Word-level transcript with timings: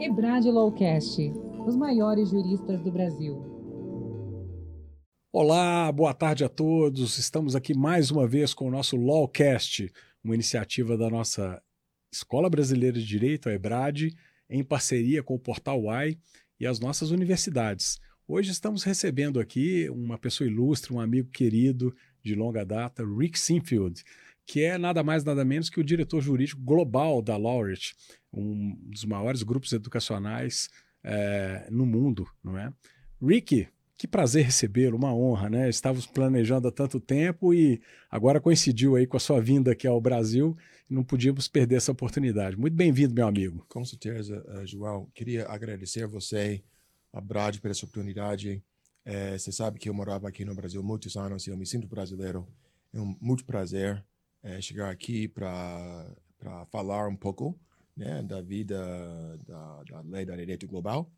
Ebrad 0.00 0.44
Lawcast, 0.46 1.32
os 1.66 1.76
maiores 1.76 2.30
juristas 2.30 2.82
do 2.82 2.90
Brasil. 2.90 3.36
Olá, 5.32 5.92
boa 5.92 6.14
tarde 6.14 6.44
a 6.44 6.48
todos. 6.48 7.18
Estamos 7.18 7.54
aqui 7.54 7.74
mais 7.74 8.10
uma 8.10 8.26
vez 8.26 8.54
com 8.54 8.66
o 8.66 8.70
nosso 8.70 8.96
Lawcast, 8.96 9.92
uma 10.24 10.34
iniciativa 10.34 10.96
da 10.96 11.08
nossa 11.08 11.62
Escola 12.12 12.50
Brasileira 12.50 12.98
de 12.98 13.06
Direito, 13.06 13.48
a 13.48 13.52
EBRAD, 13.52 14.14
em 14.48 14.64
parceria 14.64 15.22
com 15.22 15.34
o 15.34 15.38
Portal 15.38 15.82
Y 15.84 16.18
e 16.58 16.66
as 16.66 16.80
nossas 16.80 17.10
universidades. 17.10 18.00
Hoje 18.26 18.50
estamos 18.50 18.84
recebendo 18.84 19.40
aqui 19.40 19.90
uma 19.90 20.16
pessoa 20.18 20.48
ilustre, 20.48 20.94
um 20.94 21.00
amigo 21.00 21.30
querido 21.30 21.94
de 22.22 22.34
longa 22.34 22.64
data, 22.64 23.04
Rick 23.04 23.38
Sinfield, 23.38 24.02
que 24.50 24.64
é 24.64 24.76
nada 24.76 25.04
mais 25.04 25.22
nada 25.22 25.44
menos 25.44 25.70
que 25.70 25.78
o 25.78 25.84
diretor 25.84 26.20
jurídico 26.20 26.60
global 26.60 27.22
da 27.22 27.36
Laureate, 27.36 27.94
um 28.32 28.76
dos 28.82 29.04
maiores 29.04 29.44
grupos 29.44 29.72
educacionais 29.72 30.68
é, 31.04 31.68
no 31.70 31.86
mundo, 31.86 32.26
não 32.42 32.58
é? 32.58 32.72
Rick, 33.22 33.68
que 33.96 34.08
prazer 34.08 34.46
recebê-lo, 34.46 34.96
uma 34.96 35.14
honra, 35.14 35.48
né? 35.48 35.68
Estávamos 35.68 36.04
planejando 36.04 36.66
há 36.66 36.72
tanto 36.72 36.98
tempo 36.98 37.54
e 37.54 37.80
agora 38.10 38.40
coincidiu 38.40 38.96
aí 38.96 39.06
com 39.06 39.16
a 39.16 39.20
sua 39.20 39.40
vinda 39.40 39.70
aqui 39.70 39.86
ao 39.86 40.00
Brasil 40.00 40.56
e 40.90 40.94
não 40.94 41.04
podíamos 41.04 41.46
perder 41.46 41.76
essa 41.76 41.92
oportunidade. 41.92 42.56
Muito 42.56 42.74
bem-vindo, 42.74 43.14
meu 43.14 43.28
amigo. 43.28 43.64
Com 43.68 43.84
certeza, 43.84 44.44
uh, 44.48 44.66
João. 44.66 45.08
Queria 45.14 45.46
agradecer 45.46 46.02
a 46.02 46.08
você, 46.08 46.60
a 47.12 47.20
Brad, 47.20 47.56
por 47.58 47.70
essa 47.70 47.86
oportunidade. 47.86 48.60
É, 49.04 49.38
você 49.38 49.52
sabe 49.52 49.78
que 49.78 49.88
eu 49.88 49.94
morava 49.94 50.28
aqui 50.28 50.44
no 50.44 50.56
Brasil 50.56 50.82
muitos 50.82 51.16
anos 51.16 51.46
e 51.46 51.50
eu 51.50 51.56
me 51.56 51.66
sinto 51.66 51.86
brasileiro. 51.86 52.48
É 52.92 53.00
um 53.00 53.16
muito 53.20 53.44
prazer 53.44 54.04
é, 54.42 54.60
chegar 54.60 54.90
aqui 54.90 55.28
para 55.28 56.06
falar 56.70 57.08
um 57.08 57.16
pouco 57.16 57.58
né, 57.96 58.22
da 58.22 58.40
vida 58.40 58.78
da, 59.46 59.82
da 59.84 60.00
lei 60.00 60.24
da 60.24 60.36
direito 60.36 60.66
global 60.66 61.10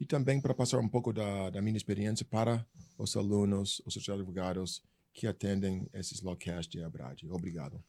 e 0.00 0.04
também 0.04 0.40
para 0.40 0.54
passar 0.54 0.78
um 0.78 0.88
pouco 0.88 1.12
da, 1.12 1.50
da 1.50 1.62
minha 1.62 1.76
experiência 1.76 2.26
para 2.26 2.66
os 2.98 3.16
alunos, 3.16 3.80
os 3.86 4.08
advogados 4.08 4.82
que 5.12 5.26
atendem 5.26 5.88
esses 5.94 6.20
locais 6.20 6.66
de 6.66 6.82
Abrade. 6.82 7.28
Obrigado. 7.30 7.82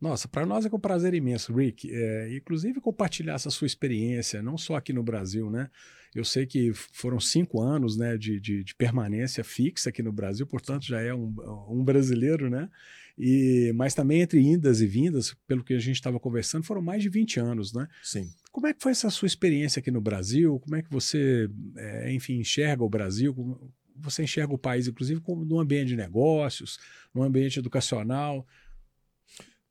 Nossa, 0.00 0.26
para 0.26 0.44
nós 0.44 0.66
é 0.66 0.68
com 0.68 0.78
prazer 0.78 1.14
imenso, 1.14 1.54
Rick. 1.54 1.88
É, 1.90 2.36
inclusive 2.36 2.80
compartilhar 2.80 3.34
essa 3.34 3.48
sua 3.48 3.66
experiência, 3.66 4.42
não 4.42 4.58
só 4.58 4.74
aqui 4.74 4.92
no 4.92 5.02
Brasil, 5.02 5.48
né? 5.48 5.70
Eu 6.14 6.24
sei 6.24 6.46
que 6.46 6.72
foram 6.74 7.18
cinco 7.18 7.60
anos 7.60 7.96
né, 7.96 8.16
de, 8.16 8.38
de, 8.38 8.62
de 8.62 8.74
permanência 8.74 9.42
fixa 9.42 9.88
aqui 9.88 10.02
no 10.02 10.12
Brasil, 10.12 10.46
portanto 10.46 10.84
já 10.84 11.00
é 11.00 11.14
um, 11.14 11.34
um 11.68 11.82
brasileiro, 11.82 12.50
né? 12.50 12.68
E, 13.16 13.72
mas 13.76 13.94
também 13.94 14.20
entre 14.20 14.40
indas 14.40 14.80
e 14.80 14.86
vindas, 14.86 15.34
pelo 15.46 15.62
que 15.62 15.74
a 15.74 15.78
gente 15.78 15.96
estava 15.96 16.18
conversando, 16.18 16.64
foram 16.64 16.82
mais 16.82 17.02
de 17.02 17.08
20 17.08 17.38
anos, 17.38 17.72
né? 17.72 17.86
Sim. 18.02 18.28
Como 18.50 18.66
é 18.66 18.74
que 18.74 18.82
foi 18.82 18.92
essa 18.92 19.08
sua 19.10 19.26
experiência 19.26 19.80
aqui 19.80 19.90
no 19.90 20.00
Brasil? 20.00 20.58
Como 20.60 20.74
é 20.76 20.82
que 20.82 20.90
você, 20.90 21.48
é, 21.76 22.12
enfim, 22.12 22.38
enxerga 22.40 22.82
o 22.82 22.88
Brasil? 22.88 23.34
Como 23.34 23.72
você 23.96 24.24
enxerga 24.24 24.52
o 24.52 24.58
país, 24.58 24.88
inclusive, 24.88 25.20
como 25.20 25.44
no 25.44 25.60
ambiente 25.60 25.88
de 25.88 25.96
negócios, 25.96 26.78
no 27.14 27.22
ambiente 27.22 27.58
educacional? 27.58 28.46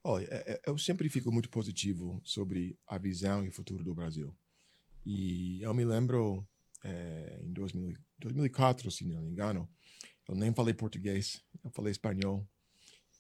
Olha, 0.04 0.28
é, 0.32 0.54
é, 0.54 0.62
eu 0.66 0.78
sempre 0.78 1.10
fico 1.10 1.32
muito 1.32 1.50
positivo 1.50 2.22
sobre 2.24 2.78
a 2.88 2.98
visão 2.98 3.44
e 3.44 3.50
o 3.50 3.52
futuro 3.52 3.84
do 3.84 3.94
Brasil. 3.94 4.34
E 5.06 5.62
eu 5.62 5.74
me 5.74 5.84
lembro, 5.84 6.46
é, 6.84 7.42
em 7.44 7.52
2000, 7.52 7.94
2004, 8.20 8.90
se 8.92 9.06
não 9.06 9.22
me 9.22 9.30
engano, 9.30 9.70
eu 10.28 10.36
nem 10.36 10.54
falei 10.54 10.74
português, 10.74 11.42
eu 11.64 11.70
falei 11.70 11.92
espanhol. 11.92 12.48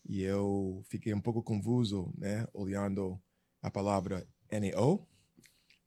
E 0.06 0.22
eu 0.22 0.84
fiquei 0.88 1.14
um 1.14 1.22
pouco 1.22 1.42
confuso, 1.42 2.14
né, 2.18 2.48
olhando 2.54 3.20
a 3.62 3.72
palavra 3.72 4.28
NO, 4.52 5.08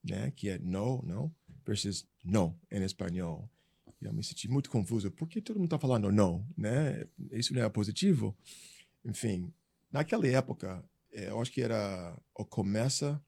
né, 0.02 0.30
que 0.30 0.48
é 0.48 0.58
no, 0.58 1.02
não, 1.02 1.34
versus 1.64 2.06
no 2.24 2.58
em 2.70 2.82
espanhol. 2.82 3.48
E 4.00 4.04
eu 4.04 4.12
me 4.12 4.22
senti 4.22 4.48
muito 4.48 4.70
confuso. 4.70 5.10
Por 5.10 5.28
que 5.28 5.40
todo 5.40 5.56
mundo 5.56 5.66
está 5.66 5.78
falando 5.78 6.12
não, 6.12 6.46
né? 6.56 7.06
Isso 7.32 7.54
não 7.54 7.62
é 7.62 7.68
positivo? 7.68 8.36
Enfim, 9.04 9.52
naquela 9.90 10.26
época, 10.26 10.84
é, 11.12 11.30
eu 11.30 11.40
acho 11.40 11.50
que 11.50 11.62
era 11.62 12.16
o 12.34 12.44
começa, 12.44 13.22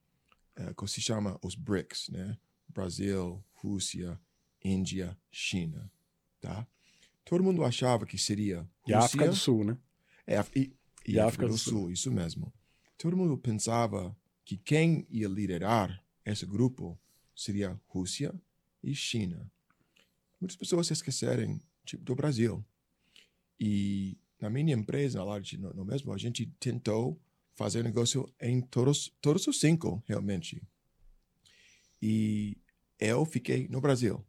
é, 0.56 0.74
que 0.74 0.86
se 0.88 1.00
chama 1.00 1.38
os 1.42 1.54
BRICS, 1.54 2.10
né? 2.10 2.36
Brasil, 2.68 3.42
Rússia, 3.54 4.20
Índia, 4.62 5.16
China, 5.30 5.90
tá? 6.40 6.66
Todo 7.24 7.44
mundo 7.44 7.64
achava 7.64 8.06
que 8.06 8.18
seria 8.18 8.58
Rússia, 8.82 8.92
e 8.92 8.94
África 8.94 9.28
do 9.28 9.36
Sul, 9.36 9.64
né? 9.64 9.78
É, 10.26 10.38
e, 10.54 10.76
e, 11.08 11.14
e 11.14 11.18
África, 11.18 11.46
África, 11.46 11.48
do, 11.48 11.58
Sul, 11.58 11.72
Sul, 11.72 11.90
isso 11.90 12.10
mesmo. 12.12 12.52
Todo 12.96 13.16
mundo 13.16 13.36
pensava 13.38 14.16
que 14.44 14.56
quem 14.56 15.06
ia 15.10 15.28
liderar 15.28 16.04
esse 16.24 16.44
grupo 16.44 16.98
seria 17.34 17.80
Rússia 17.86 18.34
e 18.82 18.94
China. 18.94 19.50
Muitas 20.40 20.56
pessoas 20.56 20.86
se 20.86 20.92
esquecerem 20.92 21.60
tipo, 21.84 22.04
do 22.04 22.14
Brasil. 22.14 22.64
E 23.58 24.16
na 24.40 24.50
minha 24.50 24.74
empresa, 24.74 25.24
lá 25.24 25.40
no, 25.58 25.74
no 25.74 25.84
mesmo, 25.84 26.12
a 26.12 26.18
gente 26.18 26.46
tentou 26.60 27.20
fazer 27.54 27.82
negócio 27.82 28.32
em 28.40 28.60
todos, 28.60 29.12
todos 29.20 29.46
os 29.46 29.58
cinco, 29.58 30.02
realmente. 30.06 30.62
E 32.00 32.56
eu 33.00 33.24
fiquei 33.24 33.66
no 33.68 33.80
Brasil. 33.80 34.24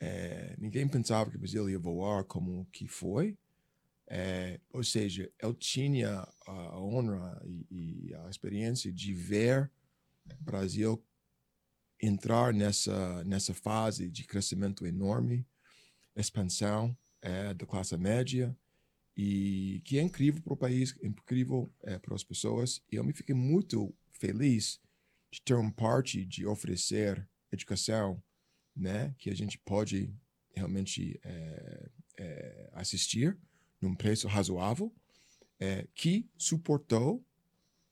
É, 0.00 0.54
ninguém 0.58 0.88
pensava 0.88 1.30
que 1.30 1.36
o 1.36 1.38
Brasil 1.38 1.68
ia 1.68 1.78
voar 1.78 2.24
como 2.24 2.66
que 2.72 2.86
foi. 2.86 3.36
É, 4.08 4.60
ou 4.70 4.84
seja, 4.84 5.30
eu 5.40 5.52
tinha 5.52 6.26
a 6.46 6.80
honra 6.80 7.42
e, 7.44 7.66
e, 7.70 8.14
a 8.14 8.30
experiência 8.30 8.92
de 8.92 9.12
ver 9.12 9.70
o 10.38 10.44
Brasil 10.44 11.04
entrar 12.00 12.52
nessa, 12.52 13.24
nessa 13.24 13.52
fase 13.52 14.08
de 14.08 14.24
crescimento 14.24 14.86
enorme, 14.86 15.46
expansão 16.14 16.96
é, 17.20 17.52
da 17.52 17.66
classe 17.66 17.96
média, 17.96 18.56
e 19.16 19.80
que 19.84 19.98
é 19.98 20.02
incrível 20.02 20.42
para 20.42 20.52
o 20.52 20.56
país, 20.56 20.94
incrível 21.02 21.72
é, 21.82 21.98
para 21.98 22.14
as 22.14 22.22
pessoas. 22.22 22.82
E 22.92 22.96
eu 22.96 23.04
me 23.04 23.14
fiquei 23.14 23.34
muito 23.34 23.94
feliz 24.12 24.78
de 25.30 25.40
ter 25.40 25.54
uma 25.54 25.72
parte 25.72 26.24
de 26.24 26.46
oferecer 26.46 27.26
educação, 27.50 28.22
né, 28.74 29.14
que 29.18 29.30
a 29.30 29.34
gente 29.34 29.58
pode 29.58 30.14
realmente 30.54 31.18
é, 31.24 31.90
é, 32.18 32.70
assistir 32.72 33.36
num 33.80 33.94
preço 33.94 34.28
razoável, 34.28 34.92
é, 35.58 35.86
que 35.94 36.28
suportou 36.36 37.24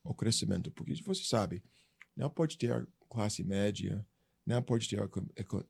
o 0.03 0.15
crescimento, 0.15 0.71
porque 0.71 0.95
você 1.03 1.25
sabe, 1.25 1.63
não 2.17 2.29
pode 2.29 2.59
ter 2.59 2.87
classe 3.09 3.43
média, 3.43 4.07
não 4.47 4.63
pode 4.63 4.89
ter 4.89 5.01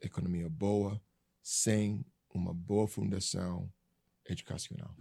economia 0.01 0.49
boa 0.49 1.01
sem 1.43 2.05
uma 2.33 2.53
boa 2.53 2.89
fundação 2.89 3.73
educacional. 4.29 4.95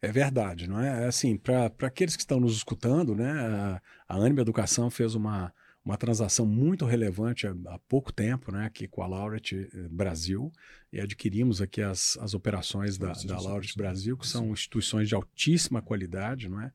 É 0.00 0.10
verdade, 0.10 0.66
não 0.66 0.80
é? 0.80 1.04
é 1.04 1.06
assim, 1.06 1.36
para 1.36 1.66
aqueles 1.82 2.16
que 2.16 2.22
estão 2.22 2.40
nos 2.40 2.56
escutando, 2.56 3.14
né, 3.14 3.30
a, 3.30 3.82
a 4.08 4.16
Anima 4.16 4.40
Educação 4.40 4.90
fez 4.90 5.14
uma, 5.14 5.54
uma 5.84 5.96
transação 5.96 6.46
muito 6.46 6.84
relevante 6.84 7.46
há, 7.46 7.54
há, 7.66 7.78
pouco 7.88 8.12
tempo, 8.12 8.52
né, 8.52 8.66
aqui 8.66 8.86
com 8.86 9.02
a 9.02 9.06
Laureate 9.06 9.68
eh, 9.74 9.88
Brasil, 9.90 10.52
e 10.92 11.00
adquirimos 11.00 11.60
aqui 11.60 11.82
as, 11.82 12.16
as 12.20 12.34
operações 12.34 12.96
da, 12.96 13.12
da 13.12 13.40
Laureate 13.40 13.76
Brasil, 13.76 14.16
que 14.16 14.26
são 14.26 14.52
instituições 14.52 15.08
de 15.08 15.14
altíssima 15.14 15.82
qualidade, 15.82 16.48
não 16.48 16.60
é? 16.60 16.70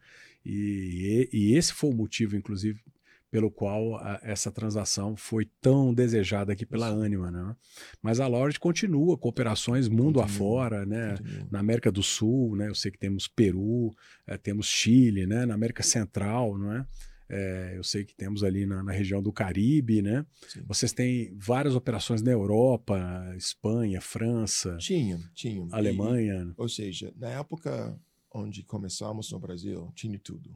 E, 0.45 1.29
e, 1.31 1.37
e 1.37 1.55
esse 1.55 1.73
foi 1.73 1.89
o 1.89 1.93
motivo, 1.93 2.35
inclusive, 2.35 2.81
pelo 3.29 3.51
qual 3.51 3.97
a, 3.97 4.19
essa 4.23 4.51
transação 4.51 5.15
foi 5.15 5.49
tão 5.61 5.93
desejada 5.93 6.53
aqui 6.53 6.65
pela 6.65 6.87
Anima, 6.87 7.29
né? 7.29 7.55
Mas 8.01 8.19
a 8.19 8.27
Laureate 8.27 8.59
continua 8.59 9.17
com 9.17 9.27
operações 9.27 9.87
mundo 9.87 10.19
continua, 10.19 10.25
afora, 10.25 10.85
né? 10.85 11.17
Continua. 11.17 11.47
Na 11.51 11.59
América 11.59 11.91
do 11.91 12.01
Sul, 12.01 12.55
né? 12.55 12.69
Eu 12.69 12.75
sei 12.75 12.91
que 12.91 12.97
temos 12.97 13.27
Peru, 13.27 13.93
é, 14.25 14.37
temos 14.37 14.67
Chile, 14.67 15.25
né? 15.25 15.45
Na 15.45 15.53
América 15.53 15.83
Central, 15.83 16.57
não 16.57 16.73
é? 16.73 16.85
É, 17.29 17.73
eu 17.75 17.83
sei 17.83 18.05
que 18.05 18.15
temos 18.15 18.43
ali 18.43 18.65
na, 18.65 18.81
na 18.81 18.91
região 18.91 19.21
do 19.21 19.33
Caribe, 19.33 20.01
né? 20.01 20.25
Sim. 20.47 20.63
Vocês 20.65 20.93
têm 20.93 21.35
várias 21.37 21.75
operações 21.75 22.21
na 22.21 22.31
Europa, 22.31 22.97
Espanha, 23.35 23.99
França. 23.99 24.77
Tinha, 24.77 25.19
tinha. 25.33 25.67
Alemanha. 25.71 26.53
E, 26.57 26.61
ou 26.61 26.69
seja, 26.69 27.13
na 27.17 27.29
época 27.29 27.99
onde 28.31 28.63
começamos 28.63 29.31
no 29.31 29.39
Brasil, 29.39 29.91
tinha 29.95 30.17
tudo, 30.19 30.55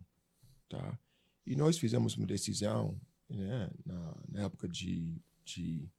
tá? 0.70 0.98
E 1.46 1.56
nós 1.56 1.78
fizemos 1.78 2.16
uma 2.16 2.28
decisão, 2.28 3.00
né, 3.30 3.70
na, 3.86 4.18
na 4.30 4.42
época 4.44 4.68
de, 4.68 5.16
de 5.44 5.90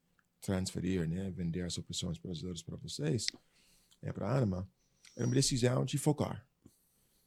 transferir, 0.41 1.09
né, 1.09 1.31
vender 1.31 1.63
as 1.63 1.77
operações 1.77 2.19
brasileiras 2.19 2.63
para 2.63 2.77
vocês, 2.77 3.27
é 4.01 4.13
para 4.13 4.29
a 4.29 4.39
Anima, 4.39 4.69
era 5.17 5.27
uma 5.27 5.35
decisão 5.35 5.85
de 5.85 5.99
focar. 5.99 6.47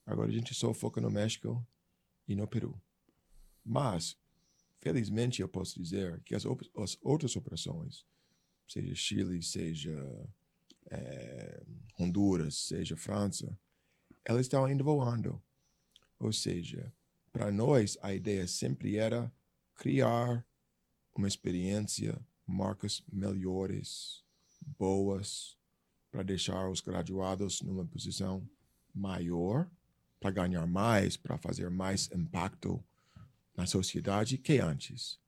Agora 0.05 0.29
a 0.29 0.33
gente 0.33 0.53
só 0.53 0.73
foca 0.73 1.01
no 1.01 1.09
México 1.11 1.65
e 2.27 2.35
no 2.35 2.47
Peru. 2.47 2.79
Mas, 3.65 4.15
felizmente, 4.79 5.41
eu 5.41 5.49
posso 5.49 5.81
dizer 5.81 6.21
que 6.21 6.35
as, 6.35 6.45
as 6.77 6.97
outras 7.01 7.35
operações, 7.35 8.05
seja 8.67 8.93
Chile, 8.93 9.41
seja 9.41 10.29
é, 10.91 11.63
Honduras, 11.99 12.55
seja 12.55 12.95
França, 12.95 13.57
elas 14.23 14.41
estão 14.41 14.65
ainda 14.65 14.83
voando. 14.83 15.41
Ou 16.19 16.31
seja, 16.31 16.93
para 17.33 17.51
nós, 17.51 17.97
a 18.01 18.13
ideia 18.13 18.47
sempre 18.47 18.97
era 18.97 19.31
criar 19.75 20.45
uma 21.15 21.27
experiência, 21.27 22.19
marcas 22.45 23.03
melhores, 23.11 24.23
boas, 24.77 25.57
para 26.11 26.23
deixar 26.23 26.69
os 26.69 26.81
graduados 26.81 27.61
numa 27.61 27.85
posição 27.85 28.47
maior, 28.93 29.69
para 30.19 30.31
ganhar 30.31 30.65
mais, 30.65 31.17
para 31.17 31.37
fazer 31.37 31.69
mais 31.69 32.09
impacto 32.11 32.83
na 33.55 33.65
sociedade 33.65 34.37
que 34.37 34.59
antes. 34.59 35.19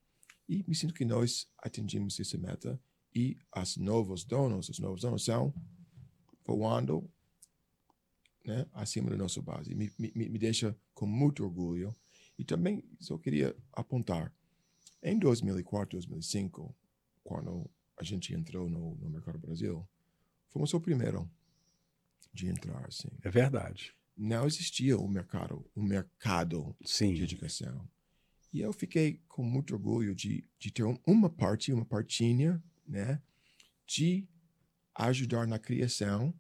E 0.47 0.63
me 0.67 0.75
sinto 0.75 0.93
que 0.93 1.05
nós 1.05 1.47
atingimos 1.57 2.19
essa 2.19 2.37
meta 2.37 2.79
e 3.13 3.37
as 3.51 3.77
novos 3.77 4.23
donos, 4.23 4.69
os 4.69 4.79
novos 4.79 5.01
donos 5.01 5.25
são 5.25 5.53
voando 6.45 7.09
né, 8.45 8.65
acima 8.73 9.09
da 9.09 9.17
nossa 9.17 9.41
base. 9.41 9.75
Me, 9.75 9.91
me, 9.97 10.11
me 10.15 10.39
deixa 10.39 10.75
com 10.93 11.05
muito 11.05 11.43
orgulho. 11.43 11.95
E 12.39 12.45
também 12.45 12.83
só 12.99 13.17
queria 13.17 13.55
apontar, 13.73 14.31
em 15.01 15.17
2004, 15.17 15.97
2005, 15.97 16.75
quando 17.23 17.69
a 17.97 18.03
gente 18.03 18.33
entrou 18.33 18.69
no, 18.69 18.95
no 18.95 19.09
Mercado 19.09 19.39
Brasil, 19.39 19.87
fomos 20.49 20.73
o 20.73 20.79
primeiro 20.79 21.29
de 22.33 22.47
entrar, 22.47 22.85
assim. 22.85 23.09
É 23.23 23.29
verdade. 23.29 23.95
Não 24.15 24.45
existia 24.45 24.97
o 24.97 25.07
mercado, 25.07 25.65
o 25.75 25.81
mercado 25.81 26.75
Sim. 26.83 27.13
de 27.13 27.23
educação. 27.23 27.87
E 28.57 28.61
eu 28.61 28.73
fiquei 28.73 29.21
com 29.29 29.43
muito 29.43 29.75
orgulho 29.75 30.15
de, 30.15 30.43
de 30.57 30.71
ter 30.71 30.83
uma 31.05 31.29
parte, 31.29 31.71
uma 31.71 31.85
partinha, 31.85 32.59
né, 32.87 33.21
de 33.85 34.27
ajudar 34.95 35.45
na 35.45 35.59
criação 35.59 36.33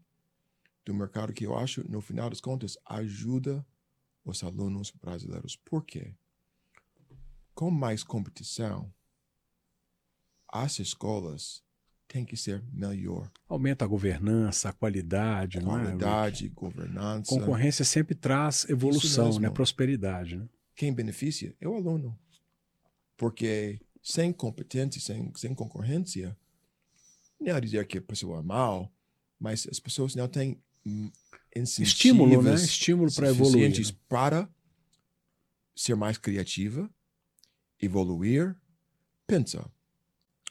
do 0.83 0.95
mercado 0.95 1.31
que 1.31 1.45
eu 1.45 1.55
acho, 1.55 1.87
no 1.87 2.01
final 2.01 2.27
das 2.27 2.41
contas, 2.41 2.75
ajuda 2.87 3.63
os 4.25 4.43
alunos 4.43 4.89
brasileiros. 4.89 5.55
Por 5.57 5.85
quê? 5.85 6.15
Com 7.53 7.69
mais 7.69 8.03
competição, 8.03 8.91
as 10.47 10.79
escolas 10.79 11.63
têm 12.07 12.25
que 12.25 12.35
ser 12.35 12.63
melhor. 12.73 13.29
Aumenta 13.47 13.85
a 13.85 13.87
governança, 13.87 14.69
a 14.69 14.73
qualidade, 14.73 15.61
qualidade, 15.61 16.45
não 16.45 16.49
é? 16.49 16.55
governança. 16.55 17.29
Concorrência 17.29 17.85
sempre 17.85 18.15
traz 18.15 18.67
evolução, 18.67 19.37
né? 19.37 19.51
prosperidade. 19.51 20.37
Né? 20.37 20.49
Quem 20.77 20.93
beneficia 20.93 21.55
é 21.59 21.67
o 21.67 21.73
aluno. 21.73 22.17
Porque 23.17 23.81
sem 24.01 24.31
competência, 24.31 25.01
sem, 25.01 25.33
sem 25.35 25.55
concorrência, 25.55 26.37
não 27.39 27.55
é 27.55 27.59
dizer 27.59 27.85
que 27.87 27.97
a 27.97 28.01
pessoa 28.01 28.39
é 28.39 28.43
mal, 28.43 28.93
mas 29.39 29.67
as 29.67 29.79
pessoas 29.79 30.13
não 30.13 30.27
têm 30.27 30.61
estímulo, 31.81 32.43
né? 32.43 32.53
Estímulo 32.53 33.11
para 33.11 33.29
evoluir. 33.29 33.69
Né? 33.69 33.97
Para 34.07 34.47
ser 35.75 35.95
mais 35.95 36.17
criativa, 36.17 36.89
evoluir. 37.81 38.55
Pensa, 39.25 39.69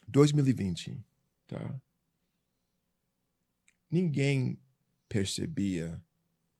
2020, 0.09 1.03
tá? 1.47 1.81
Ninguém 3.89 4.59
percebia 5.07 6.03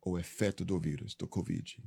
o 0.02 0.18
efeito 0.18 0.64
do 0.64 0.80
vírus, 0.80 1.14
do 1.16 1.28
Covid. 1.28 1.84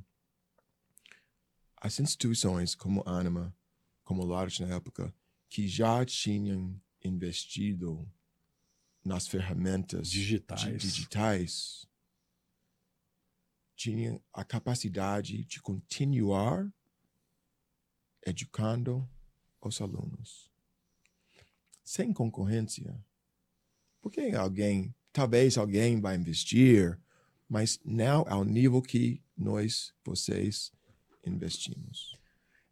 As 1.81 1.99
instituições 1.99 2.75
como 2.75 3.03
Anima, 3.07 3.57
como 4.05 4.25
Large 4.25 4.63
na 4.63 4.75
época, 4.75 5.15
que 5.49 5.67
já 5.67 6.05
tinham 6.05 6.79
investido 7.03 8.07
nas 9.05 9.27
ferramentas 9.27 10.11
digitais, 10.11 10.81
digitais. 10.81 11.87
Tinham 13.75 14.23
a 14.31 14.45
capacidade 14.45 15.43
de 15.45 15.61
continuar 15.61 16.71
educando 18.27 19.09
os 19.61 19.81
alunos. 19.81 20.51
Sem 21.83 22.13
concorrência. 22.13 23.03
Porque 24.03 24.33
alguém, 24.37 24.95
talvez 25.13 25.57
alguém 25.57 25.99
vai 25.99 26.15
investir, 26.17 27.01
mas 27.49 27.81
não 27.83 28.25
ao 28.29 28.45
nível 28.45 28.83
que 28.83 29.23
nós, 29.35 29.95
vocês, 30.05 30.73
investimos. 31.25 32.19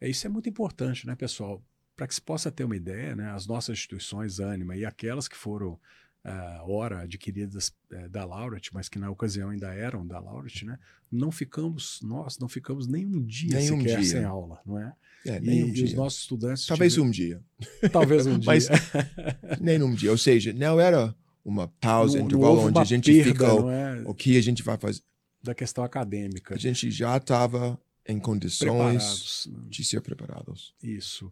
É, 0.00 0.08
isso 0.08 0.26
é 0.26 0.30
muito 0.30 0.48
importante, 0.48 1.06
né, 1.06 1.14
pessoal? 1.14 1.62
Para 1.96 2.06
que 2.06 2.14
se 2.14 2.22
possa 2.22 2.50
ter 2.50 2.64
uma 2.64 2.76
ideia, 2.76 3.16
né, 3.16 3.30
as 3.30 3.46
nossas 3.46 3.76
instituições 3.78 4.38
Anima 4.40 4.76
e 4.76 4.84
aquelas 4.84 5.26
que 5.26 5.36
foram 5.36 5.78
uh, 6.24 6.70
ora 6.70 7.00
adquiridas 7.00 7.72
uh, 7.92 8.08
da 8.08 8.24
Laureate, 8.24 8.72
mas 8.72 8.88
que 8.88 8.98
na 8.98 9.10
ocasião 9.10 9.50
ainda 9.50 9.72
eram 9.74 10.06
da 10.06 10.18
Laureate, 10.18 10.64
né? 10.64 10.78
Não 11.10 11.30
ficamos, 11.30 12.00
nós 12.02 12.38
não 12.38 12.48
ficamos 12.48 12.86
nem 12.86 13.06
um 13.06 13.24
dia 13.24 13.54
nem 13.54 13.66
sequer 13.66 13.74
um 13.74 13.82
dia. 13.82 14.04
sem 14.04 14.24
aula, 14.24 14.60
não 14.64 14.78
é? 14.78 14.94
É, 15.26 15.40
nem 15.40 15.60
e, 15.60 15.64
um 15.64 15.68
e 15.68 15.72
dia. 15.72 15.84
os 15.86 15.94
nossos 15.94 16.20
estudantes. 16.20 16.66
Talvez 16.66 16.92
tiveram... 16.92 17.08
um 17.08 17.10
dia. 17.10 17.42
Talvez 17.92 18.26
um 18.26 18.38
dia. 18.38 18.46
mas 18.46 18.68
nem 19.60 19.82
um 19.82 19.94
dia. 19.94 20.10
Ou 20.10 20.18
seja, 20.18 20.52
não 20.52 20.78
era 20.78 21.14
uma 21.44 21.68
pausa, 21.80 22.18
não 22.18 22.26
intervalo 22.26 22.60
onde 22.60 22.78
a 22.78 22.84
gente 22.84 23.12
perda, 23.22 23.46
não 23.46 23.70
é? 23.70 24.02
O 24.04 24.14
que 24.14 24.36
a 24.36 24.42
gente 24.42 24.62
vai 24.62 24.76
fazer? 24.76 25.00
Da 25.42 25.54
questão 25.54 25.84
acadêmica. 25.84 26.54
A 26.54 26.58
gente 26.58 26.90
já 26.90 27.16
estava 27.16 27.80
em 28.08 28.18
condições 28.18 28.68
Preparados. 28.70 29.48
de 29.68 29.84
ser 29.84 30.00
preparados. 30.00 30.74
Isso. 30.82 31.30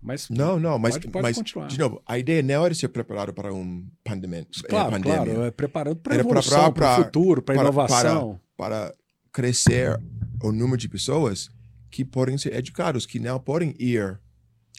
Mas 0.00 0.28
Não, 0.28 0.60
não, 0.60 0.78
mas, 0.78 0.94
Pode- 0.96 1.08
pode 1.08 1.22
mas 1.22 1.36
continuar. 1.36 1.66
de 1.66 1.78
novo, 1.78 2.02
a 2.06 2.18
ideia 2.18 2.42
não 2.42 2.64
era 2.66 2.74
ser 2.74 2.88
preparado 2.88 3.32
para 3.32 3.52
um 3.54 3.86
pandemia. 4.04 4.46
claro, 4.68 4.90
pandemia. 4.90 5.16
claro, 5.16 5.42
é 5.44 5.50
preparando 5.50 5.96
para 5.96 6.14
evolução, 6.16 6.72
para 6.72 7.00
o 7.00 7.04
futuro, 7.04 7.42
para 7.42 7.54
para- 7.54 7.64
inovação. 7.64 8.40
para 8.56 8.94
crescer 9.32 9.98
o 10.42 10.52
número 10.52 10.76
de 10.76 10.88
pessoas 10.88 11.50
que 11.90 12.04
podem 12.04 12.36
ser 12.36 12.54
educados, 12.54 13.06
que 13.06 13.18
não 13.18 13.40
podem 13.40 13.74
ir 13.78 14.20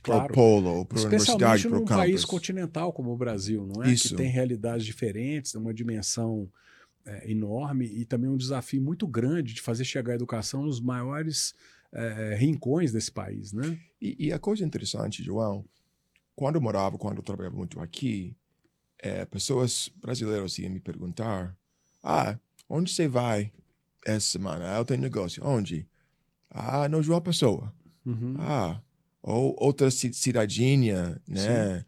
para 0.04 0.14
Claro. 0.18 0.32
o 0.32 0.36
polo, 0.36 0.70
ou 0.70 0.86
para 0.86 1.00
a 1.00 1.02
universidade, 1.02 1.34
Especialmente 1.44 1.68
para 1.68 1.76
o 1.78 1.80
num 1.80 1.86
campus. 1.86 2.04
país 2.04 2.26
continental 2.26 2.94
como 2.94 3.12
o 3.12 3.18
Brasil, 3.18 3.66
não 3.66 3.84
é? 3.84 3.92
Isso. 3.92 4.10
Que 4.10 4.16
tem 4.16 4.30
realidades 4.30 4.86
diferentes, 4.86 5.56
uma 5.56 5.74
dimensão 5.74 6.48
é, 7.06 7.32
enorme 7.32 7.86
e 7.86 8.06
também 8.06 8.30
um 8.30 8.38
desafio 8.38 8.82
muito 8.82 9.08
grande 9.08 9.54
de 9.54 9.62
fazer 9.62 9.86
chegar 9.86 10.14
a 10.14 10.16
educação 10.16 10.64
nos 10.64 10.80
maiores 10.82 11.54
é, 11.94 12.36
rincões 12.38 12.92
desse 12.92 13.12
país, 13.12 13.54
né? 13.54 13.80
E, 14.02 14.28
e 14.28 14.34
a 14.34 14.40
coisa 14.40 14.64
interessante, 14.66 15.24
João, 15.24 15.64
quando 16.36 16.56
eu 16.56 16.62
morava, 16.62 16.98
quando 16.98 17.18
eu 17.18 17.24
trabalhava 17.24 17.56
muito 17.56 17.80
aqui, 17.80 18.36
é, 19.00 19.24
pessoas 19.26 19.90
brasileiras 20.02 20.58
iam 20.58 20.72
me 20.72 20.80
perguntar: 20.80 21.56
Ah, 22.04 22.38
onde 22.68 22.92
você 22.92 23.08
vai 23.08 23.52
essa 24.06 24.26
semana? 24.28 24.74
Ah, 24.76 24.78
eu 24.80 24.86
tenho 24.86 25.02
negócio. 25.02 25.46
Onde? 25.46 25.88
Ah, 26.50 26.88
no 26.90 27.02
João 27.04 27.22
Pessoa. 27.22 27.74
Uhum. 28.06 28.36
Ah, 28.40 28.82
ou 29.22 29.56
outra 29.60 29.90
ci- 29.92 30.14
cidadinha, 30.14 31.22
né? 31.28 31.86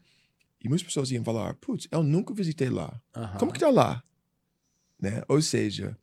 E 0.63 0.68
muitas 0.70 0.86
pessoas 0.86 1.12
iam 1.12 1.24
falar: 1.24 1.53
Putz, 1.56 1.88
eu 1.91 2.03
nunca 2.03 2.34
visitei 2.34 2.70
lá. 2.70 3.01
Aham. 3.15 3.38
Como 3.38 3.51
que 3.53 3.60
tá 3.60 3.70
lá? 3.70 4.03
Né? 5.00 5.22
Ou 5.27 5.42
seja, 5.42 5.98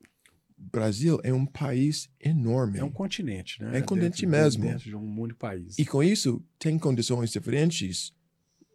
Brasil 0.57 1.21
é 1.23 1.33
um 1.33 1.45
país 1.45 2.09
enorme. 2.21 2.79
É 2.79 2.85
um 2.85 2.91
continente, 2.91 3.61
né? 3.63 3.79
É 3.79 3.83
um 3.83 3.87
continente 3.87 4.23
Dentro- 4.27 4.31
mesmo. 4.31 4.63
Dentro 4.65 4.85
de 4.89 4.97
um 4.97 5.21
único 5.21 5.39
país. 5.39 5.79
E 5.79 5.85
com 5.85 6.03
isso, 6.03 6.43
tem 6.59 6.79
condições 6.79 7.31
diferentes 7.33 8.15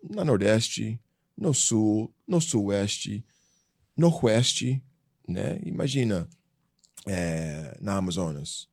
no 0.04 0.24
Nordeste, 0.24 1.00
no 1.38 1.54
Sul, 1.54 2.14
no 2.28 2.40
Sudoeste, 2.42 3.26
no 3.96 4.10
Oeste, 4.24 4.84
né? 5.28 5.60
Imagina, 5.64 6.28
é, 7.06 7.78
na 7.82 7.96
Amazonas. 7.98 8.68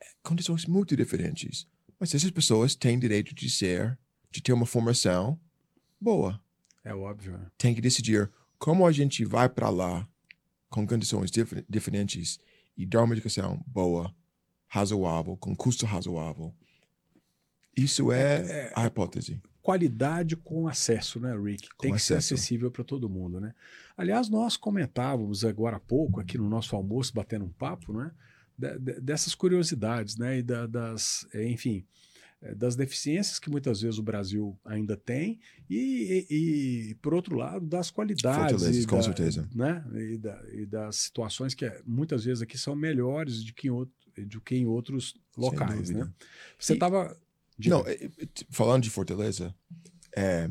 É, 0.00 0.06
condições 0.22 0.66
muito 0.66 0.96
diferentes. 0.96 1.66
Mas 1.98 2.14
essas 2.14 2.30
pessoas 2.30 2.74
têm 2.74 2.98
direito 2.98 3.34
de 3.34 3.48
ser, 3.48 3.98
de 4.30 4.42
ter 4.42 4.52
uma 4.52 4.66
formação 4.66 5.38
boa. 6.00 6.40
É 6.84 6.94
óbvio. 6.94 7.38
né? 7.38 7.46
Tem 7.56 7.74
que 7.74 7.80
decidir 7.80 8.30
como 8.58 8.86
a 8.86 8.92
gente 8.92 9.24
vai 9.24 9.48
para 9.48 9.68
lá 9.70 10.08
com 10.72 10.86
condições 10.86 11.30
difer- 11.30 11.64
diferentes 11.68 12.40
e 12.76 12.84
dar 12.86 13.02
uma 13.04 13.14
educação 13.14 13.62
boa, 13.66 14.12
razoável, 14.66 15.36
com 15.36 15.54
custo 15.54 15.84
razoável. 15.86 16.52
Isso 17.76 18.10
é, 18.12 18.72
a 18.74 18.86
hipótese. 18.86 19.40
qualidade 19.62 20.36
com 20.36 20.66
acesso, 20.68 21.20
né, 21.20 21.34
Rick? 21.38 21.68
Tem 21.78 21.90
Com 21.90 21.96
que 21.96 22.02
ser 22.02 22.14
acesso. 22.14 22.34
acessível 22.34 22.70
para 22.70 22.82
todo 22.84 23.08
mundo, 23.08 23.40
né? 23.40 23.54
Aliás, 23.96 24.28
nós 24.28 24.56
comentávamos 24.56 25.44
agora 25.44 25.76
há 25.76 25.80
pouco, 25.80 26.20
aqui 26.20 26.36
no 26.36 26.48
nosso 26.48 26.74
almoço, 26.74 27.12
batendo 27.14 27.44
um 27.44 27.50
papo, 27.52 27.92
né? 27.92 28.10
de- 28.58 28.78
de- 28.78 29.00
dessas 29.00 29.34
curiosidades, 29.34 30.16
né? 30.16 30.38
E 30.38 30.42
da- 30.42 30.66
das, 30.66 31.26
eh, 31.34 31.48
enfim, 31.48 31.84
das 32.56 32.74
deficiências 32.76 33.38
que 33.38 33.48
muitas 33.48 33.80
vezes 33.80 33.98
o 33.98 34.02
Brasil 34.02 34.58
ainda 34.64 34.96
tem 34.96 35.38
e, 35.70 36.26
e- 36.28 36.90
e, 36.90 36.94
por 36.96 37.14
outro 37.14 37.36
lado, 37.36 37.64
das 37.66 37.90
qualidades. 37.90 38.62
E 38.82 38.86
com 38.86 38.96
da- 38.96 39.02
certeza. 39.02 39.48
Né? 39.54 39.84
E, 39.94 40.18
da- 40.18 40.42
e 40.52 40.66
das 40.66 40.96
situações 40.96 41.54
que 41.54 41.64
eh, 41.64 41.82
muitas 41.86 42.24
vezes 42.24 42.42
aqui 42.42 42.58
são 42.58 42.74
melhores 42.74 43.44
do 43.44 43.54
que 43.54 43.68
em, 43.68 43.70
outro, 43.70 43.94
do 44.26 44.40
que 44.40 44.54
em 44.56 44.66
outros 44.66 45.14
locais, 45.36 45.88
né? 45.90 46.12
Você 46.58 46.72
estava... 46.74 47.16
Não, 47.64 47.86
é, 47.86 47.92
é, 47.92 48.08
t- 48.08 48.46
falando 48.50 48.82
de 48.82 48.90
Fortaleza, 48.90 49.54
é, 50.16 50.50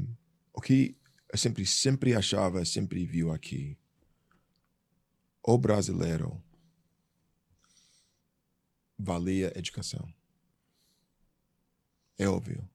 o 0.54 0.62
que 0.62 0.96
eu 1.32 1.38
sempre, 1.38 1.66
sempre 1.66 2.14
achava, 2.16 2.64
sempre 2.64 3.06
viu 3.06 3.32
aqui, 3.32 3.78
o 5.44 5.58
brasileiro 5.58 6.42
valia 8.98 9.52
educação. 9.58 10.08
É 12.22 12.28
óbvio. 12.30 12.70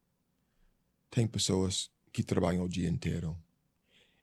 tem 1.08 1.24
pessoas 1.26 1.88
que 2.12 2.22
trabalham 2.22 2.64
o 2.64 2.68
dia 2.68 2.88
inteiro. 2.88 3.36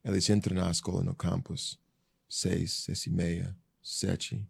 Eles 0.04 0.30
entram 0.30 0.56
na 0.58 0.70
escola 0.70 1.02
no 1.02 1.16
campus, 1.16 1.80
seis, 2.28 2.72
seis 2.74 3.06
e 3.06 3.10
meia, 3.10 3.56
sete. 3.82 4.46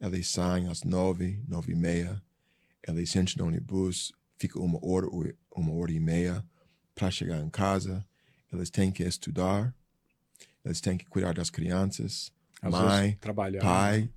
Eles 0.00 0.28
saem 0.28 0.68
às 0.68 0.84
nove, 0.84 1.42
nove 1.48 1.72
e 1.72 1.74
meia. 1.74 2.22
Eles 2.86 3.14
entram 3.16 3.44
no 3.46 3.48
ônibus, 3.50 4.12
ficam 4.38 4.62
uma 4.62 4.78
hora, 4.82 5.06
uma 5.50 5.72
hora 5.72 5.90
e 5.92 5.98
meia 5.98 6.44
para 6.94 7.10
chegar 7.10 7.40
em 7.42 7.50
casa. 7.50 8.06
Eles 8.52 8.70
têm 8.70 8.92
que 8.92 9.02
estudar, 9.02 9.74
eles 10.64 10.80
têm 10.80 10.96
que 10.96 11.04
cuidar 11.06 11.34
das 11.34 11.50
crianças, 11.50 12.32
Às 12.62 12.70
mãe, 12.70 13.16
trabalhar. 13.16 13.60
pai, 13.60 14.08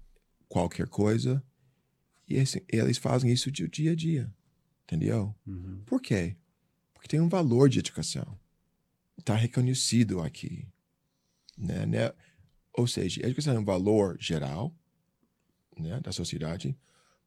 qualquer 0.48 0.88
coisa. 0.88 1.44
E 2.30 2.36
eles 2.70 2.98
fazem 3.00 3.32
isso 3.32 3.52
de 3.52 3.68
dia 3.68 3.92
a 3.92 3.96
dia. 3.96 4.32
Entendeu? 4.84 5.34
Uhum. 5.46 5.82
Por 5.86 6.02
quê? 6.02 6.36
Porque 6.94 7.08
tem 7.08 7.20
um 7.20 7.30
valor 7.30 7.70
de 7.70 7.80
educação. 7.80 8.38
Está 9.18 9.36
reconhecido 9.36 10.22
aqui. 10.22 10.68
Né? 11.58 11.86
né? 11.86 12.14
Ou 12.74 12.88
seja, 12.88 13.22
a 13.24 13.28
educação 13.28 13.56
é 13.56 13.60
um 13.60 13.66
valor 13.66 14.18
geral 14.20 14.76
né, 15.78 16.00
da 16.00 16.12
sociedade, 16.12 16.78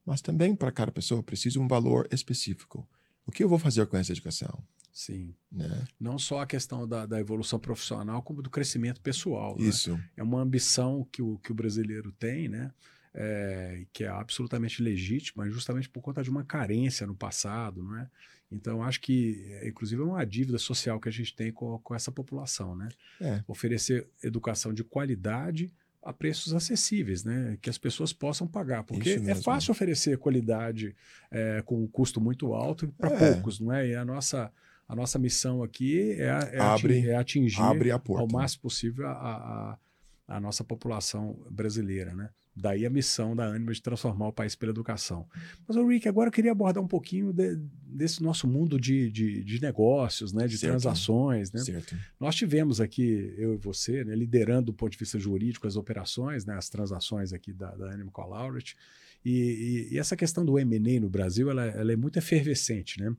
mas 0.05 0.21
também 0.21 0.55
para 0.55 0.73
cada 0.73 0.93
pessoa 0.93 1.23
precisa 1.23 1.61
um 1.61 1.69
valor 1.69 2.09
específico. 2.11 2.89
O 3.27 3.33
que 3.33 3.43
eu 3.43 3.49
vou 3.49 3.59
fazer 3.59 3.87
com 3.87 3.97
essa 3.97 4.13
educação? 4.13 4.63
Sim. 4.93 5.35
Né? 5.53 5.87
Não 6.01 6.19
só 6.19 6.41
a 6.41 6.47
questão 6.47 6.89
da, 6.89 7.05
da, 7.05 7.21
evolução 7.21 7.59
profissional, 7.59 8.23
como 8.23 8.41
do 8.41 8.49
crescimento 8.49 9.01
pessoal. 9.01 9.57
Né? 9.59 9.67
Isso. 9.67 9.93
Né? 9.93 10.11
É 10.17 10.23
uma 10.23 10.41
ambição 10.41 11.07
que 11.13 11.21
o, 11.21 11.39
que 11.39 11.53
o 11.53 11.55
brasileiro 11.55 12.13
tem, 12.13 12.49
né? 12.49 12.73
É, 13.19 13.87
que 13.95 14.05
é 14.05 14.09
absolutamente 14.09 14.83
legítima, 14.83 15.49
justamente 15.49 15.89
por 15.89 16.03
conta 16.03 16.23
de 16.23 16.29
uma 16.29 16.45
carência 16.45 17.07
no 17.07 17.15
passado, 17.15 17.83
não 17.83 17.99
é? 17.99 18.11
Então, 18.53 18.83
acho 18.83 19.01
que, 19.01 19.59
inclusive, 19.65 20.03
é 20.03 20.05
uma 20.05 20.25
dívida 20.25 20.59
social 20.59 21.01
que 21.01 21.09
a 21.09 21.13
gente 21.13 21.35
tem 21.35 21.51
com, 21.51 21.79
com 21.79 21.95
essa 21.95 22.13
população, 22.13 22.77
né? 22.77 22.89
É. 23.21 23.43
Oferecer 23.49 24.07
educação 24.23 24.73
de 24.73 24.85
qualidade 24.85 25.73
a 26.07 26.13
preços 26.13 26.55
acessíveis, 26.55 27.25
né? 27.25 27.59
Que 27.61 27.69
as 27.69 27.77
pessoas 27.77 28.13
possam 28.13 28.47
pagar. 28.47 28.85
Porque 28.85 29.21
é 29.27 29.35
fácil 29.35 29.73
oferecer 29.73 30.17
qualidade 30.19 30.95
é, 31.31 31.61
com 31.63 31.83
um 31.83 31.89
custo 31.89 32.21
muito 32.21 32.55
alto 32.55 32.87
para 32.97 33.11
é. 33.11 33.33
poucos, 33.33 33.59
não 33.59 33.73
é? 33.73 33.89
E 33.89 33.95
a 33.97 34.05
nossa, 34.05 34.53
a 34.89 34.95
nossa 34.95 35.19
missão 35.19 35.65
aqui 35.65 36.13
é, 36.13 36.27
é, 36.53 36.61
abre, 36.61 37.13
atingir, 37.13 37.61
é 37.61 37.65
abre 37.65 37.91
ao 37.91 38.29
máximo 38.31 38.63
possível 38.63 39.09
a, 39.09 39.13
a, 39.13 39.79
a 40.27 40.41
nossa 40.41 40.65
população 40.65 41.39
brasileira, 41.51 42.15
né? 42.15 42.31
Daí 42.59 42.87
a 42.87 42.91
missão 42.91 43.37
da 43.37 43.49
Anima 43.49 43.71
de 43.71 43.83
transformar 43.83 44.29
o 44.29 44.33
país 44.33 44.57
pela 44.57 44.73
educação. 44.73 45.29
Mas, 45.69 45.77
Rick, 45.77 46.09
agora 46.09 46.29
eu 46.29 46.33
queria 46.33 46.53
abordar 46.53 46.83
um 46.83 46.89
pouquinho 46.89 47.31
de, 47.31 47.55
desse 47.87 48.23
nosso 48.23 48.49
mundo 48.49 48.81
de, 48.81 49.11
de, 49.11 49.45
de 49.45 49.61
negócios, 49.61 50.33
né, 50.33 50.47
de 50.47 50.57
certo. 50.57 50.73
transações. 50.73 51.53
Né? 51.53 51.61
Certo. 51.61 51.95
Nós 52.19 52.35
tivemos 52.35 52.81
aqui, 52.81 53.35
eu 53.37 53.53
e 53.53 53.57
você, 53.59 54.03
né, 54.05 54.17
liderando 54.17 54.67
do 54.67 54.73
ponto 54.73 54.91
de 54.91 54.99
vista 54.99 55.19
jurídico 55.19 55.67
as 55.67 55.77
operações, 55.77 56.47
né, 56.47 56.55
as 56.55 56.71
transações 56.71 57.35
aqui 57.35 57.53
da, 57.53 57.75
da 57.75 57.91
Anima 57.91 58.11
com 58.11 58.23
a 58.23 58.27
Lauret. 58.27 58.75
E, 59.23 59.89
e, 59.91 59.95
e, 59.95 59.99
essa 59.99 60.17
questão 60.17 60.43
do 60.43 60.59
M&A 60.59 60.99
no 60.99 61.11
Brasil, 61.11 61.51
ela, 61.51 61.67
ela 61.67 61.93
é 61.93 61.97
muito 61.97 62.19
efervescente, 62.19 63.01
né? 63.01 63.15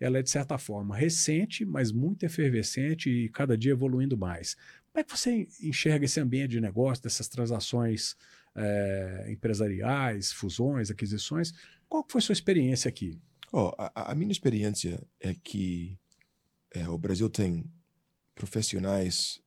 Ela 0.00 0.18
é, 0.18 0.22
de 0.22 0.28
certa 0.28 0.58
forma, 0.58 0.96
recente, 0.96 1.64
mas 1.64 1.92
muito 1.92 2.24
efervescente 2.24 3.08
e 3.08 3.28
cada 3.28 3.56
dia 3.56 3.70
evoluindo 3.70 4.18
mais. 4.18 4.56
Como 4.92 5.00
é 5.00 5.04
que 5.04 5.16
você 5.16 5.48
enxerga 5.60 6.04
esse 6.04 6.20
ambiente 6.20 6.50
de 6.50 6.60
negócio, 6.60 7.02
dessas 7.02 7.26
transações 7.26 8.14
é, 8.54 9.26
empresariais, 9.30 10.32
fusões, 10.32 10.90
aquisições. 10.90 11.52
Qual 11.88 12.04
foi 12.08 12.20
sua 12.20 12.32
experiência 12.32 12.88
aqui? 12.88 13.18
Oh, 13.52 13.72
a, 13.78 14.12
a, 14.12 14.14
minha 14.14 14.32
experiência 14.32 15.02
é 15.20 15.34
que 15.34 15.98
é, 16.70 16.88
o 16.88 16.96
Brasil 16.96 17.28
tem 17.28 17.70
profissionais 18.34 19.40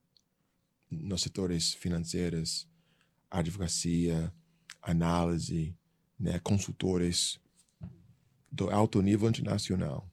nos 0.90 1.22
setores 1.22 1.74
financeiros, 1.74 2.68
advocacia, 3.28 4.32
análise, 4.80 5.76
né, 6.18 6.38
consultores 6.38 7.40
do 8.50 8.70
alto 8.70 9.02
nível 9.02 9.28
internacional. 9.28 10.08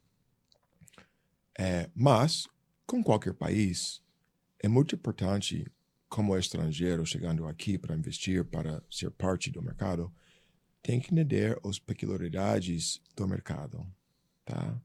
É, 1.58 1.90
mas, 1.94 2.48
com 2.88 3.04
qualquer 3.04 3.36
país, 3.36 4.02
é 4.64 4.68
muito 4.70 4.96
importante 4.96 5.68
como 6.08 6.38
estrangeiro 6.38 7.06
chegando 7.06 7.46
aqui 7.46 7.78
para 7.78 7.96
investir, 7.96 8.46
para 8.46 8.82
ser 8.90 9.12
parte 9.12 9.52
do 9.52 9.62
mercado, 9.62 10.12
tem 10.82 11.00
que 11.00 11.12
entender 11.12 11.60
as 11.66 11.78
peculiaridades 11.78 13.02
do 13.16 13.28
mercado, 13.28 13.86
tá? 14.46 14.80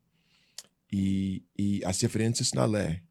E, 0.91 1.45
e 1.57 1.85
as 1.85 1.99
diferenças 1.99 2.53
na 2.53 2.65
lei, 2.65 3.03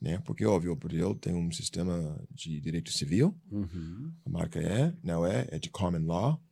né? 0.00 0.18
Porque, 0.24 0.44
óbvio, 0.44 0.72
o 0.72 0.76
Brasil 0.76 1.14
tem 1.14 1.34
um 1.34 1.52
sistema 1.52 2.20
de 2.30 2.60
direito 2.60 2.90
civil, 2.90 3.36
uhum. 3.50 4.12
a 4.26 4.30
marca 4.30 4.58
é, 4.58 4.92
não 5.02 5.24
é, 5.24 5.46
é 5.50 5.58
de 5.58 5.70
common 5.70 6.06
law. 6.06 6.42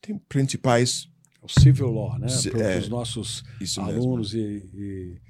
Tem 0.00 0.18
principais... 0.18 1.08
O 1.40 1.48
civil 1.48 1.90
law, 1.90 2.18
né? 2.18 2.28
Para 2.50 2.62
é, 2.62 2.78
os 2.78 2.88
nossos 2.88 3.42
alunos 3.78 4.34
e, 4.34 4.38
e 4.74 5.20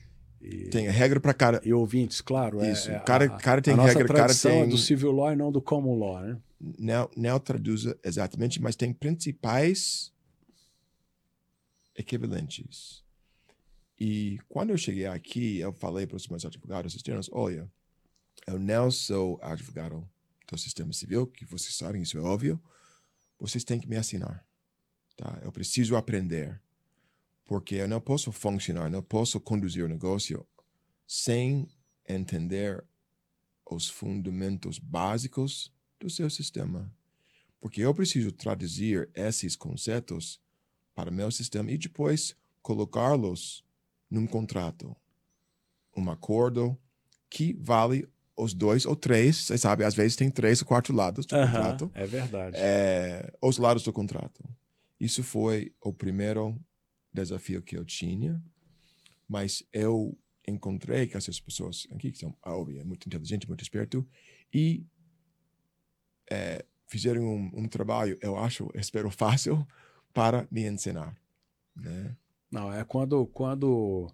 e, 0.43 0.69
tem 0.71 0.89
regra 0.89 1.21
para 1.21 1.33
cara. 1.33 1.61
E 1.65 1.73
ouvintes, 1.73 2.21
claro. 2.21 2.61
É, 2.61 2.73
Isso. 2.73 2.91
É, 2.91 2.99
cara, 3.01 3.27
a, 3.27 3.39
cara 3.39 3.63
tem 3.63 3.75
a 3.75 3.83
regra, 3.83 4.09
cara 4.09 4.35
tem. 4.35 4.63
É 4.63 4.67
do 4.67 4.77
civil 4.77 5.13
law 5.13 5.33
e 5.33 5.37
não 5.37 5.53
do 5.53 5.63
common 5.63 5.97
law, 5.97 6.21
né? 6.21 6.37
Não, 6.79 7.09
não 7.17 7.39
traduz 7.39 7.87
exatamente, 8.05 8.61
mas 8.61 8.75
tem 8.75 8.93
principais 8.93 10.13
equivalentes. 11.97 13.03
E 13.99 14.39
quando 14.49 14.71
eu 14.71 14.79
cheguei 14.79 15.07
aqui, 15.07 15.59
eu 15.59 15.73
falei 15.73 16.07
para 16.07 16.17
os 16.17 16.27
meus 16.27 16.45
advogados 16.45 16.95
externos: 16.95 17.31
olha, 17.33 17.71
eu 18.47 18.59
não 18.59 18.91
sou 18.91 19.39
advogado 19.43 20.09
do 20.51 20.59
sistema 20.59 20.93
civil, 20.93 21.27
que 21.27 21.45
vocês 21.45 21.75
sabem, 21.75 22.03
isso 22.03 22.19
é 22.19 22.21
óbvio. 22.21 22.61
Vocês 23.39 23.65
têm 23.65 23.81
que 23.81 23.89
me 23.89 23.97
assinar. 23.97 24.45
Tá? 25.17 25.41
Eu 25.43 25.53
preciso 25.53 25.97
aprender 25.97 26.61
porque 27.53 27.75
eu 27.75 27.87
não 27.87 28.01
posso 28.01 28.33
funcionar, 28.33 28.89
não 28.89 29.03
posso 29.03 29.39
conduzir 29.39 29.85
o 29.85 29.89
negócio 29.89 30.47
sem 31.07 31.69
entender 32.09 32.83
os 33.71 33.91
fundamentos 33.91 34.79
básicos 34.79 35.71
do 36.01 36.09
seu 36.09 36.31
sistema. 36.31 36.91
Porque 37.61 37.83
eu 37.83 37.95
preciso 37.95 38.33
traduzir 38.33 39.11
esses 39.15 39.55
conceitos 39.55 40.41
para 40.95 41.11
o 41.11 41.13
meu 41.13 41.31
sistema 41.31 41.71
e 41.71 41.77
depois 41.77 42.35
colocá-los 42.63 43.63
num 44.11 44.27
contrato, 44.27 44.97
um 45.95 46.11
acordo 46.11 46.75
que 47.29 47.53
vale 47.61 48.09
os 48.35 48.55
dois 48.55 48.87
ou 48.87 48.97
três, 48.97 49.37
você 49.37 49.59
sabe, 49.59 49.85
às 49.85 49.95
vezes 49.95 50.17
tem 50.17 50.31
três 50.31 50.63
ou 50.63 50.67
quatro 50.67 50.95
lados 50.97 51.27
do 51.27 51.37
uh 51.37 51.41
-huh, 51.41 51.53
contrato. 51.53 51.91
É 51.93 52.07
verdade. 52.07 52.57
É, 52.59 53.31
os 53.43 53.59
lados 53.59 53.83
do 53.83 53.93
contrato. 53.93 54.43
Isso 54.99 55.23
foi 55.23 55.71
o 55.83 55.93
primeiro 55.93 56.59
desafio 57.13 57.63
que 57.63 57.77
eu 57.77 57.85
tinha, 57.85 58.43
mas 59.29 59.63
eu 59.73 60.17
encontrei 60.47 61.07
que 61.07 61.17
essas 61.17 61.39
pessoas 61.39 61.87
aqui, 61.93 62.11
que 62.11 62.19
são, 62.19 62.37
óbvio, 62.45 62.81
é 62.81 62.85
muito 62.85 63.07
inteligente, 63.07 63.49
muito 63.49 63.63
esperto, 63.63 64.07
e 64.53 64.85
é, 66.31 66.65
fizeram 66.87 67.23
um, 67.23 67.51
um, 67.55 67.69
trabalho, 67.69 68.19
eu 68.21 68.37
acho, 68.37 68.71
espero 68.75 69.11
fácil, 69.11 69.67
para 70.13 70.47
me 70.51 70.67
ensinar. 70.67 71.17
Né? 71.75 72.17
Não, 72.51 72.73
é 72.73 72.85
quando, 72.85 73.27
quando, 73.27 74.11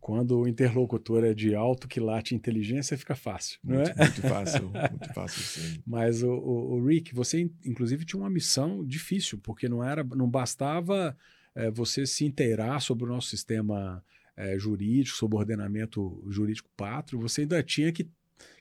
quando 0.00 0.40
o 0.40 0.48
interlocutor 0.48 1.24
é 1.24 1.32
de 1.32 1.54
alto 1.54 1.88
quilate 1.88 2.34
inteligência, 2.34 2.98
fica 2.98 3.14
fácil. 3.14 3.58
Muito, 3.62 3.90
é? 3.90 3.94
muito 3.94 4.22
fácil, 4.22 4.70
muito 4.90 5.14
fácil, 5.14 5.42
sim. 5.42 5.82
Mas 5.86 6.22
o, 6.22 6.30
o, 6.30 6.74
o 6.74 6.86
Rick, 6.86 7.14
você 7.14 7.50
inclusive 7.64 8.04
tinha 8.04 8.20
uma 8.20 8.30
missão 8.30 8.84
difícil, 8.84 9.38
porque 9.38 9.68
não 9.68 9.82
era, 9.82 10.04
não 10.04 10.28
bastava 10.28 11.16
é, 11.54 11.70
você 11.70 12.06
se 12.06 12.24
inteirar 12.24 12.80
sobre 12.80 13.04
o 13.04 13.08
nosso 13.08 13.28
sistema 13.28 14.04
é, 14.36 14.58
jurídico, 14.58 15.16
sobre 15.16 15.36
o 15.36 15.38
ordenamento 15.38 16.24
jurídico 16.28 16.68
pátrio, 16.76 17.20
você 17.20 17.42
ainda 17.42 17.62
tinha 17.62 17.92
que, 17.92 18.08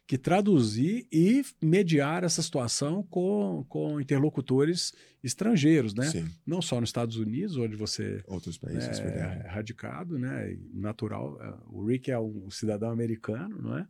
que 0.05 0.17
traduzir 0.17 1.07
e 1.11 1.43
mediar 1.61 2.23
essa 2.23 2.41
situação 2.41 3.03
com, 3.03 3.65
com 3.69 4.01
interlocutores 4.01 4.93
estrangeiros, 5.23 5.93
né? 5.93 6.05
Sim. 6.05 6.27
Não 6.45 6.61
só 6.61 6.79
nos 6.79 6.89
Estados 6.89 7.17
Unidos, 7.17 7.57
onde 7.57 7.75
você 7.75 8.23
Outros 8.27 8.57
países, 8.57 8.99
é, 8.99 9.43
é 9.45 9.47
radicado, 9.49 10.17
né? 10.17 10.57
Natural. 10.73 11.37
O 11.67 11.85
Rick 11.85 12.11
é 12.11 12.19
um 12.19 12.49
cidadão 12.49 12.89
americano, 12.91 13.61
não 13.61 13.77
é? 13.77 13.87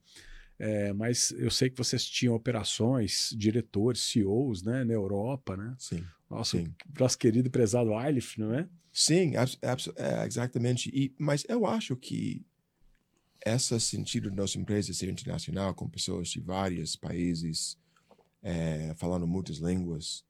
É, 0.59 0.91
mas 0.91 1.31
eu 1.37 1.49
sei 1.49 1.69
que 1.69 1.77
vocês 1.77 2.03
tinham 2.05 2.35
operações, 2.35 3.33
diretores, 3.35 4.01
CEOs, 4.01 4.61
né, 4.61 4.83
na 4.83 4.93
Europa, 4.93 5.55
né? 5.55 5.73
Sim. 5.79 6.03
Nosso, 6.29 6.57
sim. 6.57 6.73
nosso 6.99 7.17
querido 7.17 7.49
prezado 7.49 7.95
Ailif, 7.95 8.37
não 8.37 8.53
é? 8.53 8.67
Sim, 9.01 9.31
é, 9.37 10.25
exatamente. 10.25 10.89
E, 10.93 11.15
mas 11.17 11.45
eu 11.47 11.65
acho 11.65 11.95
que 11.95 12.45
esse 13.45 13.79
sentido 13.79 14.29
da 14.29 14.35
nossa 14.35 14.59
empresa 14.59 14.93
ser 14.93 15.07
internacional, 15.07 15.73
com 15.73 15.87
pessoas 15.87 16.27
de 16.27 16.41
vários 16.41 16.97
países, 16.97 17.77
é, 18.43 18.93
falando 18.97 19.25
muitas 19.25 19.59
línguas, 19.59 20.25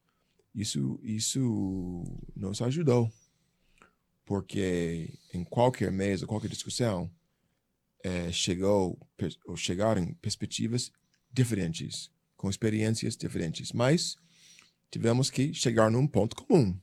isso, 0.53 0.99
isso 1.01 2.03
nos 2.35 2.61
ajudou. 2.61 3.11
Porque 4.23 5.17
em 5.33 5.43
qualquer 5.43 5.91
mesa, 5.91 6.27
qualquer 6.27 6.49
discussão, 6.49 7.09
é, 8.03 8.31
chegou 8.31 8.99
ou 9.47 9.57
chegaram 9.57 10.13
perspectivas 10.21 10.91
diferentes, 11.33 12.11
com 12.37 12.47
experiências 12.47 13.17
diferentes, 13.17 13.71
mas 13.71 14.15
tivemos 14.91 15.31
que 15.31 15.55
chegar 15.55 15.89
num 15.89 16.05
ponto 16.05 16.35
comum, 16.35 16.79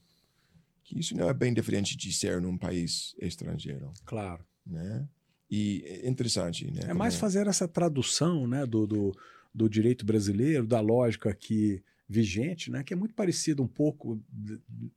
que 0.86 0.98
isso 0.98 1.16
não 1.16 1.28
é 1.28 1.34
bem 1.34 1.52
diferente 1.52 1.96
de 1.96 2.12
ser 2.12 2.40
num 2.40 2.56
país 2.56 3.14
estrangeiro. 3.20 3.92
Claro. 4.04 4.44
Né? 4.64 5.06
E 5.50 5.82
é 5.84 6.08
interessante, 6.08 6.70
né? 6.70 6.82
É 6.88 6.94
mais 6.94 7.16
fazer 7.16 7.46
essa 7.46 7.66
tradução, 7.66 8.46
né, 8.46 8.64
do, 8.64 8.86
do, 8.86 9.12
do 9.52 9.68
direito 9.68 10.06
brasileiro, 10.06 10.66
da 10.66 10.80
lógica 10.80 11.30
aqui 11.30 11.82
vigente, 12.08 12.70
né, 12.70 12.84
que 12.84 12.94
é 12.94 12.96
muito 12.96 13.14
parecido 13.14 13.64
um 13.64 13.66
pouco 13.66 14.20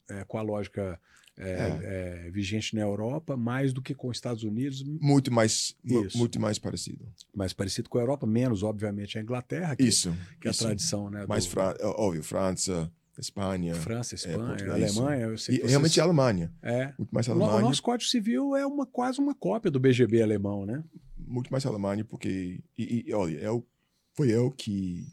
é, 0.08 0.24
com 0.26 0.38
a 0.38 0.44
lógica 0.44 1.00
é, 1.36 1.50
é. 1.50 2.28
É, 2.28 2.30
vigente 2.30 2.76
na 2.76 2.82
Europa, 2.82 3.36
mais 3.36 3.74
do 3.74 3.82
que 3.82 3.96
com 3.96 4.10
os 4.10 4.18
Estados 4.18 4.44
Unidos. 4.44 4.84
Muito 4.84 5.32
mais, 5.32 5.76
muito 6.14 6.40
mais 6.40 6.60
parecido. 6.60 7.12
Mais 7.34 7.52
parecido 7.52 7.90
com 7.90 7.98
a 7.98 8.02
Europa, 8.02 8.28
menos, 8.28 8.62
obviamente, 8.62 9.18
a 9.18 9.22
Inglaterra, 9.22 9.76
que, 9.76 9.84
isso, 9.84 10.16
que 10.40 10.48
é 10.48 10.52
isso. 10.52 10.64
a 10.64 10.68
tradição. 10.68 11.10
Né, 11.10 11.26
mais, 11.26 11.46
do... 11.46 11.52
Fra 11.52 11.76
óbvio, 11.82 12.24
França, 12.24 12.92
Espanha. 13.20 13.76
França, 13.76 14.16
Espanha, 14.16 14.72
Alemanha. 14.72 15.26
Eu 15.26 15.38
sei 15.38 15.56
e, 15.56 15.58
vocês... 15.60 15.70
Realmente 15.70 16.00
a 16.00 16.04
Alemanha. 16.04 16.54
É. 16.62 16.94
Muito 16.98 17.12
mais 17.12 17.28
Alemanha. 17.28 17.58
O 17.58 17.62
nosso 17.62 17.84
Código 17.84 18.10
Civil 18.10 18.56
é 18.56 18.66
uma, 18.66 18.86
quase 18.86 19.20
uma 19.20 19.36
cópia 19.36 19.70
do 19.70 19.80
BGB 19.80 20.22
alemão, 20.22 20.66
né? 20.66 20.84
Muito 21.18 21.52
mais 21.52 21.66
Alemanha, 21.66 22.04
porque. 22.04 22.64
E, 22.78 23.06
e 23.08 23.14
olha, 23.14 23.38
eu, 23.38 23.68
foi 24.14 24.30
eu 24.30 24.50
que 24.52 25.08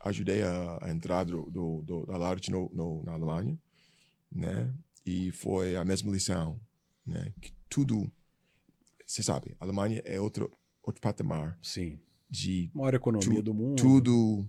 ajudei 0.00 0.42
a, 0.42 0.78
a 0.82 0.90
entrada 0.90 1.30
do, 1.30 1.50
do, 1.50 1.82
do, 1.82 2.06
da 2.06 2.16
Larte 2.16 2.50
no, 2.50 2.70
no, 2.72 3.02
na 3.04 3.12
Alemanha, 3.12 3.58
né? 4.32 4.72
E 5.04 5.30
foi 5.32 5.76
a 5.76 5.84
mesma 5.84 6.10
lição, 6.10 6.58
né? 7.06 7.32
Que 7.40 7.52
tudo. 7.68 8.10
Você 9.06 9.22
sabe, 9.22 9.56
a 9.60 9.64
Alemanha 9.64 10.02
é 10.04 10.20
outro, 10.20 10.50
outro 10.82 11.00
patamar. 11.00 11.58
Sim. 11.62 12.00
De. 12.28 12.70
Maior 12.74 12.94
economia 12.94 13.36
tu, 13.36 13.42
do 13.42 13.54
mundo. 13.54 13.76
Tudo. 13.76 14.48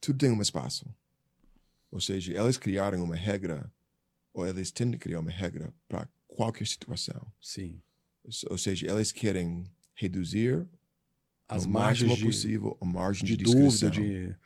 Tudo 0.00 0.18
tem 0.18 0.30
um 0.30 0.40
espaço. 0.40 0.86
Ou 1.90 2.00
seja, 2.00 2.32
elas 2.32 2.56
criaram 2.56 3.02
uma 3.02 3.16
regra, 3.16 3.70
ou 4.32 4.46
elas 4.46 4.70
tentam 4.70 4.98
criar 4.98 5.20
uma 5.20 5.30
regra 5.30 5.72
para 5.88 6.08
qualquer 6.26 6.66
situação. 6.66 7.32
Sim. 7.40 7.80
Ou 8.50 8.58
seja, 8.58 8.86
elas 8.86 9.12
querem 9.12 9.64
reduzir 9.94 10.66
as 11.48 11.64
o 11.64 11.70
máximo 11.70 12.16
de, 12.16 12.24
possível 12.24 12.76
a 12.80 12.84
margem 12.84 13.24
de, 13.24 13.36
de, 13.36 13.44
dúvida. 13.44 13.90
De... 13.90 14.36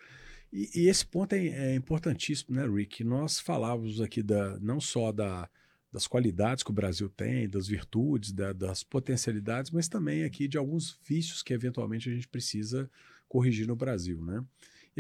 E, 0.53 0.71
e, 0.75 0.89
esse 0.89 1.05
ponto 1.07 1.33
é, 1.33 1.47
é, 1.47 1.75
importantíssimo, 1.75 2.55
né, 2.55 2.67
Rick? 2.67 3.03
Nós 3.03 3.41
falávamos 3.41 4.01
aqui 4.01 4.23
da, 4.23 4.59
não 4.61 4.81
só 4.81 5.11
da, 5.11 5.49
das 5.93 6.07
qualidades 6.07 6.63
que 6.63 6.71
o 6.71 6.75
Brasil 6.75 7.09
tem, 7.09 7.49
das 7.49 7.67
virtudes, 7.67 8.33
da, 8.33 8.53
das 8.53 8.83
potencialidades, 8.83 9.71
mas 9.71 9.89
também 9.89 10.25
aqui 10.25 10.47
de 10.47 10.59
alguns 10.59 10.99
vícios 11.05 11.43
que 11.43 11.53
eventualmente 11.53 12.09
a 12.11 12.13
gente 12.13 12.29
precisa 12.29 12.91
corrigir 13.29 13.67
no 13.67 13.77
Brasil, 13.77 14.21
né? 14.23 14.45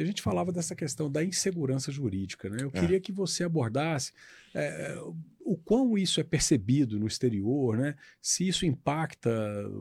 E 0.00 0.02
a 0.02 0.06
gente 0.06 0.22
falava 0.22 0.50
dessa 0.50 0.74
questão 0.74 1.10
da 1.10 1.22
insegurança 1.22 1.92
jurídica. 1.92 2.48
Né? 2.48 2.58
Eu 2.60 2.70
É. 2.72 2.80
queria 2.80 3.00
que 3.00 3.12
você 3.12 3.44
abordasse 3.44 4.12
é, 4.54 4.96
o 5.40 5.56
quão 5.56 5.98
isso 5.98 6.20
é 6.20 6.24
percebido 6.24 6.98
no 6.98 7.06
exterior, 7.06 7.76
né? 7.76 7.94
se 8.20 8.48
isso 8.48 8.64
impacta 8.64 9.30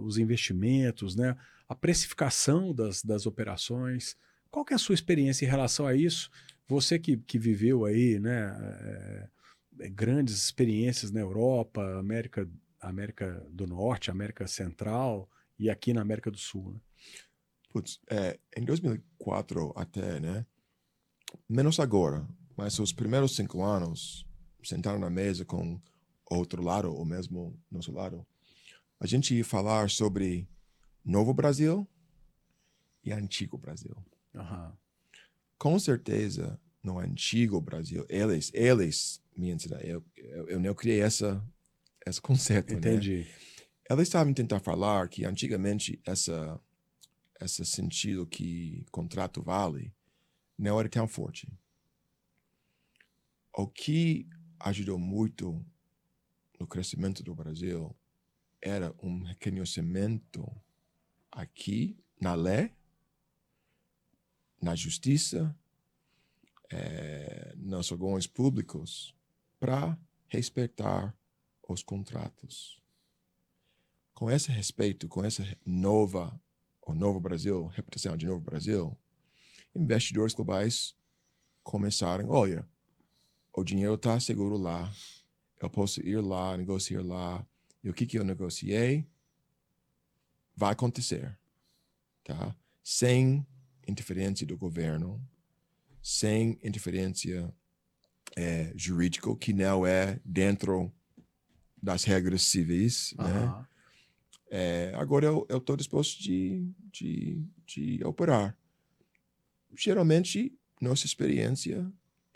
os 0.04 0.18
investimentos, 0.18 1.16
né? 1.16 1.38
a 1.68 1.76
precificação 1.76 2.74
das, 2.74 3.02
das 3.04 3.26
operações. 3.26 4.18
Qual 4.52 4.66
que 4.66 4.74
é 4.74 4.76
a 4.76 4.80
sua 4.80 4.96
experiência 4.96 5.46
em 5.46 5.50
relação 5.50 5.88
a 5.88 5.96
isso? 5.96 6.30
Você 6.68 7.00
que, 7.00 7.18
que 7.18 7.40
viveu 7.40 7.86
aí 7.86 8.20
né, 8.20 9.28
é, 9.80 9.90
grandes 9.90 10.36
experiências 10.36 11.12
na 11.12 11.20
Europa, 11.20 11.82
América, 11.98 12.48
América 12.82 13.46
do 13.52 13.66
Norte, 13.66 14.12
América 14.12 14.48
Central 14.48 15.30
e 15.58 15.70
aqui 15.70 15.94
na 15.94 16.02
América 16.02 16.30
do 16.30 16.38
Sul. 16.38 16.74
Né? 16.74 16.80
Putz, 17.70 18.00
é, 18.10 18.40
em 18.58 18.66
2004 18.66 19.72
até, 19.76 20.20
né? 20.20 20.46
Menos 21.48 21.80
agora, 21.80 22.28
mas 22.58 22.80
os 22.80 22.92
primeiros 22.92 23.36
cinco 23.36 23.64
anos, 23.64 24.26
sentaram 24.64 25.00
na 25.00 25.10
mesa 25.10 25.46
com 25.46 25.80
outro 26.26 26.64
lado, 26.64 26.94
ou 26.94 27.06
mesmo 27.06 27.58
nosso 27.72 27.92
lado, 27.92 28.26
a 29.00 29.08
gente 29.08 29.36
ia 29.36 29.46
falar 29.46 29.90
sobre 29.90 30.48
Novo 31.06 31.34
Brasil 31.34 31.88
e 33.04 33.12
Antigo 33.12 33.58
Brasil. 33.58 33.96
Uhum. 34.34 34.72
Com 35.58 35.80
certeza, 35.80 36.60
no 36.84 37.00
Antigo 37.00 37.62
Brasil, 37.62 38.06
eles, 38.10 38.52
eles 38.54 39.22
me 39.36 39.52
ensinaram, 39.52 39.86
eu, 39.86 40.04
eu, 40.16 40.50
eu 40.50 40.60
não 40.60 40.74
criei 40.74 41.02
essa, 41.02 41.44
esse 42.06 42.22
conceito, 42.22 42.74
Entendi. 42.74 43.20
né? 43.20 43.26
Eles 43.90 44.08
estavam 44.08 44.34
tentando 44.34 44.62
falar 44.62 45.08
que 45.08 45.26
antigamente 45.26 46.00
essa 46.06 46.60
esse 47.40 47.66
sentido 47.66 48.28
que 48.28 48.86
contrato 48.92 49.42
vale 49.42 49.94
não 50.58 50.80
era 50.80 50.90
tão 50.90 51.08
forte. 51.08 51.48
O 53.54 53.68
que 53.68 54.28
ajudou 54.60 55.00
muito 55.00 55.66
no 56.60 56.68
crescimento 56.68 57.24
do 57.24 57.34
Brasil 57.34 57.96
era 58.62 58.94
um 59.02 59.24
reconhecimento 59.24 60.46
aqui 61.32 61.98
na 62.20 62.36
lei, 62.36 62.74
na 64.62 64.76
justiça, 64.76 65.56
eh, 66.70 67.54
nos 67.56 67.92
órgãos 67.92 68.28
públicos 68.28 69.16
para 69.60 69.98
respeitar 70.28 71.16
os 71.68 71.82
contratos. 71.82 72.82
Com 74.14 74.30
esse 74.30 74.52
respeito, 74.52 75.08
com 75.08 75.24
essa 75.24 75.44
nova 75.66 76.40
o 76.90 76.96
Novo 76.96 77.20
Brasil, 77.20 77.68
reputação 77.68 78.18
de 78.18 78.26
Novo 78.26 78.42
Brasil, 78.42 78.98
investidores 79.76 80.34
globais 80.34 80.96
começaram, 81.64 82.28
olha, 82.30 82.68
o 83.54 83.64
dinheiro 83.64 83.94
está 83.94 84.20
seguro 84.20 84.58
lá, 84.58 84.92
eu 85.62 85.70
posso 85.70 86.02
ir 86.02 86.20
lá, 86.20 86.58
negociar 86.58 87.04
lá, 87.04 87.46
e 87.84 87.90
o 87.90 87.94
que, 87.94 88.08
que 88.08 88.18
eu 88.18 88.24
negociei 88.24 89.06
vai 90.56 90.72
acontecer, 90.72 91.38
tá? 92.24 92.56
Sem 92.84 93.46
interferência 93.88 94.48
do 94.48 94.58
governo, 94.58 95.24
sem 96.02 96.60
interferência 96.64 97.54
é, 98.36 98.74
jurídica, 98.76 99.34
que 99.36 99.54
não 99.54 99.86
é 99.86 100.20
dentro 100.26 100.92
das 101.82 102.04
regras 102.04 102.42
civis, 102.42 103.14
né? 103.18 103.66
É, 104.52 104.92
agora 104.96 105.26
eu 105.28 105.46
estou 105.50 105.78
disposto 105.78 106.22
de, 106.22 106.68
de, 106.92 107.44
de 107.68 108.04
operar. 108.04 108.58
Geralmente, 109.78 110.52
nossa 110.82 111.06
experiência 111.06 111.86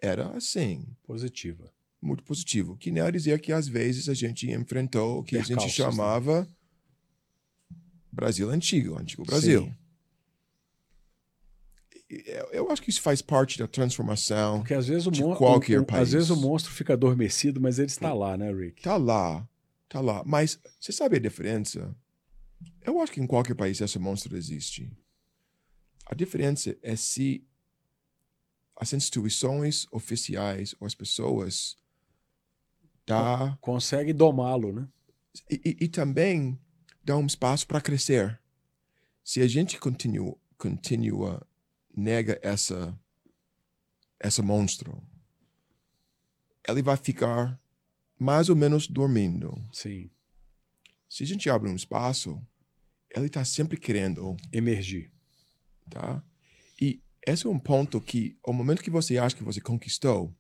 era 0.02 0.30
assim, 0.36 0.86
Positiva. 1.04 1.72
muito 2.02 2.24
positivo. 2.24 2.78
Que 2.78 2.92
não 2.92 3.10
dizer 3.12 3.40
que 3.42 3.52
às 3.52 3.68
vezes 3.68 4.08
a 4.10 4.14
gente 4.14 4.50
enfrentou 4.52 5.20
o 5.20 5.24
que 5.24 5.36
a 5.36 5.40
gente 5.40 5.50
Percalços, 5.58 5.80
né? 5.80 5.86
chamava 5.92 6.48
Brasil 8.12 8.50
antigo, 8.50 8.96
antigo 8.98 9.24
Brasil. 9.26 9.64
Sim. 9.64 9.76
E 12.10 12.24
Eu, 12.28 12.46
eu 12.52 12.72
acho 12.72 12.82
que 12.82 12.90
isso 12.92 13.02
faz 13.02 13.22
parte 13.22 13.58
da 13.58 13.68
transformação. 13.68 14.60
Porque 14.60 14.74
às 14.76 14.88
vezes 14.88 15.08
o, 15.08 15.12
de 15.12 15.24
qualquer 15.36 15.80
o- 15.80 15.84
o- 15.84 15.86
país. 15.86 16.02
às 16.04 16.12
vezes 16.12 16.30
o 16.30 16.36
monstro 16.36 16.72
fica 16.72 16.94
adormecido, 16.94 17.60
mas 17.60 17.80
ele 17.80 17.88
está 17.88 18.14
lá, 18.14 18.38
né, 18.38 18.52
Rick? 18.54 18.84
Tá 18.84 18.98
lá, 18.98 19.48
tá 19.90 20.00
lá. 20.00 20.22
Mas 20.26 20.60
você 20.80 20.92
sabe 20.92 21.18
a 21.18 21.20
diferença? 21.20 21.96
Eu 22.82 23.00
acho 23.02 23.12
que 23.12 23.22
em 23.22 23.28
qualquer 23.28 23.56
país 23.56 23.80
esse 23.82 23.98
monstro 24.00 24.36
existe. 24.36 24.92
A 26.06 26.16
diferença 26.16 26.78
é 26.82 26.96
se 26.96 27.46
as 28.76 28.92
instituições 28.94 29.88
oficiais 29.92 30.76
ou 30.80 30.86
as 30.88 30.96
pessoas 30.96 31.78
dá 33.06 33.58
Consegue 33.62 34.14
domá-lo, 34.14 34.72
né? 34.74 34.88
e, 35.50 35.62
e- 35.64 35.78
e 35.86 35.88
também 35.88 36.60
dá 37.04 37.18
um 37.18 37.26
espaço 37.26 37.68
para 37.68 37.82
crescer. 37.82 38.40
Se 39.24 39.42
a 39.42 39.48
gente 39.48 39.80
continua, 39.80 40.38
continua 40.58 41.46
nega 41.96 42.40
essa 42.42 42.98
essa 44.20 44.42
monstro, 44.42 45.04
ele 46.68 46.82
vai 46.82 46.96
ficar 46.96 47.60
mais 48.18 48.48
ou 48.48 48.56
menos 48.56 48.88
dormindo. 48.88 49.54
Sim. 49.74 50.10
Se 51.10 51.24
a 51.24 51.28
gente 51.28 51.50
abre 51.50 51.70
um 51.70 51.76
espaço, 51.76 52.42
ele 53.16 53.28
está 53.28 53.44
sempre 53.46 53.78
querendo, 53.78 54.36
Emergir. 54.52 55.12
tá? 55.90 56.24
E 56.82 57.02
esse 57.26 57.46
é 57.46 57.50
um 57.50 57.60
ponto 57.60 58.02
que, 58.02 58.38
o 58.46 58.52
momento 58.54 58.82
que 58.84 58.90
você 58.90 59.18
acha 59.18 59.36
que 59.36 59.44
você 59.44 59.62
conquistou, 59.62 60.36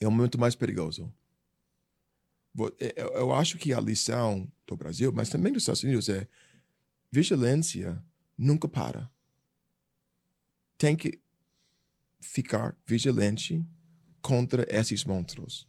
é 0.00 0.06
o 0.06 0.10
momento 0.10 0.38
mais 0.38 0.54
perigoso. 0.54 1.12
Vo- 2.54 2.74
é- 2.78 2.94
Eu, 3.02 3.32
acho 3.32 3.58
que 3.58 3.72
a 3.72 3.80
lição 3.80 4.50
do 4.66 4.76
Brasil, 4.76 5.12
mas 5.12 5.28
também 5.28 5.52
dos 5.52 5.62
Estados 5.62 5.82
Unidos, 5.82 6.08
é 6.08 6.28
vigilância 7.10 8.02
nunca 8.36 8.68
para. 8.68 9.10
Tem 10.76 10.94
que 10.96 11.20
ficar 12.20 12.76
vigilante 12.86 13.64
contra 14.20 14.66
esses 14.70 15.04
monstros. 15.04 15.66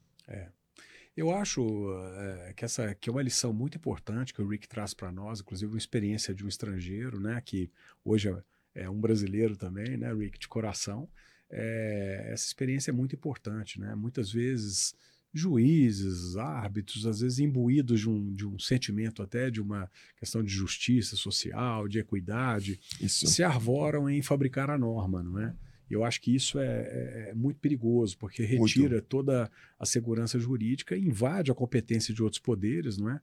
Eu 1.16 1.32
acho 1.32 1.88
é, 2.18 2.54
que 2.56 2.66
essa 2.66 2.94
que 2.96 3.10
é 3.10 3.12
uma 3.12 3.22
lição 3.22 3.54
muito 3.54 3.78
importante 3.78 4.34
que 4.34 4.42
o 4.42 4.48
Rick 4.48 4.68
traz 4.68 4.94
para 4.94 5.12
nós, 5.12 5.40
inclusive 5.40 5.72
uma 5.72 5.78
experiência 5.78 6.34
de 6.34 6.44
um 6.44 6.48
estrangeiro, 6.48 7.20
né, 7.20 7.42
que 7.44 7.72
hoje 8.04 8.30
é, 8.30 8.84
é 8.84 8.90
um 8.90 9.00
brasileiro 9.00 9.56
também, 9.56 9.96
né, 9.96 10.14
Rick, 10.14 10.38
de 10.38 10.48
coração. 10.48 11.08
É, 11.50 12.30
essa 12.32 12.46
experiência 12.46 12.92
é 12.92 12.94
muito 12.94 13.16
importante, 13.16 13.80
né? 13.80 13.94
Muitas 13.94 14.32
vezes 14.32 14.96
juízes, 15.32 16.38
árbitros, 16.38 17.06
às 17.06 17.20
vezes 17.20 17.40
imbuídos 17.40 18.00
de 18.00 18.10
um, 18.10 18.34
de 18.34 18.48
um 18.48 18.58
sentimento 18.58 19.22
até 19.22 19.52
de 19.52 19.62
uma 19.62 19.92
questão 20.18 20.42
de 20.42 20.52
justiça 20.52 21.18
social, 21.18 21.90
de 21.90 22.00
equidade, 22.00 22.80
isso. 23.02 23.28
se 23.28 23.44
arvoram 23.44 24.10
em 24.10 24.22
fabricar 24.22 24.70
a 24.70 24.78
norma, 24.78 25.22
não 25.22 25.38
é? 25.40 25.54
Eu 25.90 26.04
acho 26.04 26.22
que 26.22 26.36
isso 26.36 26.60
é, 26.60 26.66
é, 26.66 27.30
é 27.30 27.34
muito 27.34 27.60
perigoso, 27.60 28.18
porque 28.18 28.44
retira 28.44 28.96
muito. 28.96 29.08
toda 29.08 29.50
a 29.80 29.86
segurança 29.86 30.40
jurídica, 30.40 30.98
invade 30.98 31.52
a 31.52 31.56
competência 31.56 32.14
de 32.14 32.24
outros 32.24 32.42
poderes, 32.42 32.98
não 32.98 33.10
é? 33.10 33.20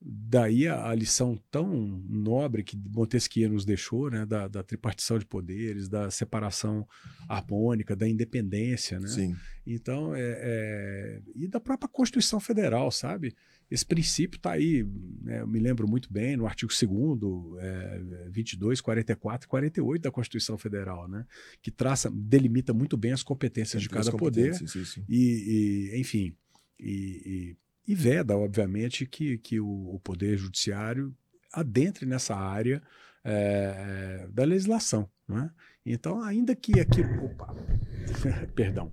Daí 0.00 0.68
a, 0.68 0.90
a, 0.90 0.94
lição 0.94 1.36
tão 1.50 1.74
nobre 2.08 2.62
que 2.62 2.76
Montesquieu 2.76 3.50
nos 3.50 3.64
deixou, 3.64 4.08
né, 4.08 4.24
da, 4.24 4.46
da, 4.46 4.62
tripartição 4.62 5.18
de 5.18 5.26
poderes, 5.26 5.88
da 5.88 6.08
separação 6.08 6.86
harmônica, 7.28 7.96
da 7.96 8.08
independência, 8.08 9.00
né? 9.00 9.08
Sim. 9.08 9.36
Então, 9.66 10.14
é, 10.14 10.20
é, 10.22 11.22
e 11.34 11.48
da 11.48 11.58
própria 11.58 11.88
Constituição 11.88 12.38
Federal, 12.38 12.92
sabe? 12.92 13.34
Esse 13.70 13.84
princípio 13.84 14.36
está 14.38 14.52
aí, 14.52 14.86
né, 15.22 15.40
eu 15.40 15.46
me 15.46 15.58
lembro 15.58 15.86
muito 15.86 16.12
bem, 16.12 16.36
no 16.36 16.46
artigo 16.46 16.72
2 16.72 17.62
é, 17.62 18.28
22, 18.30 18.80
44 18.80 19.46
e 19.46 19.48
48 19.48 20.02
da 20.02 20.10
Constituição 20.10 20.56
Federal, 20.56 21.06
né? 21.06 21.26
Que 21.60 21.70
traça, 21.70 22.10
delimita 22.10 22.72
muito 22.72 22.96
bem 22.96 23.12
as 23.12 23.22
competências 23.22 23.82
de 23.82 23.88
cada 23.88 24.10
poder. 24.12 24.52
Isso. 24.62 25.04
E, 25.08 25.90
e, 25.92 26.00
enfim, 26.00 26.34
e, 26.80 27.54
e 27.54 27.56
e 27.88 27.94
veda, 27.94 28.36
obviamente, 28.36 29.06
que, 29.06 29.38
que 29.38 29.58
o, 29.58 29.94
o 29.94 29.98
Poder 30.00 30.36
Judiciário 30.36 31.16
adentre 31.50 32.04
nessa 32.04 32.36
área 32.36 32.82
é, 33.24 34.28
da 34.30 34.44
legislação. 34.44 35.08
Né? 35.26 35.50
Então, 35.86 36.22
ainda 36.22 36.54
que 36.54 36.78
aquilo. 36.78 37.24
Opa, 37.24 37.56
perdão. 38.54 38.92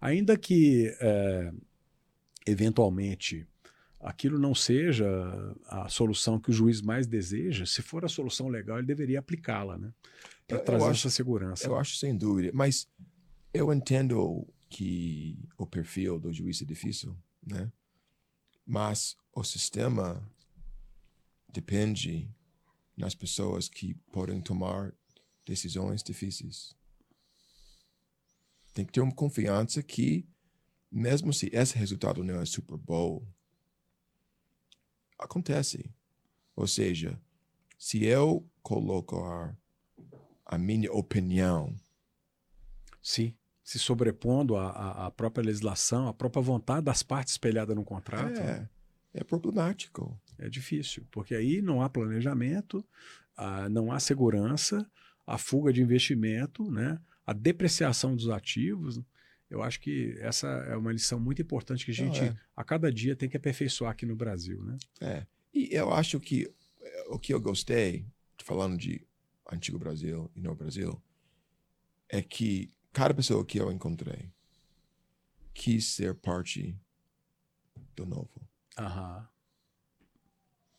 Ainda 0.00 0.36
que 0.36 0.92
é, 1.00 1.52
eventualmente 2.44 3.46
aquilo 4.02 4.38
não 4.38 4.54
seja 4.54 5.06
a 5.66 5.88
solução 5.88 6.38
que 6.38 6.50
o 6.50 6.52
juiz 6.52 6.82
mais 6.82 7.06
deseja, 7.06 7.64
se 7.64 7.80
for 7.80 8.04
a 8.04 8.08
solução 8.08 8.48
legal, 8.48 8.78
ele 8.78 8.86
deveria 8.86 9.20
aplicá-la, 9.20 9.78
né? 9.78 9.94
Para 10.46 10.58
trazer 10.58 10.84
acho, 10.86 11.06
essa 11.06 11.10
segurança. 11.10 11.66
Eu 11.66 11.76
acho 11.76 11.96
sem 11.96 12.16
dúvida. 12.16 12.50
Mas 12.52 12.88
eu 13.54 13.72
entendo 13.72 14.46
que 14.68 15.38
o 15.56 15.66
perfil 15.66 16.18
do 16.18 16.32
juiz 16.32 16.60
é 16.60 16.64
difícil, 16.64 17.16
né? 17.46 17.70
Mas 18.66 19.16
o 19.34 19.44
sistema 19.44 20.28
depende 21.52 22.28
nas 22.96 23.14
pessoas 23.14 23.68
que 23.68 23.94
podem 24.10 24.40
tomar 24.40 24.92
decisões 25.46 26.02
difíceis. 26.02 26.74
Tem 28.74 28.84
que 28.84 28.92
ter 28.92 29.00
uma 29.00 29.14
confiança 29.14 29.82
que, 29.82 30.26
mesmo 30.90 31.32
se 31.32 31.50
esse 31.52 31.76
resultado 31.76 32.24
não 32.24 32.40
é 32.40 32.44
super 32.44 32.76
bom, 32.76 33.24
acontece. 35.22 35.90
Ou 36.54 36.66
seja, 36.66 37.18
se 37.78 38.04
eu 38.04 38.46
colocar 38.62 39.56
a 40.44 40.58
minha 40.58 40.92
opinião. 40.92 41.74
Sim 43.02 43.34
se 43.72 43.78
sobrepondo 43.78 44.56
à, 44.56 45.06
à, 45.06 45.10
própria 45.10 45.44
legislação, 45.44 46.08
à 46.08 46.12
própria 46.12 46.42
vontade 46.42 46.84
das 46.84 47.02
partes 47.02 47.34
espelhada 47.34 47.74
no 47.74 47.84
contrato. 47.84 48.38
É, 48.38 48.68
é 49.14 49.24
problemático. 49.24 50.20
É 50.38 50.48
difícil, 50.48 51.06
porque 51.10 51.34
aí 51.34 51.62
não 51.62 51.80
há 51.80 51.88
planejamento, 51.88 52.84
ah, 53.36 53.68
não 53.68 53.92
há 53.92 54.00
segurança, 54.00 54.86
a 55.26 55.38
fuga 55.38 55.72
de 55.72 55.80
investimento, 55.80 56.70
né, 56.70 56.98
a 57.24 57.32
depreciação 57.32 58.16
dos 58.16 58.28
ativos. 58.28 59.00
Eu 59.52 59.62
acho 59.62 59.80
que 59.80 60.16
essa 60.18 60.48
é 60.48 60.74
uma 60.74 60.90
lição 60.90 61.20
muito 61.20 61.42
importante 61.42 61.84
que 61.84 61.90
a 61.90 61.94
gente, 61.94 62.22
é. 62.22 62.34
a 62.56 62.64
cada 62.64 62.90
dia, 62.90 63.14
tem 63.14 63.28
que 63.28 63.36
aperfeiçoar 63.36 63.92
aqui 63.92 64.06
no 64.06 64.16
Brasil. 64.16 64.62
Né? 64.62 64.78
É. 64.98 65.26
E 65.52 65.68
eu 65.70 65.92
acho 65.92 66.18
que 66.18 66.50
o 67.08 67.18
que 67.18 67.34
eu 67.34 67.38
gostei, 67.38 68.06
falando 68.38 68.78
de 68.78 69.06
antigo 69.52 69.78
Brasil 69.78 70.30
e 70.34 70.40
novo 70.40 70.56
Brasil, 70.56 71.02
é 72.08 72.22
que 72.22 72.72
cada 72.94 73.12
pessoa 73.12 73.44
que 73.44 73.60
eu 73.60 73.70
encontrei 73.70 74.32
quis 75.52 75.84
ser 75.84 76.14
parte 76.14 76.74
do 77.94 78.06
novo. 78.06 78.48
Uhum. 78.78 79.26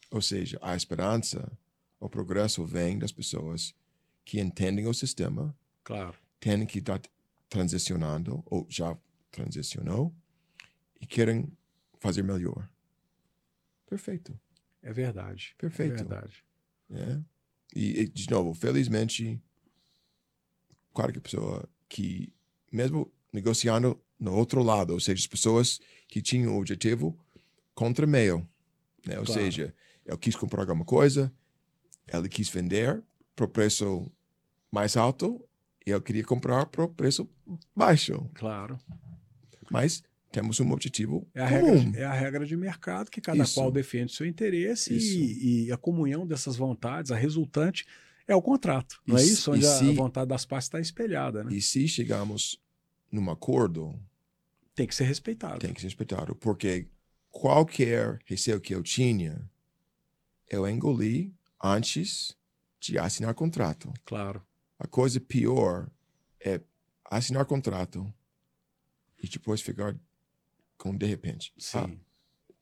Ou 0.10 0.22
seja, 0.22 0.58
a 0.64 0.76
esperança, 0.76 1.56
o 2.00 2.10
progresso 2.10 2.66
vem 2.66 2.98
das 2.98 3.12
pessoas 3.12 3.76
que 4.26 4.40
entendem 4.40 4.88
o 4.88 4.94
sistema, 4.96 5.56
claro. 5.84 6.18
têm 6.40 6.66
que 6.66 6.80
estar 6.80 7.00
transicionando 7.54 8.44
ou 8.48 8.66
já 8.68 8.98
transicionou 9.30 10.12
e 11.00 11.06
querem 11.06 11.56
fazer 12.00 12.24
melhor. 12.24 12.68
Perfeito. 13.86 14.36
É 14.82 14.92
verdade. 14.92 15.54
Perfeito. 15.56 15.94
É 15.94 15.98
verdade. 15.98 16.44
É. 16.90 17.22
E, 17.76 18.00
e, 18.02 18.08
de 18.08 18.28
novo, 18.32 18.56
felizmente, 18.56 19.40
qualquer 20.92 21.20
pessoa 21.20 21.70
que, 21.88 22.34
mesmo 22.72 23.14
negociando 23.32 24.02
no 24.20 24.34
outro 24.34 24.64
lado, 24.64 24.94
ou 24.94 25.00
seja, 25.00 25.22
as 25.22 25.28
pessoas 25.28 25.80
que 26.08 26.24
tinham 26.24 26.56
o 26.56 26.60
objetivo 26.60 27.16
contra 27.76 28.08
meio. 28.08 28.50
Né? 29.06 29.20
Ou 29.20 29.26
claro. 29.26 29.42
seja, 29.42 29.76
eu 30.04 30.18
quis 30.18 30.36
comprar 30.36 30.62
alguma 30.62 30.86
coisa, 30.86 31.32
ela 32.08 32.28
quis 32.28 32.50
vender 32.50 33.04
para 33.36 33.48
preço 33.48 34.12
mais 34.72 34.98
alto 34.98 35.40
e 35.86 35.92
eu 35.92 36.02
queria 36.02 36.24
comprar 36.24 36.66
para 36.66 36.84
o 36.84 36.90
preço 36.90 37.30
baixo. 37.76 38.30
Claro. 38.34 38.78
Mas 39.70 40.04
temos 40.32 40.60
um 40.60 40.72
objetivo 40.72 41.28
é 41.34 41.44
a 41.44 41.50
comum. 41.50 41.78
Regra, 41.78 42.00
é 42.00 42.06
a 42.06 42.14
regra 42.14 42.46
de 42.46 42.58
mercado 42.58 43.12
que 43.12 43.22
cada 43.22 43.44
Isso. 43.44 43.54
qual 43.54 43.72
defende 43.72 44.14
seu 44.14 44.26
interesse 44.26 44.94
e, 44.94 45.68
e, 45.68 45.72
a 45.72 45.78
comunhão 45.78 46.26
dessas 46.26 46.56
vontades, 46.56 47.12
a 47.12 47.16
resultante 47.16 47.86
é 48.28 48.36
o 48.36 48.42
contrato, 48.42 49.02
não 49.06 49.18
é 49.18 49.24
isso? 49.24 49.52
Onde 49.52 49.66
se, 49.66 49.90
a 49.90 49.94
vontade 49.94 50.30
das 50.30 50.46
partes 50.46 50.68
está 50.68 50.80
espelhada. 50.80 51.44
Né? 51.44 51.54
E 51.54 51.62
se 51.62 51.88
chegarmos 51.88 52.60
num 53.12 53.30
acordo. 53.30 53.94
Tem 54.74 54.88
que 54.88 54.96
ser 54.96 55.04
respeitado. 55.04 55.60
Tem 55.60 55.74
que 55.74 55.82
ser 55.82 55.88
respeitado. 55.88 56.34
Porque 56.34 56.88
qualquer 57.30 58.18
receio 58.26 58.60
que 58.60 58.74
eu 58.74 58.82
tinha, 58.82 59.40
eu 60.50 60.68
engoli 60.68 61.34
antes 61.62 62.36
de 62.80 62.98
assinar 62.98 63.34
contrato. 63.36 63.94
Claro. 64.06 64.42
A 64.80 64.88
coisa 64.88 65.20
pior 65.20 65.90
é 66.40 66.62
assinar 67.06 67.46
contrato 67.46 68.14
e 69.22 69.28
depois 69.28 69.62
ficar 69.62 69.98
com 70.78 70.96
de 70.96 71.06
repente. 71.06 71.54
Sim. 71.58 71.78
Ah, 71.78 71.90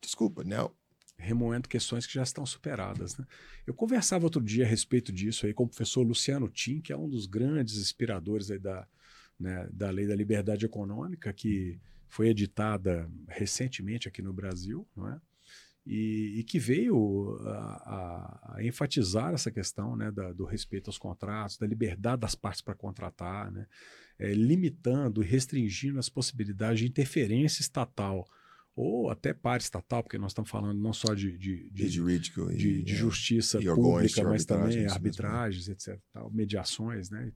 desculpa, 0.01 0.43
não 0.43 0.73
remoendo 1.21 1.69
questões 1.69 2.05
que 2.05 2.13
já 2.13 2.23
estão 2.23 2.45
superadas. 2.45 3.15
Né? 3.15 3.25
Eu 3.65 3.73
conversava 3.73 4.25
outro 4.25 4.41
dia 4.41 4.65
a 4.65 4.67
respeito 4.67 5.11
disso 5.11 5.45
aí 5.45 5.53
com 5.53 5.63
o 5.63 5.67
professor 5.67 6.01
Luciano 6.01 6.49
Tim, 6.49 6.81
que 6.81 6.91
é 6.91 6.97
um 6.97 7.07
dos 7.07 7.27
grandes 7.27 7.77
inspiradores 7.77 8.49
aí 8.49 8.59
da, 8.59 8.87
né, 9.39 9.69
da 9.71 9.89
Lei 9.89 10.07
da 10.07 10.15
Liberdade 10.15 10.65
Econômica, 10.65 11.31
que 11.31 11.79
foi 12.07 12.29
editada 12.29 13.09
recentemente 13.27 14.07
aqui 14.07 14.21
no 14.21 14.33
Brasil, 14.33 14.85
não 14.95 15.07
é? 15.07 15.21
E, 15.85 16.39
e 16.39 16.43
que 16.43 16.59
veio 16.59 17.39
a, 17.43 17.49
a, 17.49 18.55
a, 18.55 18.63
enfatizar 18.63 19.33
essa 19.33 19.49
questão 19.49 19.95
né, 19.95 20.11
da, 20.11 20.31
do 20.31 20.45
respeito 20.45 20.89
aos 20.89 20.97
contratos, 20.99 21.57
da 21.57 21.65
liberdade 21.65 22.21
das 22.21 22.35
partes 22.35 22.61
para 22.61 22.75
contratar, 22.75 23.51
né, 23.51 23.65
é, 24.19 24.31
limitando 24.31 25.23
e 25.23 25.25
restringindo 25.25 25.97
as 25.97 26.07
possibilidades 26.07 26.79
de 26.79 26.87
interferência 26.87 27.61
estatal 27.61 28.27
ou 28.75 29.09
até 29.09 29.35
estatal, 29.57 30.01
porque 30.01 30.17
nós 30.17 30.31
estamos 30.31 30.49
falando 30.49 30.79
não 30.79 30.93
só 30.93 31.13
de, 31.13 31.37
de, 31.37 31.69
de, 31.69 31.89
de, 31.89 32.69
e, 32.69 32.83
de, 32.83 32.95
justiça 32.95 33.59
e 33.61 33.65
pública, 33.65 34.23
mas 34.23 34.45
também 34.45 34.85
arbitragens, 34.85 35.67
etc. 35.67 35.99
Tal, 36.13 36.31
mediações, 36.31 37.09
né? 37.09 37.31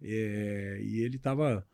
É, 0.00 0.80
e 0.82 1.00
ele 1.00 1.16
estava, 1.16 1.66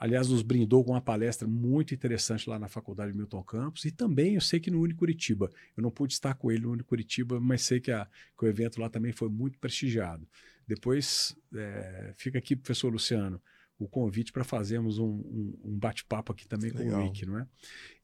aliás, 0.00 0.28
nos 0.28 0.40
brindou 0.40 0.82
com 0.82 0.92
uma 0.92 1.00
palestra 1.00 1.46
muito 1.46 1.92
interessante 1.92 2.48
lá 2.48 2.58
na 2.58 2.68
Faculdade 2.68 3.14
Milton 3.14 3.42
Campos 3.42 3.84
e 3.84 3.90
também 3.90 4.34
eu 4.34 4.40
sei 4.40 4.58
que 4.58 4.70
no 4.70 4.80
Unicuritiba. 4.80 5.50
Eu 5.76 5.82
não 5.82 5.90
pude 5.90 6.14
estar 6.14 6.34
com 6.34 6.50
ele 6.50 6.62
no 6.62 6.72
Unicuritiba, 6.72 7.38
mas 7.38 7.60
sei 7.60 7.80
que, 7.80 7.92
a, 7.92 8.08
que 8.36 8.44
o 8.46 8.48
evento 8.48 8.80
lá 8.80 8.88
também 8.88 9.12
foi 9.12 9.28
muito 9.28 9.58
prestigiado. 9.58 10.26
Depois, 10.66 11.36
é, 11.54 12.14
fica 12.16 12.38
aqui, 12.38 12.56
professor 12.56 12.90
Luciano, 12.90 13.42
o 13.78 13.86
convite 13.86 14.32
para 14.32 14.42
fazermos 14.42 14.98
um, 14.98 15.04
um, 15.04 15.60
um 15.64 15.78
bate-papo 15.78 16.32
aqui 16.32 16.48
também 16.48 16.70
Legal. 16.70 16.92
com 16.92 16.96
o 16.96 17.04
Rick, 17.04 17.26
não 17.26 17.38
é? 17.38 17.46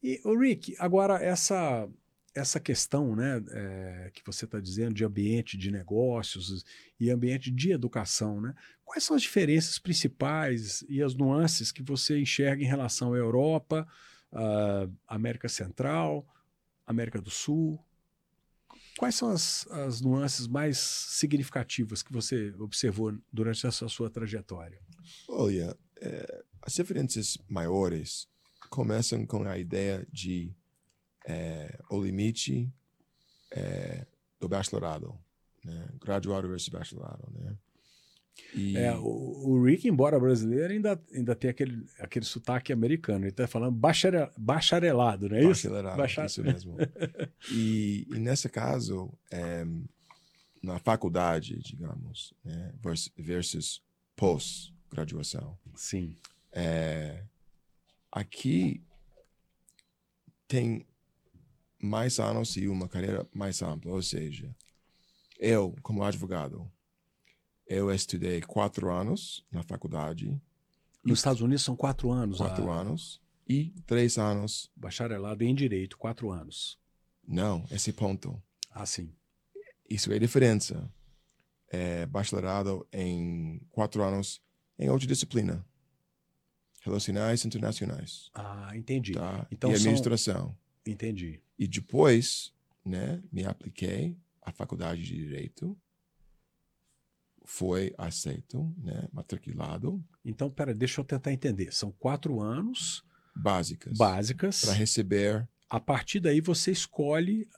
E 0.02 0.20
o 0.22 0.38
Rick, 0.38 0.76
agora 0.78 1.14
essa 1.22 1.88
essa 2.36 2.60
questão, 2.60 3.16
né, 3.16 3.42
é, 3.50 4.10
que 4.14 4.22
você 4.24 4.44
está 4.44 4.60
dizendo 4.60 4.94
de 4.94 5.04
ambiente 5.04 5.56
de 5.56 5.70
negócios 5.70 6.64
e 7.00 7.10
ambiente 7.10 7.50
de 7.50 7.72
educação, 7.72 8.40
né? 8.40 8.54
Quais 8.84 9.02
são 9.02 9.16
as 9.16 9.22
diferenças 9.22 9.78
principais 9.78 10.84
e 10.88 11.02
as 11.02 11.14
nuances 11.14 11.72
que 11.72 11.82
você 11.82 12.20
enxerga 12.20 12.62
em 12.62 12.66
relação 12.66 13.14
à 13.14 13.16
Europa, 13.16 13.86
uh, 14.32 14.92
América 15.06 15.48
Central, 15.48 16.26
América 16.86 17.20
do 17.20 17.30
Sul. 17.30 17.82
Quais 18.98 19.14
são 19.14 19.30
as, 19.30 19.66
as 19.68 20.00
nuances 20.00 20.46
mais 20.46 20.78
significativas 20.78 22.02
que 22.02 22.12
você 22.12 22.54
observou 22.58 23.12
durante 23.32 23.66
essa 23.66 23.88
sua 23.88 24.08
trajetória? 24.08 24.80
Olha, 25.28 25.76
é, 26.00 26.44
as 26.62 26.74
diferenças 26.74 27.36
maiores 27.48 28.26
começam 28.70 29.26
com 29.26 29.42
a 29.42 29.58
ideia 29.58 30.06
de 30.10 30.54
é, 31.26 31.78
o 31.90 32.02
limite 32.02 32.72
é, 33.50 34.06
do 34.40 34.48
bacharelado, 34.48 35.14
né? 35.64 35.88
graduado 36.00 36.48
versus 36.48 36.68
bacharelado, 36.68 37.28
né? 37.34 37.56
E... 38.54 38.76
É, 38.76 38.94
o, 38.94 39.02
o, 39.02 39.64
Rick, 39.64 39.88
embora 39.88 40.20
brasileiro, 40.20 40.72
ainda, 40.72 41.02
ainda 41.12 41.34
tem 41.34 41.50
aquele, 41.50 41.86
aquele 41.98 42.24
sotaque 42.24 42.72
americano. 42.72 43.24
Ele 43.24 43.30
está 43.30 43.46
falando 43.46 43.74
bacharel, 43.74 44.30
bacharelado, 44.36 45.28
não 45.28 45.36
é 45.36 45.40
isso? 45.40 45.68
Bacharelado, 45.68 45.96
Bachar... 45.96 46.26
isso 46.26 46.42
mesmo. 46.42 46.76
e, 47.50 48.06
e 48.10 48.18
nesse 48.18 48.48
caso, 48.48 49.10
é, 49.30 49.66
na 50.62 50.78
faculdade, 50.78 51.58
digamos, 51.62 52.34
né, 52.44 52.74
versus, 52.82 53.12
versus 53.16 53.82
pós-graduação. 54.14 55.58
Sim. 55.74 56.14
É, 56.52 57.22
aqui 58.12 58.82
tem 60.46 60.86
mais 61.80 62.18
anos 62.18 62.56
e 62.56 62.68
uma 62.68 62.88
carreira 62.88 63.26
mais 63.32 63.62
ampla, 63.62 63.92
ou 63.92 64.02
seja, 64.02 64.54
eu, 65.38 65.74
como 65.82 66.02
advogado, 66.02 66.70
eu 67.66 67.92
estudei 67.92 68.40
quatro 68.40 68.90
anos 68.90 69.44
na 69.50 69.62
faculdade. 69.62 70.40
Nos 71.04 71.18
Estados 71.18 71.42
Unidos 71.42 71.64
são 71.64 71.76
quatro 71.76 72.10
anos. 72.10 72.38
Quatro 72.38 72.70
a... 72.70 72.80
anos. 72.80 73.20
E 73.48 73.72
três 73.86 74.18
anos. 74.18 74.70
Bacharelado 74.74 75.44
em 75.44 75.54
Direito, 75.54 75.96
quatro 75.96 76.30
anos. 76.30 76.78
Não, 77.26 77.64
esse 77.70 77.92
ponto. 77.92 78.40
Ah, 78.70 78.86
sim. 78.86 79.12
Isso 79.88 80.12
é 80.12 80.16
a 80.16 80.18
diferença. 80.18 80.90
É 81.68 82.06
bacharelado 82.06 82.86
em 82.92 83.60
quatro 83.70 84.02
anos 84.02 84.40
em 84.78 84.88
outra 84.90 85.06
disciplina. 85.06 85.64
Relacionais 86.82 87.44
internacionais. 87.44 88.30
Ah, 88.32 88.70
entendi. 88.76 89.12
Tá? 89.12 89.46
Então, 89.50 89.70
e 89.70 89.74
administração. 89.74 90.34
São... 90.34 90.58
Entendi. 90.86 91.40
E 91.58 91.66
depois, 91.66 92.52
né, 92.84 93.22
me 93.32 93.44
apliquei 93.44 94.16
à 94.40 94.52
faculdade 94.52 95.02
de 95.02 95.16
Direito 95.16 95.76
foi 97.46 97.94
aceito, 97.96 98.74
né, 98.76 99.08
matriculado. 99.12 100.04
Então, 100.24 100.50
pera, 100.50 100.74
deixa 100.74 101.00
eu 101.00 101.04
tentar 101.04 101.32
entender. 101.32 101.72
São 101.72 101.92
quatro 101.92 102.40
anos 102.40 103.04
básicas, 103.34 103.96
básicas 103.96 104.62
para 104.62 104.72
receber. 104.72 105.48
A 105.70 105.78
partir 105.78 106.20
daí 106.20 106.40
você 106.40 106.72
escolhe 106.72 107.48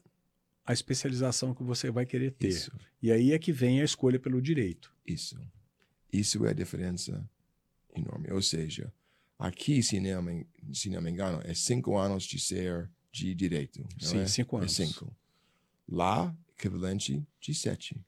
a 0.64 0.72
especialização 0.74 1.54
que 1.54 1.62
você 1.62 1.90
vai 1.90 2.04
querer 2.04 2.32
ter. 2.32 2.48
Isso. 2.48 2.70
E 3.00 3.10
aí 3.10 3.32
é 3.32 3.38
que 3.38 3.50
vem 3.50 3.80
a 3.80 3.84
escolha 3.84 4.20
pelo 4.20 4.42
direito. 4.42 4.94
Isso. 5.06 5.40
Isso 6.12 6.44
é 6.44 6.50
a 6.50 6.54
diferença 6.54 7.26
enorme. 7.94 8.30
Ou 8.30 8.42
seja, 8.42 8.92
aqui, 9.38 9.82
se 9.82 9.98
não 9.98 10.22
me, 10.22 10.46
se 10.72 10.90
não 10.90 11.00
me 11.00 11.10
engano, 11.10 11.40
é 11.44 11.54
cinco 11.54 11.96
anos 11.96 12.24
de 12.24 12.38
ser 12.38 12.90
de 13.18 13.34
direito. 13.34 13.86
Sim, 13.98 14.20
é? 14.20 14.26
cinco 14.26 14.56
anos. 14.56 14.78
É 14.78 14.86
cinco. 14.86 15.14
Lá, 15.88 16.34
equivalente 16.56 17.26
de 17.40 17.54
sete 17.54 18.00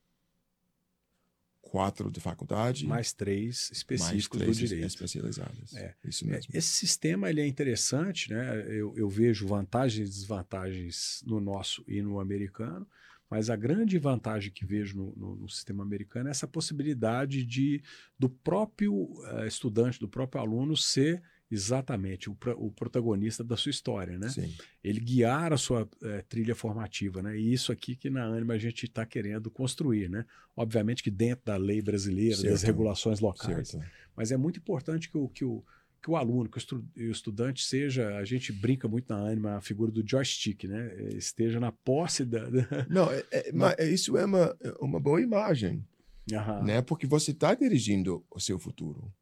quatro 1.70 2.10
de 2.10 2.18
faculdade. 2.18 2.86
Mais 2.86 3.12
três 3.12 3.70
específicos 3.72 4.38
mais 4.38 4.44
três 4.44 4.58
do 4.58 4.66
direito. 4.66 4.86
especializadas. 4.88 5.74
É. 5.76 5.94
Isso 6.04 6.26
mesmo. 6.26 6.50
Esse 6.52 6.68
sistema 6.68 7.30
ele 7.30 7.40
é 7.40 7.46
interessante, 7.46 8.32
né? 8.32 8.66
Eu, 8.68 8.92
eu 8.96 9.08
vejo 9.08 9.46
vantagens 9.46 10.08
e 10.08 10.10
desvantagens 10.10 11.22
no 11.24 11.40
nosso 11.40 11.84
e 11.86 12.02
no 12.02 12.18
americano, 12.18 12.86
mas 13.30 13.48
a 13.48 13.56
grande 13.56 13.98
vantagem 13.98 14.50
que 14.50 14.64
vejo 14.64 14.96
no, 14.96 15.14
no, 15.16 15.36
no 15.36 15.48
sistema 15.48 15.84
americano 15.84 16.28
é 16.28 16.32
essa 16.32 16.48
possibilidade 16.48 17.44
de 17.44 17.82
do 18.18 18.28
próprio 18.28 18.92
uh, 18.94 19.46
estudante, 19.46 20.00
do 20.00 20.08
próprio 20.08 20.40
aluno 20.42 20.76
ser 20.76 21.22
exatamente 21.50 22.30
o, 22.30 22.36
o, 22.56 22.70
protagonista 22.70 23.42
da 23.42 23.56
sua 23.56 23.70
história, 23.70 24.16
né? 24.16 24.28
Sim. 24.28 24.54
Ele 24.84 25.00
guiar 25.00 25.52
a 25.52 25.56
sua 25.56 25.88
é, 26.02 26.22
trilha 26.22 26.54
formativa, 26.54 27.20
né? 27.22 27.36
E 27.36 27.52
isso 27.52 27.72
aqui 27.72 27.96
que 27.96 28.08
na 28.08 28.24
Anima 28.24 28.54
a 28.54 28.58
gente 28.58 28.84
está 28.84 29.04
querendo 29.04 29.50
construir, 29.50 30.08
né? 30.08 30.24
Obviamente 30.56 31.02
que 31.02 31.10
dentro 31.10 31.46
da 31.46 31.56
lei 31.56 31.82
brasileira, 31.82 32.36
certo. 32.36 32.50
das 32.50 32.62
regulações 32.62 33.18
locais, 33.18 33.70
certo. 33.70 33.86
mas 34.14 34.30
é 34.30 34.36
muito 34.36 34.58
importante 34.58 35.10
que 35.10 35.18
o, 35.18 35.28
que 35.28 35.44
o, 35.44 35.64
que 36.00 36.08
o 36.08 36.16
aluno, 36.16 36.48
que 36.48 36.58
o 36.74 37.10
estudante 37.10 37.64
seja, 37.64 38.16
a 38.16 38.24
gente 38.24 38.52
brinca 38.52 38.86
muito 38.86 39.12
na 39.12 39.20
Anima, 39.20 39.56
a 39.56 39.60
figura 39.60 39.90
do 39.90 40.08
joystick, 40.08 40.64
né? 40.64 40.94
Esteja 41.16 41.58
na 41.58 41.72
posse 41.72 42.24
da... 42.24 42.48
Não, 42.88 43.10
é, 43.10 43.24
é, 43.32 43.52
mas 43.52 43.76
isso 43.80 44.16
é 44.16 44.24
uma, 44.24 44.56
uma 44.80 45.00
boa 45.00 45.20
imagem, 45.20 45.84
Aham. 46.32 46.62
né? 46.62 46.80
Porque 46.80 47.08
você 47.08 47.32
está 47.32 47.54
dirigindo 47.54 48.24
o 48.30 48.38
seu 48.38 48.56
futuro, 48.56 49.12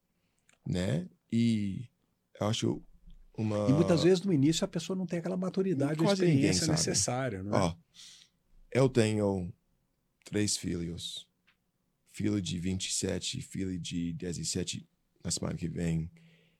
né? 0.67 1.09
E 1.33 1.89
eu 2.41 2.47
acho 2.47 2.83
uma. 3.37 3.69
E 3.69 3.73
muitas 3.73 4.03
vezes 4.03 4.23
no 4.23 4.33
início 4.33 4.65
a 4.65 4.69
pessoa 4.69 4.97
não 4.97 5.07
tem 5.07 5.19
aquela 5.19 5.37
maturidade, 5.37 6.05
a 6.05 6.13
experiência 6.13 6.67
necessária. 6.67 7.43
Né? 7.43 7.51
Ó, 7.53 7.75
eu 8.73 8.89
tenho 8.89 9.53
três 10.25 10.57
filhos. 10.57 11.27
Filho 12.11 12.43
de 12.43 12.59
27, 12.59 13.41
filho 13.43 13.79
de 13.79 14.13
17 14.15 14.85
na 15.23 15.31
semana 15.31 15.55
que 15.55 15.69
vem 15.69 16.11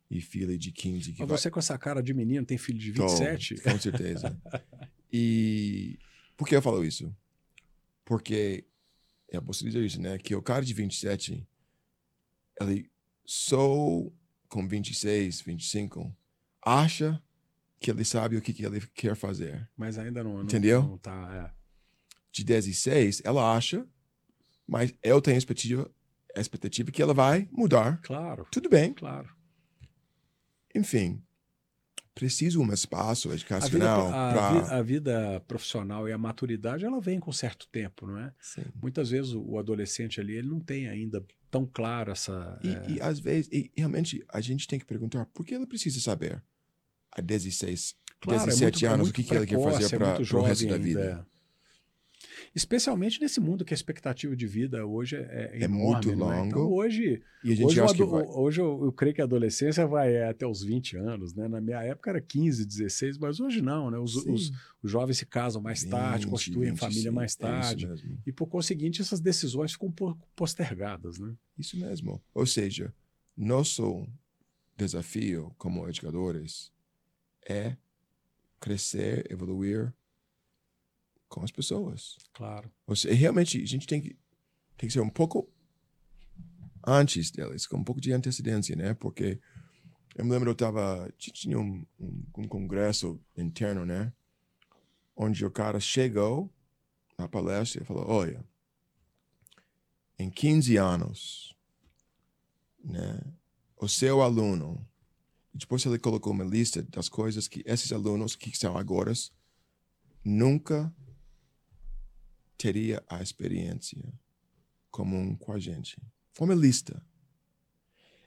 e 0.09 0.21
filho 0.21 0.57
de 0.57 0.71
15. 0.71 1.13
Que 1.13 1.21
Mas 1.21 1.29
vai... 1.29 1.39
você 1.39 1.51
com 1.51 1.59
essa 1.59 1.77
cara 1.77 2.01
de 2.01 2.15
menino 2.15 2.47
tem 2.47 2.57
filho 2.57 2.79
de 2.79 2.93
27? 2.93 3.57
Tô, 3.57 3.71
com 3.71 3.79
certeza. 3.79 4.41
e 5.13 5.99
por 6.37 6.47
que 6.47 6.55
eu 6.55 6.63
falo 6.63 6.85
isso? 6.85 7.13
Porque 8.05 8.65
eu 9.29 9.43
posso 9.43 9.65
dizer 9.65 9.85
isso, 9.85 10.01
né? 10.01 10.17
Que 10.17 10.35
o 10.35 10.43
cara 10.43 10.65
de 10.65 10.73
27, 10.73 11.47
ele 12.61 12.91
só 13.25 14.11
com 14.49 14.67
26, 14.67 15.43
25, 15.43 16.15
acha 16.65 17.23
que 17.81 17.91
ele 17.91 18.05
sabe 18.05 18.37
o 18.37 18.43
que, 18.43 18.53
que 18.53 18.65
ele 18.65 18.81
quer 18.95 19.15
fazer. 19.15 19.69
Mas 19.77 19.99
ainda 19.99 20.25
não. 20.25 20.43
Entendeu? 20.43 20.83
Não, 20.83 20.99
tá, 20.99 21.53
é. 21.55 21.59
De 22.33 22.45
16, 22.45 23.23
ela 23.25 23.57
acha, 23.57 23.87
mas 24.67 24.95
eu 25.03 25.21
tenho 25.21 25.37
a 25.37 25.39
expectativa, 25.39 25.91
expectativa 26.37 26.91
que 26.91 27.03
ela 27.03 27.15
vai 27.15 27.49
mudar. 27.51 28.01
Claro. 28.03 28.47
Tudo 28.51 28.69
bem. 28.69 28.93
Claro. 28.93 29.29
Enfim, 30.75 31.23
preciso 32.19 32.61
um 32.61 32.73
espaço 32.73 33.33
educacional 33.33 34.09
para 34.09 34.41
a, 34.41 34.79
a, 34.79 34.83
vida 34.83 35.41
profissional 35.47 36.09
e 36.09 36.13
a 36.13 36.19
maturidade 36.19 36.85
ela 36.85 37.01
vem 37.01 37.21
com 37.21 37.31
certo 37.31 37.69
tempo 37.69 38.09
não 38.09 38.19
é 38.19 38.33
Sim. 38.41 38.65
muitas 38.83 39.11
vezes 39.11 39.33
o, 39.33 39.41
o, 39.41 39.59
adolescente 39.59 40.21
ali 40.21 40.35
ele 40.35 40.49
não 40.49 40.59
tem 40.59 40.89
ainda 40.89 41.25
tão 41.51 41.67
claro 41.67 42.13
essa 42.13 42.59
e, 42.63 42.69
é... 42.69 42.85
e 42.89 43.01
às 43.01 43.19
vezes 43.19 43.51
e, 43.53 43.71
realmente 43.77 44.25
a 44.29 44.41
gente 44.41 44.67
tem 44.67 44.79
que 44.79 44.85
perguntar 44.85 45.27
por 45.27 45.45
que 45.45 45.55
ele 45.55 45.67
precisa 45.67 46.01
saber 46.01 46.43
a 47.13 47.21
16 47.21 47.97
claro, 48.21 48.45
17 48.45 48.65
é 48.65 48.67
muito, 48.67 48.85
é 48.85 48.89
anos 48.95 49.09
é 49.09 49.11
o 49.11 49.15
que, 49.15 49.23
precoce, 49.23 49.47
que 49.47 49.55
ele 49.55 49.63
quer 49.63 49.73
fazer 49.73 49.99
para 49.99 50.39
o 50.39 50.43
resto 50.43 50.67
da 50.67 50.79
vida 50.79 51.27
é. 51.35 51.38
Especialmente 52.55 53.21
nesse 53.21 53.41
mundo 53.41 53.65
que 53.65 53.73
a 53.73 53.77
expectativa 53.77 54.35
de 54.37 54.47
vida 54.47 54.85
hoje 54.87 55.17
é, 55.17 55.51
é, 55.53 55.65
é 55.65 55.69
muito 55.69 56.11
longo. 56.11 56.31
Né? 56.31 56.47
Então, 56.47 56.73
hoje, 56.73 57.23
e 57.45 57.65
hoje, 57.65 57.79
eu, 58.01 58.07
hoje 58.07 58.61
eu, 58.61 58.85
eu, 58.85 58.93
creio 58.93 59.15
que 59.15 59.21
a 59.21 59.25
adolescência 59.25 59.87
vai 59.87 60.23
até 60.23 60.47
os 60.47 60.63
20 60.63 60.97
anos. 60.97 61.35
Né? 61.35 61.49
Na 61.49 61.61
minha 61.61 61.83
época 61.83 62.11
era 62.11 62.21
15, 62.21 62.65
16, 62.65 63.19
mas 63.19 63.41
hoje 63.41 63.61
não. 63.63 63.91
Né? 63.91 63.99
Os, 63.99 64.17
os, 64.17 64.53
os 64.83 64.91
jovens 64.91 65.19
se 65.19 65.27
casam 65.27 65.63
mais 65.63 65.83
20, 65.83 65.91
tarde, 65.91 66.27
constituem 66.27 66.71
20, 66.71 66.79
família 66.79 67.13
mais 67.13 67.37
é 67.39 67.39
tarde. 67.39 67.87
É 67.87 67.97
e 68.27 68.33
por 68.33 68.47
conseguinte, 68.47 69.01
essas 69.01 69.21
decisões 69.21 69.73
ficam 69.73 69.93
postergadas. 70.35 71.19
Né? 71.19 71.35
Isso 71.59 71.79
mesmo. 71.79 72.23
Ou 72.35 72.47
seja, 72.47 72.93
nosso 73.37 74.07
desafio 74.77 75.53
como 75.59 75.89
educadores 75.89 76.73
é 77.49 77.77
crescer, 78.61 79.31
evoluir 79.31 79.93
com 81.29 81.43
as 81.45 81.51
pessoas. 81.51 82.17
Claro. 82.33 82.71
Seja, 82.95 83.15
realmente 83.15 83.63
a 83.63 83.67
gente 83.67 83.87
tem 83.87 84.01
que, 84.01 84.17
tem 84.77 84.89
que 84.89 84.93
ser 84.93 85.01
um 85.01 85.11
pouco 85.11 85.49
antes 86.87 87.31
deles, 87.31 87.67
com 87.67 87.77
um 87.77 87.85
pouco 87.85 88.01
de 88.01 88.13
antecedência, 88.13 88.75
né? 88.75 88.95
Porque 88.95 89.41
eu 90.17 90.25
me 90.25 90.31
lembro 90.31 90.51
eu 90.51 90.55
tava 90.55 91.13
tinha 91.19 91.59
um, 91.59 91.87
um, 92.01 92.25
um 92.39 92.49
congresso 92.49 93.21
interno, 93.37 93.85
né? 93.85 94.13
Onde 95.15 95.45
o 95.45 95.51
cara 95.51 95.81
chegou 95.81 96.51
na 97.19 97.29
palestra 97.29 97.83
e 97.83 97.87
falou: 97.87 98.05
Olha, 98.09 98.45
em 100.19 100.31
15 100.31 100.77
anos, 100.77 101.57
né? 102.83 103.21
O 103.77 103.87
seu 103.87 104.23
aluno, 104.23 104.85
depois 105.55 105.87
ele 105.87 106.01
colocou 106.01 106.33
uma 106.33 106.43
lista 106.43 106.83
das 106.83 107.09
coisas 107.09 107.47
que 107.47 107.63
esses 107.65 107.93
alunos 107.93 108.35
que 108.35 108.57
são 108.57 108.77
agora 108.77 109.13
nunca 110.25 110.93
teria 112.59 113.03
a 113.09 113.23
experiência 113.23 114.03
comum 114.91 115.37
com 115.37 115.53
a 115.53 115.59
gente. 115.59 115.97
Foi 116.33 116.47
uma 116.47 116.55
lista. 116.55 117.03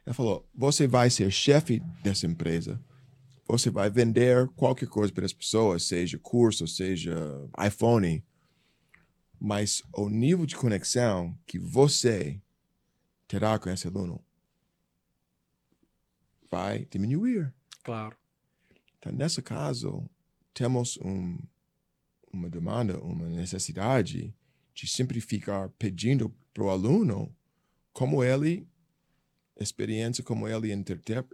Ela 0.05 0.13
falou: 0.13 0.49
você 0.55 0.87
vai 0.87 1.09
ser 1.09 1.29
chefe 1.29 1.79
dessa 2.01 2.25
empresa, 2.25 2.81
você 3.45 3.69
vai 3.69 3.89
vender 3.89 4.47
qualquer 4.55 4.87
coisa 4.87 5.13
para 5.13 5.25
as 5.25 5.33
pessoas, 5.33 5.83
seja 5.83 6.17
curso, 6.17 6.67
seja 6.67 7.13
iPhone, 7.67 8.23
mas 9.39 9.83
o 9.93 10.09
nível 10.09 10.45
de 10.45 10.55
conexão 10.55 11.37
que 11.45 11.59
você 11.59 12.41
terá 13.27 13.59
com 13.59 13.69
esse 13.69 13.87
aluno 13.87 14.23
vai 16.49 16.85
diminuir. 16.85 17.53
Claro. 17.83 18.15
Então, 18.97 19.11
nesse 19.11 19.41
caso, 19.41 20.07
temos 20.53 20.97
um, 20.97 21.37
uma 22.31 22.49
demanda, 22.49 22.99
uma 22.99 23.27
necessidade 23.27 24.33
de 24.73 24.87
simplificar 24.87 25.69
pedindo 25.77 26.29
para 26.53 26.63
o 26.63 26.69
aluno 26.69 27.35
como 27.93 28.23
ele, 28.23 28.67
experiência 29.59 30.23
como 30.23 30.47
ele 30.47 30.71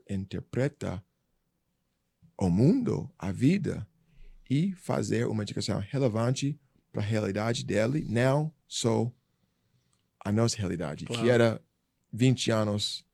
interpreta 0.09 1.03
o 2.37 2.49
mundo, 2.49 3.09
a 3.17 3.31
vida, 3.31 3.87
e 4.49 4.73
fazer 4.73 5.27
uma 5.27 5.43
educação 5.43 5.79
relevante 5.79 6.59
para 6.91 7.01
a 7.01 7.05
realidade 7.05 7.65
dele, 7.65 8.05
não 8.07 8.53
só 8.67 9.11
a 10.23 10.31
nossa 10.31 10.57
realidade, 10.57 11.05
claro. 11.05 11.21
que 11.21 11.29
era 11.29 11.61
20 12.11 12.51
anos 12.51 13.05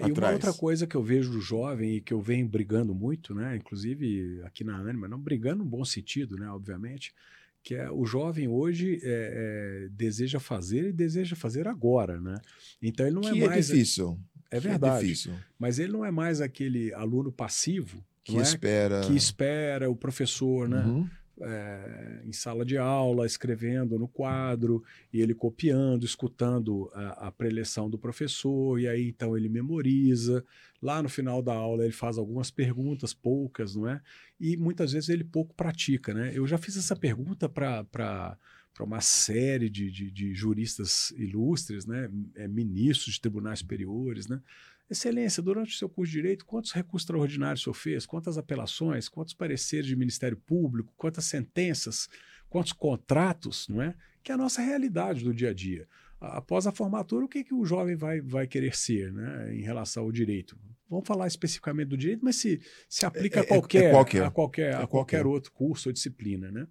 é, 0.00 0.08
e 0.08 0.12
uma 0.12 0.30
outra 0.30 0.52
coisa 0.52 0.86
que 0.86 0.94
eu 0.94 1.02
vejo 1.02 1.30
do 1.30 1.40
jovem 1.40 1.96
e 1.96 2.00
que 2.00 2.12
eu 2.12 2.20
venho 2.20 2.48
brigando 2.48 2.94
muito, 2.94 3.34
né, 3.34 3.56
inclusive 3.56 4.40
aqui 4.44 4.64
na 4.64 4.76
Anima, 4.76 5.08
não 5.08 5.18
brigando 5.18 5.64
no 5.64 5.64
bom 5.64 5.84
sentido, 5.84 6.36
né, 6.36 6.48
obviamente, 6.50 7.14
que 7.62 7.74
é 7.74 7.90
o 7.90 8.06
jovem 8.06 8.46
hoje 8.46 9.00
é, 9.02 9.84
é, 9.84 9.88
deseja 9.90 10.38
fazer 10.38 10.88
e 10.88 10.92
deseja 10.92 11.34
fazer 11.34 11.66
agora, 11.66 12.20
né? 12.20 12.40
Então 12.80 13.04
ele 13.04 13.16
não 13.16 13.22
que 13.22 13.40
é, 13.40 13.44
é 13.44 13.48
mais 13.48 13.66
difícil. 13.66 14.16
É 14.48 14.60
verdade. 14.60 14.98
É 14.98 15.08
difícil. 15.08 15.32
Mas 15.58 15.80
ele 15.80 15.92
não 15.92 16.04
é 16.04 16.12
mais 16.12 16.40
aquele 16.40 16.94
aluno 16.94 17.32
passivo 17.32 18.04
que 18.22 18.38
é? 18.38 18.40
espera 18.40 19.00
que 19.00 19.16
espera 19.16 19.90
o 19.90 19.96
professor, 19.96 20.68
né? 20.68 20.84
Uhum 20.84 21.08
é, 21.40 22.22
em 22.24 22.32
sala 22.32 22.64
de 22.64 22.78
aula, 22.78 23.26
escrevendo 23.26 23.98
no 23.98 24.08
quadro, 24.08 24.82
e 25.12 25.20
ele 25.20 25.34
copiando, 25.34 26.04
escutando 26.04 26.90
a, 26.94 27.28
a 27.28 27.32
preleção 27.32 27.90
do 27.90 27.98
professor, 27.98 28.80
e 28.80 28.88
aí 28.88 29.08
então 29.08 29.36
ele 29.36 29.48
memoriza. 29.48 30.44
Lá 30.80 31.02
no 31.02 31.08
final 31.08 31.42
da 31.42 31.54
aula 31.54 31.84
ele 31.84 31.92
faz 31.92 32.18
algumas 32.18 32.50
perguntas, 32.50 33.12
poucas, 33.12 33.74
não 33.76 33.88
é? 33.88 34.00
E 34.38 34.56
muitas 34.56 34.92
vezes 34.92 35.08
ele 35.08 35.24
pouco 35.24 35.54
pratica, 35.54 36.12
né? 36.14 36.32
Eu 36.34 36.46
já 36.46 36.58
fiz 36.58 36.76
essa 36.76 36.96
pergunta 36.96 37.48
para 37.48 38.36
para 38.76 38.84
uma 38.84 39.00
série 39.00 39.70
de, 39.70 39.90
de, 39.90 40.10
de, 40.10 40.34
juristas 40.34 41.10
ilustres, 41.16 41.86
né, 41.86 42.10
é, 42.34 42.46
ministros 42.46 43.14
de 43.14 43.20
tribunais 43.22 43.60
superiores, 43.60 44.28
né, 44.28 44.40
Excelência, 44.88 45.42
durante 45.42 45.74
o 45.74 45.78
seu 45.78 45.88
curso 45.88 46.12
de 46.12 46.18
Direito, 46.18 46.46
quantos 46.46 46.70
recursos 46.70 47.02
extraordinários 47.04 47.62
o 47.62 47.64
senhor 47.64 47.74
fez? 47.74 48.06
Quantas 48.06 48.38
apelações? 48.38 49.08
Quantos 49.08 49.34
pareceres 49.34 49.86
de 49.86 49.96
Ministério 49.96 50.36
Público? 50.36 50.94
Quantas 50.96 51.24
sentenças? 51.24 52.08
Quantos 52.48 52.72
contratos? 52.72 53.66
Não 53.66 53.82
é? 53.82 53.96
Que 54.22 54.30
é 54.30 54.36
a 54.36 54.38
nossa 54.38 54.62
realidade 54.62 55.24
do 55.24 55.34
dia 55.34 55.50
a 55.50 55.52
dia. 55.52 55.88
Após 56.20 56.68
a 56.68 56.72
formatura, 56.72 57.24
o 57.24 57.28
que, 57.28 57.42
que 57.42 57.52
o 57.52 57.64
jovem 57.64 57.96
vai, 57.96 58.20
vai 58.20 58.46
querer 58.46 58.76
ser 58.76 59.12
né, 59.12 59.56
em 59.56 59.62
relação 59.62 60.04
ao 60.04 60.12
direito? 60.12 60.56
Vamos 60.88 61.06
falar 61.06 61.26
especificamente 61.26 61.88
do 61.88 61.96
direito, 61.96 62.24
mas 62.24 62.36
se, 62.36 62.60
se 62.88 63.04
aplica 63.04 63.40
é, 63.40 63.42
a, 63.42 63.46
qualquer, 63.46 63.82
é, 63.82 63.86
é 63.86 63.90
qualquer, 63.90 64.22
a, 64.22 64.30
qualquer, 64.30 64.74
a 64.76 64.86
qualquer 64.86 65.26
outro 65.26 65.50
curso 65.50 65.88
ou 65.88 65.92
disciplina. 65.92 66.52
Né? 66.52 66.64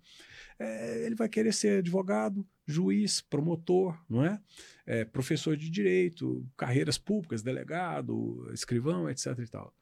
É, 0.58 1.06
ele 1.06 1.15
vai 1.15 1.28
querer 1.28 1.54
ser 1.54 1.80
advogado, 1.80 2.46
juiz, 2.65 3.22
promotor, 3.22 3.98
não 4.10 4.24
é? 4.24 4.39
é? 4.86 5.06
professor 5.06 5.58
de 5.58 5.70
direito, 5.70 6.46
carreiras 6.56 6.98
públicas, 6.98 7.41
delegado, 7.41 8.50
escrivão, 8.54 9.10
etc. 9.10 9.38
E 9.39 9.48
tal. 9.48 9.74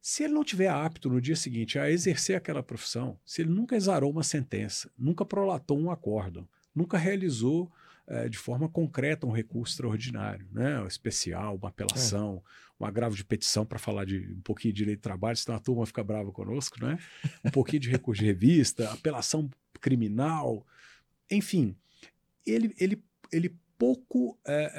Se 0.00 0.22
ele 0.22 0.34
não 0.34 0.44
tiver 0.44 0.68
apto 0.68 1.10
no 1.10 1.20
dia 1.20 1.34
seguinte 1.34 1.78
a 1.78 1.90
exercer 1.90 2.36
aquela 2.36 2.62
profissão, 2.62 3.18
se 3.24 3.42
ele 3.42 3.50
nunca 3.50 3.74
exarou 3.74 4.10
uma 4.10 4.22
sentença, 4.22 4.90
nunca 4.96 5.24
prolatou 5.24 5.78
um 5.78 5.90
acórdão, 5.90 6.48
nunca 6.74 6.96
realizou 6.96 7.72
é, 8.06 8.28
de 8.28 8.38
forma 8.38 8.68
concreta 8.68 9.26
um 9.26 9.32
recurso 9.32 9.72
extraordinário, 9.72 10.46
né? 10.52 10.86
especial, 10.86 11.56
uma 11.56 11.70
apelação, 11.70 12.40
é. 12.44 12.84
um 12.84 12.86
agravo 12.86 13.16
de 13.16 13.24
petição 13.24 13.66
para 13.66 13.80
falar 13.80 14.04
de 14.04 14.32
um 14.32 14.40
pouquinho 14.42 14.72
de 14.72 14.78
direito 14.78 14.98
de 14.98 15.02
trabalho, 15.02 15.36
senão 15.36 15.56
a 15.56 15.60
turma 15.60 15.84
fica 15.84 16.04
brava 16.04 16.30
conosco, 16.30 16.80
né? 16.80 16.98
um 17.44 17.50
pouquinho 17.50 17.80
de 17.80 17.90
recurso 17.90 18.20
de 18.20 18.26
revista, 18.26 18.88
apelação 18.92 19.50
criminal, 19.78 20.66
enfim, 21.30 21.76
ele, 22.46 22.74
ele, 22.78 23.02
ele 23.32 23.56
pouco 23.78 24.38
é, 24.46 24.72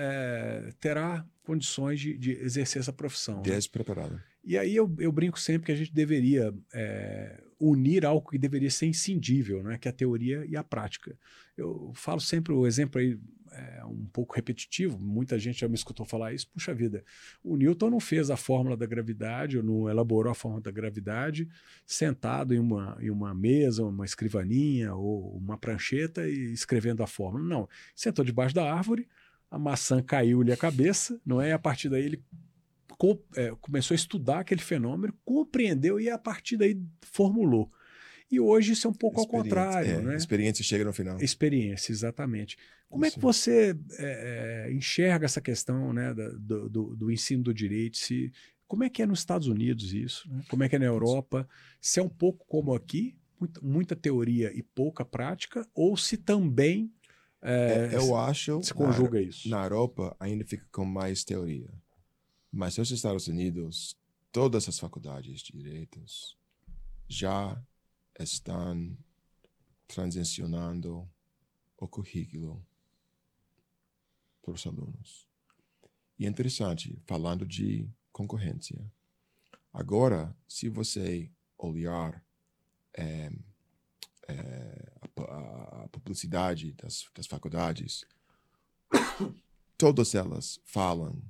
é, 0.67 0.71
terá 0.79 1.25
condições 1.43 1.99
de, 1.99 2.17
de, 2.17 2.31
exercer 2.31 2.81
essa 2.81 2.93
profissão. 2.93 3.38
Né? 3.38 3.43
Despreparado. 3.43 4.21
E 4.43 4.57
aí 4.57 4.75
eu, 4.75 4.93
eu, 4.99 5.12
brinco 5.12 5.39
sempre 5.39 5.65
que 5.65 5.71
a 5.71 5.75
gente 5.75 5.93
deveria 5.93 6.53
é, 6.73 7.41
unir 7.60 8.05
algo 8.05 8.29
que 8.29 8.38
deveria 8.38 8.69
ser 8.69 8.86
inscindível, 8.88 9.62
né? 9.63 9.77
que 9.77 9.88
é 9.88 9.91
a 9.91 9.93
teoria 9.93 10.45
e 10.45 10.55
a 10.55 10.63
prática. 10.63 11.17
Eu 11.55 11.91
falo 11.93 12.19
sempre 12.19 12.53
o 12.53 12.65
exemplo 12.65 12.99
aí 12.99 13.19
é 13.51 13.86
um 13.86 14.05
pouco 14.05 14.36
repetitivo, 14.36 14.99
muita 14.99 15.38
gente 15.39 15.60
já 15.60 15.67
me 15.67 15.75
escutou 15.75 16.05
falar 16.05 16.33
isso. 16.33 16.49
Puxa 16.49 16.73
vida, 16.73 17.03
o 17.43 17.55
Newton 17.55 17.89
não 17.89 17.99
fez 17.99 18.29
a 18.29 18.38
fórmula 18.38 18.75
da 18.75 18.86
gravidade, 18.86 19.57
ou 19.57 19.63
não 19.63 19.89
elaborou 19.89 20.31
a 20.31 20.36
fórmula 20.36 20.62
da 20.62 20.71
gravidade 20.71 21.47
sentado 21.86 22.53
em 22.53 22.60
uma, 22.60 22.97
em 22.99 23.10
uma 23.10 23.33
mesa, 23.33 23.83
uma 23.83 24.05
escrivaninha 24.05 24.93
ou 24.93 25.36
uma 25.38 25.57
prancheta 25.57 26.27
e 26.27 26.53
escrevendo 26.53 27.03
a 27.03 27.07
fórmula. 27.07 27.43
Não, 27.43 27.69
sentou 27.95 28.23
debaixo 28.23 28.55
da 28.55 28.71
árvore, 28.71 29.07
a 29.49 29.57
maçã 29.57 30.01
caiu-lhe 30.01 30.51
a 30.51 30.57
cabeça, 30.57 31.19
não 31.25 31.41
é? 31.41 31.49
E 31.49 31.51
a 31.53 31.60
partir 31.60 31.89
daí 31.89 32.03
ele 32.03 32.23
co 32.97 33.23
é, 33.36 33.53
começou 33.62 33.93
a 33.93 33.95
estudar 33.95 34.39
aquele 34.39 34.62
fenômeno, 34.62 35.13
compreendeu 35.23 35.99
e 35.99 36.10
a 36.10 36.17
partir 36.17 36.57
daí 36.57 36.81
formulou. 37.01 37.71
E 38.29 38.39
hoje 38.39 38.73
isso 38.73 38.87
é 38.87 38.89
um 38.89 38.93
pouco 38.93 39.21
ao 39.21 39.27
contrário. 39.27 39.91
É, 39.91 40.01
né? 40.01 40.15
Experiência 40.15 40.63
chega 40.63 40.83
no 40.83 40.91
final. 40.91 41.17
Experiência, 41.21 41.91
exatamente. 41.91 42.57
Como 42.89 43.05
isso. 43.05 43.13
é 43.13 43.15
que 43.15 43.21
você 43.21 43.77
é, 43.97 44.67
é, 44.67 44.73
enxerga 44.73 45.25
essa 45.25 45.39
questão 45.39 45.93
né, 45.93 46.13
do, 46.13 46.69
do, 46.69 46.95
do, 46.95 47.11
ensino 47.11 47.43
do 47.43 47.53
direito? 47.53 47.97
Se, 47.97 48.31
como 48.67 48.83
é 48.83 48.89
que 48.89 49.01
é 49.01 49.05
nos 49.05 49.19
Estados 49.19 49.47
Unidos 49.47 49.93
isso? 49.93 50.29
Né? 50.29 50.43
Como 50.49 50.63
é 50.63 50.69
que 50.69 50.75
é 50.75 50.79
na 50.79 50.85
Europa? 50.85 51.47
Se 51.79 51.99
é 51.99 52.03
um 52.03 52.09
pouco 52.09 52.45
como 52.47 52.73
aqui, 52.73 53.17
muita, 53.39 53.61
muita 53.61 53.95
teoria 53.95 54.51
e 54.53 54.61
pouca 54.61 55.05
prática, 55.05 55.65
ou 55.73 55.95
se 55.95 56.17
também 56.17 56.91
é, 57.41 57.91
eu 57.93 58.15
acho 58.15 58.61
se 58.63 58.73
conjuga 58.73 59.21
na, 59.21 59.25
isso? 59.25 59.49
Na 59.49 59.63
Europa 59.63 60.15
ainda 60.19 60.43
fica 60.43 60.65
com 60.71 60.83
mais 60.83 61.23
teoria. 61.23 61.69
Mas 62.51 62.77
nos 62.77 62.91
Estados 62.91 63.27
Unidos, 63.27 63.95
todas 64.31 64.67
as 64.67 64.79
faculdades 64.79 65.41
de 65.41 65.53
direitos 65.53 66.37
já 67.07 67.61
estão 68.19 68.97
transicionando 69.88 71.08
o 71.77 71.88
currículo 71.88 72.65
para 74.41 74.53
os 74.53 74.65
alunos. 74.65 75.27
E 76.17 76.25
é 76.25 76.30
interessante, 76.30 76.99
falando 77.06 77.45
de 77.45 77.89
concorrência. 78.12 78.91
Agora, 79.71 80.36
se 80.47 80.69
você 80.69 81.32
olhar 81.58 82.25
é, 82.93 83.32
é, 84.27 84.93
a, 85.17 85.84
a, 85.84 85.88
publicidade 85.89 86.73
das, 86.73 87.08
das 87.13 87.27
faculdades, 87.27 88.03
todas 89.77 90.15
elas 90.15 90.60
falam: 90.65 91.21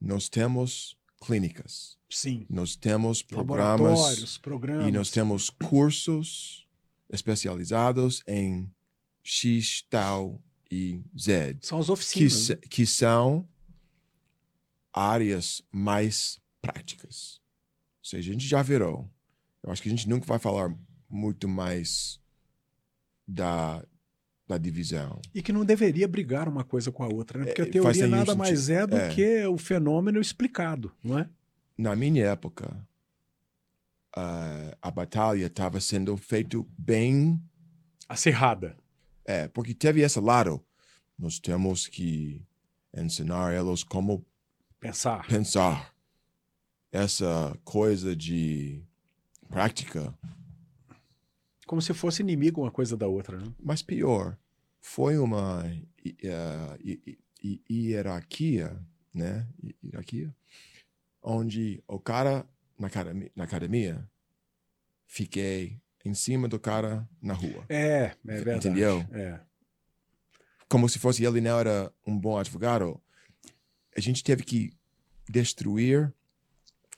nós 0.00 0.28
temos 0.28 0.96
clínicas. 1.24 1.96
Sim. 2.08 2.46
Nós 2.48 2.76
temos 2.76 3.22
programas, 3.22 4.38
programas. 4.38 4.88
E 4.88 4.92
nós 4.92 5.10
temos 5.10 5.50
cursos 5.50 6.66
especializados 7.10 8.22
em 8.26 8.70
X, 9.22 9.84
tal 9.88 10.40
e 10.70 11.02
Z. 11.18 11.58
São 11.60 11.78
as 11.78 11.88
oficinas. 11.88 12.46
Que, 12.46 12.52
né? 12.52 12.60
que 12.70 12.86
são 12.86 13.48
áreas 14.92 15.62
mais 15.72 16.38
práticas. 16.60 17.40
Ou 17.98 18.08
seja, 18.08 18.30
a 18.30 18.32
gente 18.32 18.46
já 18.46 18.62
virou. 18.62 19.10
Eu 19.62 19.72
acho 19.72 19.82
que 19.82 19.88
a 19.88 19.90
gente 19.90 20.08
nunca 20.08 20.26
vai 20.26 20.38
falar 20.38 20.74
muito 21.08 21.48
mais 21.48 22.20
da, 23.26 23.84
da 24.46 24.58
divisão. 24.58 25.20
E 25.34 25.42
que 25.42 25.52
não 25.52 25.64
deveria 25.64 26.06
brigar 26.06 26.48
uma 26.48 26.64
coisa 26.64 26.92
com 26.92 27.02
a 27.02 27.08
outra, 27.08 27.38
né? 27.38 27.46
Porque 27.46 27.62
a 27.62 27.66
é, 27.66 27.70
teoria 27.70 28.06
nada 28.06 28.34
mais 28.34 28.68
é 28.68 28.86
do 28.86 28.96
é. 28.96 29.08
que 29.14 29.46
o 29.46 29.56
fenômeno 29.56 30.20
explicado, 30.20 30.92
não 31.02 31.18
é? 31.18 31.28
Na 31.76 31.96
minha 31.96 32.24
época, 32.26 32.86
uh, 34.16 34.76
a 34.80 34.90
batalha 34.90 35.46
estava 35.46 35.80
sendo 35.80 36.16
feita 36.16 36.62
bem 36.78 37.42
acirrada. 38.08 38.76
É, 39.24 39.48
porque 39.48 39.74
teve 39.74 40.02
esse 40.02 40.20
lado. 40.20 40.62
Nós 41.18 41.38
temos 41.38 41.86
que 41.86 42.44
ensinar 42.94 43.54
eles 43.54 43.82
como 43.82 44.24
pensar. 44.78 45.26
Pensar. 45.26 45.94
Essa 46.92 47.58
coisa 47.64 48.14
de 48.14 48.84
prática 49.48 50.14
como 51.66 51.80
se 51.80 51.94
fosse 51.94 52.22
inimigo 52.22 52.62
uma 52.62 52.70
coisa 52.70 52.96
da 52.96 53.06
outra, 53.06 53.38
né? 53.38 53.52
Mas 53.62 53.82
pior, 53.82 54.36
foi 54.80 55.18
uma 55.18 55.64
uh, 55.64 56.78
hierarquia, 57.70 58.78
né? 59.12 59.48
Hierarquia, 59.82 60.34
onde 61.22 61.82
o 61.86 61.98
cara 61.98 62.46
na 62.78 62.88
academia, 62.88 63.32
na 63.34 63.44
academia, 63.44 64.08
fiquei 65.06 65.80
em 66.04 66.14
cima 66.14 66.48
do 66.48 66.58
cara 66.58 67.08
na 67.20 67.32
rua. 67.32 67.64
É, 67.68 68.04
é 68.04 68.16
verdade. 68.22 68.58
Entendeu? 68.58 69.06
É. 69.12 69.40
Como 70.68 70.88
se 70.88 70.98
fosse 70.98 71.24
ele 71.24 71.40
não 71.40 71.58
era 71.58 71.92
um 72.06 72.18
bom 72.18 72.36
advogado. 72.36 73.00
A 73.96 74.00
gente 74.00 74.24
teve 74.24 74.42
que 74.42 74.72
destruir 75.28 76.12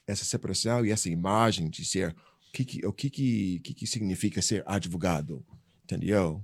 essa 0.07 0.25
separação 0.25 0.85
e 0.85 0.91
essa 0.91 1.09
imagem 1.11 1.69
de 1.69 1.85
ser 1.85 2.15
que 2.57 2.65
que, 2.65 2.87
o 2.87 2.93
que, 2.93 3.11
que, 3.11 3.61
que, 3.61 3.75
que 3.75 3.87
significa 3.87 4.41
ser 4.41 4.63
advogado, 4.67 5.45
entendeu? 5.85 6.43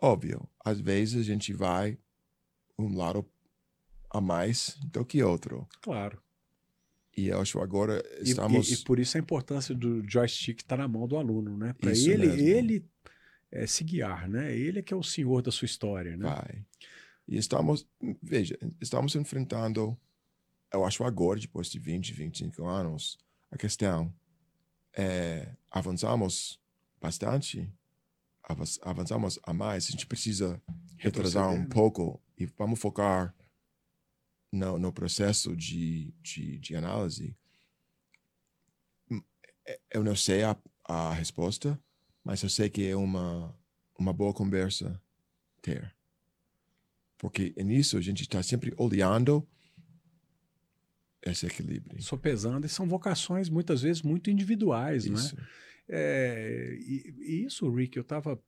Óbvio, 0.00 0.48
às 0.64 0.80
vezes 0.80 1.20
a 1.20 1.22
gente 1.22 1.52
vai 1.52 1.98
um 2.78 2.96
lado 2.96 3.28
a 4.10 4.20
mais 4.20 4.78
do 4.84 5.04
que 5.04 5.22
outro. 5.22 5.68
Claro. 5.82 6.22
E 7.14 7.28
eu 7.28 7.40
acho 7.40 7.60
agora 7.60 8.02
estamos... 8.20 8.68
E, 8.68 8.72
e, 8.72 8.74
e 8.76 8.84
por 8.84 8.98
isso 8.98 9.16
a 9.16 9.20
importância 9.20 9.74
do 9.74 10.02
joystick 10.08 10.60
estar 10.60 10.76
tá 10.76 10.82
na 10.82 10.88
mão 10.88 11.06
do 11.06 11.16
aluno, 11.18 11.56
né? 11.56 11.74
Para 11.74 11.90
ele, 11.90 12.26
mesmo. 12.28 12.40
ele 12.40 12.86
é, 13.50 13.66
se 13.66 13.84
guiar, 13.84 14.28
né? 14.28 14.56
Ele 14.56 14.78
é 14.78 14.82
que 14.82 14.94
é 14.94 14.96
o 14.96 15.02
senhor 15.02 15.42
da 15.42 15.50
sua 15.50 15.66
história, 15.66 16.16
né? 16.16 16.26
Vai. 16.26 16.64
E 17.28 17.36
estamos, 17.36 17.86
veja, 18.22 18.58
estamos 18.80 19.14
enfrentando, 19.16 19.98
eu 20.72 20.84
acho 20.84 21.04
agora, 21.04 21.38
depois 21.38 21.68
de 21.68 21.78
20, 21.78 22.12
25 22.12 22.64
anos, 22.64 23.18
a 23.56 23.58
questão 23.58 24.14
é, 24.94 25.56
avançamos 25.70 26.60
bastante, 27.00 27.72
avançamos 28.82 29.40
a 29.42 29.52
mais, 29.52 29.88
a 29.88 29.90
gente 29.90 30.06
precisa 30.06 30.62
retrasar 30.98 31.50
um 31.50 31.66
pouco 31.66 32.22
e 32.38 32.46
vamos 32.46 32.78
focar 32.78 33.34
no, 34.52 34.78
no 34.78 34.92
processo 34.92 35.56
de, 35.56 36.14
de, 36.22 36.58
de 36.58 36.76
análise, 36.76 37.36
é, 39.66 39.80
eu 39.90 40.04
não 40.04 40.14
sei 40.14 40.44
a, 40.44 40.56
a 40.84 41.12
resposta, 41.14 41.80
mas 42.22 42.42
eu 42.42 42.50
sei 42.50 42.68
que 42.68 42.86
é 42.86 42.94
uma, 42.94 43.58
uma 43.98 44.12
boa 44.12 44.34
conversa 44.34 45.00
ter. 45.62 45.94
Porque 47.18 47.54
nisso 47.56 47.96
a 47.96 48.02
gente 48.02 48.22
está 48.22 48.42
sempre 48.42 48.74
olhando 48.76 49.46
esse 51.32 51.46
equilíbrio. 51.46 52.00
Sopesando, 52.02 52.66
e 52.66 52.68
são 52.68 52.86
vocações 52.88 53.48
muitas 53.48 53.82
vezes 53.82 54.02
muito 54.02 54.30
individuais, 54.30 55.06
Isso. 55.06 55.36
né? 55.36 55.42
É, 55.88 56.76
e, 56.80 57.14
e, 57.20 57.44
isso, 57.44 57.70
Rick, 57.70 57.96
eu 57.96 58.02
estava 58.02 58.40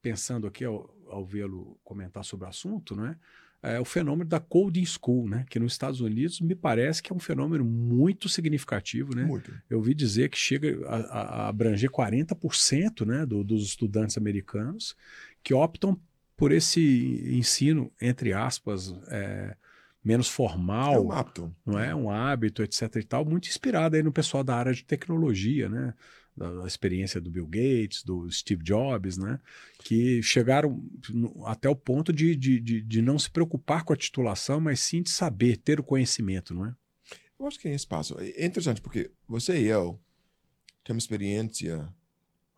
pensando 0.00 0.46
aqui 0.46 0.64
ao, 0.64 0.94
ao 1.08 1.26
vê-lo 1.26 1.76
comentar 1.82 2.24
sobre 2.24 2.46
o 2.46 2.48
assunto, 2.48 2.94
né? 2.94 3.16
é 3.64 3.80
o 3.80 3.84
fenômeno 3.84 4.28
da 4.28 4.38
coding 4.38 4.84
school, 4.84 5.26
né? 5.26 5.46
Que 5.48 5.58
nos 5.58 5.72
Estados 5.72 6.00
Unidos 6.00 6.38
me 6.38 6.54
parece 6.54 7.02
que 7.02 7.10
é 7.10 7.16
um 7.16 7.18
fenômeno 7.18 7.64
muito 7.64 8.28
significativo, 8.28 9.16
né? 9.16 9.24
Muito. 9.24 9.50
Eu 9.70 9.78
ouvi 9.78 9.94
dizer 9.94 10.28
que 10.28 10.36
chega 10.36 10.86
a, 10.86 10.96
a 10.96 11.48
abranger 11.48 11.90
40% 11.90 13.06
né, 13.06 13.24
do, 13.24 13.42
dos 13.42 13.64
estudantes 13.64 14.18
americanos 14.18 14.94
que 15.42 15.54
optam 15.54 15.98
por 16.36 16.52
esse 16.52 17.22
ensino, 17.32 17.90
entre 18.00 18.34
aspas, 18.34 18.94
é, 19.08 19.56
menos 20.04 20.28
formal. 20.28 20.94
É 20.94 21.00
um 21.00 21.12
hábito. 21.12 21.56
Não 21.64 21.78
é? 21.78 21.94
Um 21.94 22.10
hábito, 22.10 22.62
etc. 22.62 22.96
e 22.96 23.04
tal, 23.04 23.24
muito 23.24 23.48
inspirado 23.48 23.96
aí 23.96 24.02
no 24.02 24.12
pessoal 24.12 24.44
da 24.44 24.54
área 24.54 24.72
de 24.72 24.84
tecnologia, 24.84 25.68
né? 25.68 25.94
da, 26.36 26.66
experiência 26.66 27.20
do 27.20 27.30
Bill 27.30 27.46
Gates, 27.46 28.02
do 28.02 28.30
Steve 28.30 28.62
Jobs, 28.62 29.16
né? 29.16 29.40
que 29.78 30.22
chegaram 30.22 30.84
até 31.46 31.68
o 31.68 31.76
ponto 31.76 32.12
de, 32.12 32.34
de, 32.36 32.60
de, 32.60 32.82
de, 32.82 33.02
não 33.02 33.18
se 33.18 33.30
preocupar 33.30 33.84
com 33.84 33.92
a 33.92 33.96
titulação, 33.96 34.60
mas 34.60 34.80
sim 34.80 35.02
de 35.02 35.10
saber, 35.10 35.56
ter 35.56 35.80
o 35.80 35.84
conhecimento, 35.84 36.54
não 36.54 36.66
é? 36.66 36.74
Eu 37.38 37.46
acho 37.46 37.58
que 37.58 37.68
é 37.68 37.74
espaço. 37.74 38.16
É 38.18 38.46
interessante 38.46 38.80
porque 38.80 39.10
você 39.28 39.60
e 39.60 39.66
eu 39.66 40.00
temos 40.84 41.04
experiência 41.04 41.88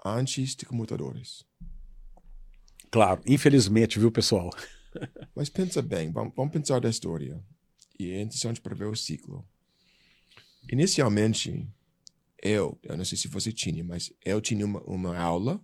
antes 0.05 0.55
de 0.55 0.67
computadores. 0.67 1.45
Claro, 2.91 3.21
infelizmente, 3.27 3.99
viu, 3.99 4.11
pessoal? 4.11 4.51
Mas 5.35 5.49
pensa 5.49 5.83
bem, 5.83 6.11
vamos, 6.11 6.35
vamos 6.35 6.53
pensar 6.53 6.81
da 6.81 6.89
história. 6.89 7.41
E 7.99 8.11
é 8.11 8.21
interessante 8.21 8.61
para 8.61 8.75
ver 8.75 8.87
o 8.87 8.97
ciclo. 8.97 9.47
Inicialmente, 10.71 11.69
eu, 12.43 12.79
eu 12.83 12.97
não 12.97 13.05
sei 13.05 13.17
se 13.17 13.29
você 13.29 13.53
tinha, 13.53 13.83
mas 13.83 14.13
eu 14.25 14.41
tinha 14.41 14.65
uma, 14.65 14.81
uma 14.83 15.17
aula 15.17 15.61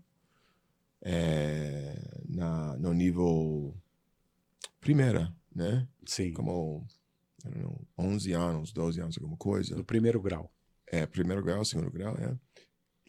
é, 1.03 2.23
na, 2.29 2.77
no 2.79 2.93
nível 2.93 3.77
primeira, 4.81 5.35
né? 5.55 5.87
Sim. 6.07 6.33
Como, 6.33 6.87
know, 7.45 7.81
11 7.99 8.33
anos, 8.33 8.73
12 8.73 9.01
anos, 9.01 9.19
alguma 9.19 9.37
coisa. 9.37 9.75
Do 9.75 9.85
primeiro 9.85 10.21
grau. 10.21 10.53
É, 10.87 11.07
primeiro 11.07 11.43
grau, 11.43 11.65
segundo 11.65 11.91
grau, 11.91 12.15
é. 12.17 12.37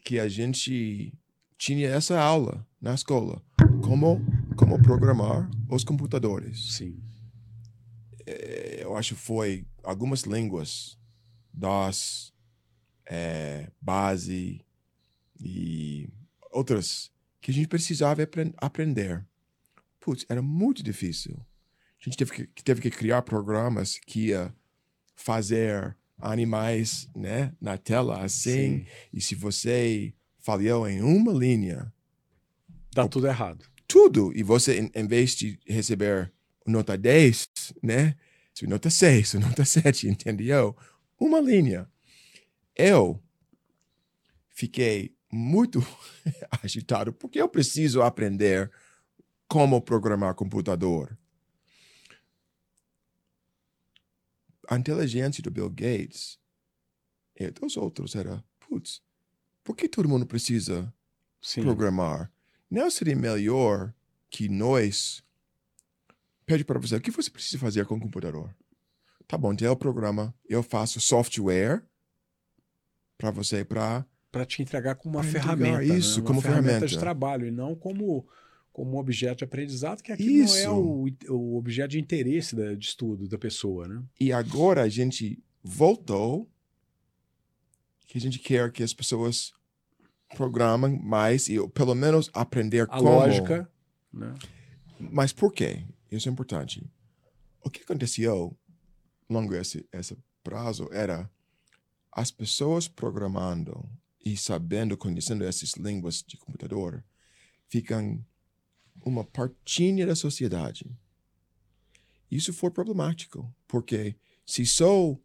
Que 0.04 0.18
a 0.18 0.28
gente 0.28 1.14
tinha 1.56 1.88
essa 1.88 2.20
aula 2.20 2.66
na 2.80 2.94
escola. 2.94 3.42
Como, 3.82 4.20
como 4.54 4.80
programar 4.82 5.50
os 5.68 5.84
computadores. 5.84 6.74
Sim. 6.74 7.00
É, 8.26 8.80
eu 8.82 8.96
acho 8.96 9.14
que 9.14 9.20
foi 9.20 9.66
algumas 9.82 10.22
línguas, 10.22 10.98
DOS, 11.52 12.32
é, 13.06 13.70
base 13.80 14.64
e 15.38 16.08
outras 16.50 17.12
que 17.40 17.50
a 17.50 17.54
gente 17.54 17.68
precisava 17.68 18.22
aprender. 18.56 19.26
Putz, 20.00 20.24
era 20.28 20.40
muito 20.40 20.82
difícil. 20.82 21.36
A 22.00 22.04
gente 22.04 22.16
teve 22.16 22.32
que, 22.32 22.62
teve 22.62 22.80
que 22.80 22.90
criar 22.90 23.22
programas 23.22 23.98
que 23.98 24.28
ia 24.28 24.54
fazer 25.14 25.96
animais 26.18 27.08
né, 27.14 27.52
na 27.60 27.76
tela 27.76 28.22
assim. 28.22 28.78
Sim. 28.78 28.86
E 29.12 29.20
se 29.20 29.34
você 29.34 30.14
falhou 30.38 30.86
em 30.86 31.02
uma 31.02 31.32
linha. 31.32 31.92
Dá 32.92 33.08
tudo 33.08 33.26
errado. 33.26 33.64
Tudo. 33.94 34.32
E 34.36 34.42
você, 34.42 34.80
em, 34.80 34.90
em 34.92 35.06
vez 35.06 35.36
de 35.36 35.56
receber 35.64 36.32
nota 36.66 36.98
10, 36.98 37.48
né? 37.80 38.16
Nota 38.62 38.90
6, 38.90 39.34
nota 39.38 39.64
7, 39.64 40.08
entendeu? 40.08 40.76
Uma 41.16 41.40
linha 41.40 41.88
eu 42.74 43.22
fiquei 44.48 45.16
muito 45.30 45.78
agitado 46.60 47.12
porque 47.12 47.40
eu 47.40 47.48
preciso 47.48 48.02
aprender 48.02 48.68
como 49.46 49.80
programar 49.80 50.34
computador. 50.34 51.16
A 54.68 54.76
inteligência 54.76 55.40
do 55.40 55.52
Bill 55.52 55.70
Gates 55.70 56.36
e 57.36 57.48
dos 57.48 57.76
outros 57.76 58.16
era, 58.16 58.44
putz, 58.58 59.00
por 59.62 59.76
que 59.76 59.88
todo 59.88 60.08
mundo 60.08 60.26
precisa 60.26 60.92
Sim. 61.40 61.62
programar? 61.62 62.33
Não 62.74 62.90
seria 62.90 63.14
melhor 63.14 63.94
que 64.28 64.48
nós 64.48 65.22
pede 66.44 66.64
para 66.64 66.76
você 66.76 66.96
o 66.96 67.00
que 67.00 67.12
você 67.12 67.30
precisa 67.30 67.56
fazer 67.56 67.86
com 67.86 67.94
o 67.94 68.00
computador? 68.00 68.52
Tá 69.28 69.38
bom, 69.38 69.52
então 69.52 69.68
eu 69.68 69.76
programa, 69.76 70.34
eu 70.48 70.60
faço 70.60 71.00
software 71.00 71.84
para 73.16 73.30
você 73.30 73.64
para 73.64 74.04
para 74.32 74.44
te 74.44 74.60
entregar 74.60 74.96
como 74.96 75.16
uma 75.16 75.22
ferramenta, 75.22 75.78
né? 75.78 75.84
isso, 75.84 76.18
né? 76.18 76.26
como 76.26 76.40
ferramenta. 76.40 76.64
ferramenta 76.64 76.86
de 76.88 76.98
trabalho 76.98 77.46
e 77.46 77.52
não 77.52 77.76
como 77.76 78.26
como 78.72 78.98
objeto 78.98 79.38
de 79.38 79.44
aprendizado, 79.44 80.02
que 80.02 80.10
aqui 80.10 80.42
não 80.42 80.56
é 80.56 80.68
o, 80.68 81.06
o 81.28 81.56
objeto 81.56 81.90
de 81.90 82.00
interesse 82.00 82.56
da, 82.56 82.74
de 82.74 82.86
estudo 82.86 83.28
da 83.28 83.38
pessoa, 83.38 83.86
né? 83.86 84.02
E 84.18 84.32
agora 84.32 84.82
a 84.82 84.88
gente 84.88 85.40
voltou 85.62 86.50
que 88.08 88.18
a 88.18 88.20
gente 88.20 88.40
quer 88.40 88.72
que 88.72 88.82
as 88.82 88.92
pessoas 88.92 89.54
programem 90.36 90.98
mais 91.00 91.48
e 91.48 91.56
pelo 91.68 91.94
menos 91.94 92.30
aprender 92.32 92.80
a 92.80 92.86
como. 92.86 93.02
lógica, 93.02 93.70
né? 94.12 94.34
Mas 94.98 95.32
por 95.32 95.52
quê? 95.52 95.84
Isso 96.10 96.28
é 96.28 96.32
importante. 96.32 96.84
O 97.62 97.70
que 97.70 97.82
aconteceu 97.82 98.56
longo 99.28 99.54
esse, 99.54 99.86
esse 99.92 100.16
prazo 100.42 100.88
era 100.92 101.30
as 102.12 102.30
pessoas 102.30 102.86
programando 102.86 103.88
e 104.24 104.36
sabendo, 104.36 104.96
conhecendo 104.96 105.44
essas 105.44 105.72
línguas 105.74 106.22
de 106.26 106.36
computador, 106.36 107.04
ficam 107.68 108.24
uma 109.04 109.24
partinha 109.24 110.06
da 110.06 110.14
sociedade. 110.14 110.86
Isso 112.30 112.52
foi 112.52 112.70
problemático, 112.70 113.52
porque 113.66 114.16
se 114.46 114.64
só 114.64 115.16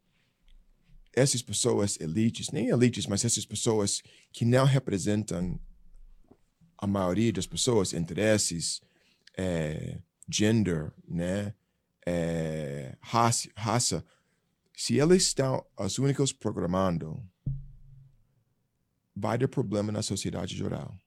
essas 1.20 1.42
pessoas 1.42 1.98
elites, 2.00 2.50
nem 2.52 2.70
elites, 2.70 3.06
mas 3.06 3.26
essas 3.26 3.46
pessoas 3.46 4.02
que 4.32 4.46
não 4.46 4.66
representam 4.66 5.60
a 6.78 6.88
maioria 6.88 7.34
das 7.34 7.46
pessoas, 7.46 7.94
interesses, 7.94 8.82
é, 9.38 10.00
gender, 10.30 10.94
né, 11.08 11.54
é, 12.06 12.96
raça, 13.02 14.04
se 14.76 14.98
eles 14.98 15.24
estão 15.24 15.66
os 15.78 16.00
únicos 16.00 16.32
programando, 16.32 17.22
vai 19.14 19.38
ter 19.38 19.48
problema 19.48 19.92
na 19.92 20.02
sociedade 20.02 20.56
geral. 20.56 20.98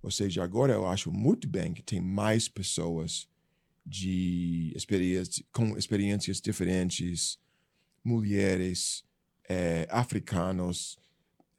Ou 0.00 0.10
seja, 0.12 0.44
agora 0.44 0.74
eu 0.74 0.86
acho 0.86 1.10
muito 1.10 1.48
bem 1.48 1.74
que 1.74 1.82
tem 1.82 2.00
mais 2.00 2.48
pessoas 2.48 3.28
de 3.84 4.72
experiência, 4.76 5.44
com 5.52 5.76
experiências 5.76 6.40
diferentes, 6.40 7.38
mulheres, 8.04 9.04
é, 9.48 9.86
africanos, 9.90 10.98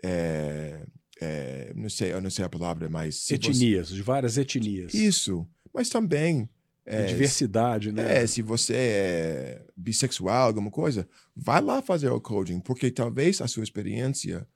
é, 0.04 0.86
é, 1.20 1.74
não 1.76 1.90
sei, 1.90 2.14
eu 2.14 2.22
não 2.22 2.30
sei 2.30 2.46
a 2.46 2.50
palavra, 2.50 2.90
mas 2.90 3.30
etnias, 3.32 3.90
você... 3.90 3.96
de 3.96 4.02
várias 4.02 4.38
etnias. 4.38 4.94
Isso, 4.94 5.48
mas 5.74 5.90
também 5.90 6.50
é, 6.86 7.06
diversidade, 7.06 7.92
né? 7.92 8.24
É, 8.24 8.28
se 8.28 8.42
você 8.42 8.74
é 8.76 9.66
bissexual, 9.76 10.48
alguma 10.48 10.72
coisa, 10.72 11.08
vai 11.36 11.62
lá 11.62 11.82
fazer 11.82 12.10
o 12.10 12.20
coding, 12.20 12.60
porque 12.60 12.90
talvez 12.90 13.42
a 13.42 13.48
sua 13.48 13.64
experiência 13.64 14.48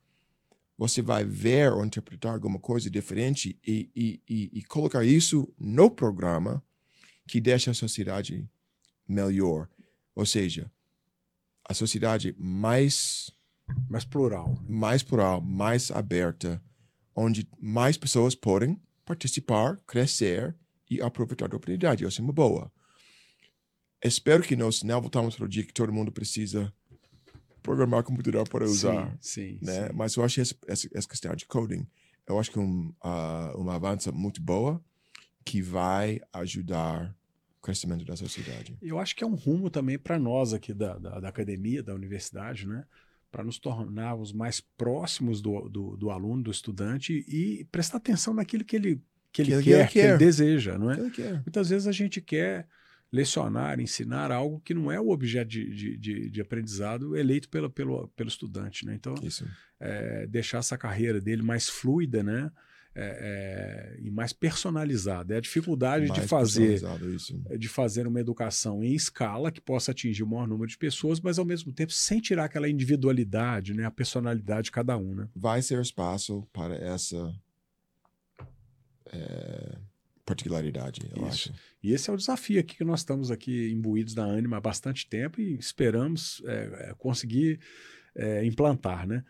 você 0.76 1.00
vai 1.00 1.24
ver 1.24 1.72
ou 1.72 1.84
interpretar 1.84 2.34
alguma 2.34 2.58
coisa 2.58 2.90
diferente 2.90 3.56
e, 3.64 3.88
e, 3.94 4.20
e, 4.28 4.50
e 4.58 4.62
colocar 4.64 5.04
isso 5.04 5.48
no 5.58 5.88
programa 5.88 6.62
que 7.28 7.40
deixa 7.40 7.70
a 7.70 7.74
sociedade 7.74 8.44
melhor. 9.06 9.68
Ou 10.14 10.26
seja, 10.26 10.70
a 11.64 11.74
sociedade 11.74 12.34
mais 12.38 13.30
mais 13.88 14.04
plural, 14.04 14.58
mais 14.68 15.02
plural, 15.02 15.40
mais 15.40 15.90
aberta, 15.90 16.62
onde 17.16 17.48
mais 17.58 17.96
pessoas 17.96 18.34
podem 18.34 18.80
participar, 19.04 19.78
crescer 19.86 20.54
e 20.90 21.00
aproveitar 21.00 21.46
a 21.46 21.56
oportunidade. 21.56 22.04
Isso 22.04 22.20
é 22.20 22.24
uma 22.24 22.32
boa. 22.32 22.70
Espero 24.02 24.42
que 24.42 24.54
nós 24.54 24.82
não 24.82 25.00
voltamos 25.00 25.34
para 25.34 25.46
o 25.46 25.48
dia 25.48 25.64
que 25.64 25.72
todo 25.72 25.92
mundo 25.92 26.12
precisa 26.12 26.72
programar 27.62 28.02
computador 28.02 28.46
para 28.46 28.64
usar. 28.64 29.16
Sim, 29.20 29.58
sim, 29.58 29.58
né? 29.62 29.88
sim. 29.88 29.94
Mas 29.94 30.14
eu 30.14 30.22
acho 30.22 30.40
essa, 30.40 30.54
essa, 30.66 30.88
essa, 30.92 31.08
questão 31.08 31.34
de 31.34 31.46
coding, 31.46 31.86
eu 32.26 32.38
acho 32.38 32.50
que 32.50 32.58
é 32.58 32.62
um, 32.62 32.92
uh, 33.02 33.58
uma 33.58 33.76
avança 33.76 34.12
muito 34.12 34.42
boa 34.42 34.82
que 35.44 35.62
vai 35.62 36.20
ajudar 36.34 37.16
crescimento 37.64 38.04
da 38.04 38.14
sociedade. 38.14 38.76
Eu 38.82 38.98
acho 38.98 39.16
que 39.16 39.24
é 39.24 39.26
um 39.26 39.34
rumo 39.34 39.70
também 39.70 39.98
para 39.98 40.18
nós 40.18 40.52
aqui 40.52 40.74
da, 40.74 40.98
da, 40.98 41.20
da, 41.20 41.28
academia, 41.28 41.82
da 41.82 41.94
universidade, 41.94 42.68
né? 42.68 42.84
para 43.32 43.42
nos 43.42 43.58
tornarmos 43.58 44.32
mais 44.32 44.60
próximos 44.60 45.40
do, 45.40 45.68
do, 45.68 45.96
do, 45.96 46.10
aluno, 46.10 46.44
do 46.44 46.50
estudante 46.52 47.24
e 47.26 47.64
prestar 47.72 47.96
atenção 47.96 48.32
naquilo 48.32 48.64
que 48.64 48.76
ele, 48.76 49.02
que 49.32 49.42
ele, 49.42 49.50
que 49.50 49.54
ele 49.56 49.62
quer, 49.64 49.88
quer, 49.88 49.90
que 49.90 49.98
ele 49.98 50.16
deseja, 50.18 50.78
não 50.78 50.88
é? 50.88 50.96
Muitas 51.44 51.68
vezes 51.68 51.88
a 51.88 51.92
gente 51.92 52.20
quer 52.20 52.68
lecionar, 53.10 53.80
ensinar 53.80 54.30
algo 54.30 54.60
que 54.60 54.74
não 54.74 54.90
é 54.90 55.00
o 55.00 55.10
objeto 55.10 55.48
de, 55.48 55.68
de, 55.74 55.96
de, 55.96 56.30
de 56.30 56.40
aprendizado 56.40 57.16
eleito 57.16 57.48
pelo, 57.48 57.70
pelo, 57.70 58.08
pelo 58.08 58.28
estudante, 58.28 58.86
né? 58.86 58.94
Então, 58.94 59.14
é, 59.80 60.26
deixar 60.26 60.58
essa 60.58 60.78
carreira 60.78 61.20
dele 61.20 61.42
mais 61.42 61.68
fluida, 61.68 62.22
né? 62.22 62.50
É, 62.94 63.93
é, 63.93 63.93
mais 64.14 64.32
personalizada. 64.32 65.34
É 65.34 65.38
a 65.38 65.40
dificuldade 65.40 66.06
mais 66.06 66.20
de 66.20 66.26
fazer 66.26 66.80
de 67.58 67.68
fazer 67.68 68.06
uma 68.06 68.20
educação 68.20 68.82
em 68.82 68.94
escala 68.94 69.50
que 69.50 69.60
possa 69.60 69.90
atingir 69.90 70.22
o 70.22 70.26
maior 70.26 70.46
número 70.46 70.70
de 70.70 70.78
pessoas, 70.78 71.20
mas 71.20 71.38
ao 71.38 71.44
mesmo 71.44 71.72
tempo 71.72 71.92
sem 71.92 72.20
tirar 72.20 72.44
aquela 72.44 72.68
individualidade, 72.68 73.74
né, 73.74 73.84
a 73.84 73.90
personalidade 73.90 74.66
de 74.66 74.72
cada 74.72 74.96
um. 74.96 75.14
Né? 75.14 75.28
Vai 75.34 75.60
ser 75.60 75.80
espaço 75.80 76.46
para 76.52 76.74
essa 76.76 77.34
é, 79.06 79.78
particularidade, 80.24 81.02
eu 81.14 81.26
Isso. 81.28 81.50
acho. 81.50 81.54
E 81.82 81.92
esse 81.92 82.08
é 82.08 82.12
o 82.12 82.16
desafio 82.16 82.60
aqui 82.60 82.76
que 82.76 82.84
nós 82.84 83.00
estamos 83.00 83.30
aqui 83.30 83.70
imbuídos 83.70 84.14
na 84.14 84.24
Anima 84.24 84.56
há 84.56 84.60
bastante 84.60 85.06
tempo 85.06 85.40
e 85.40 85.54
esperamos 85.56 86.42
é, 86.46 86.90
é 86.90 86.94
conseguir 86.96 87.60
é, 88.14 88.44
implantar, 88.44 89.06
né? 89.06 89.24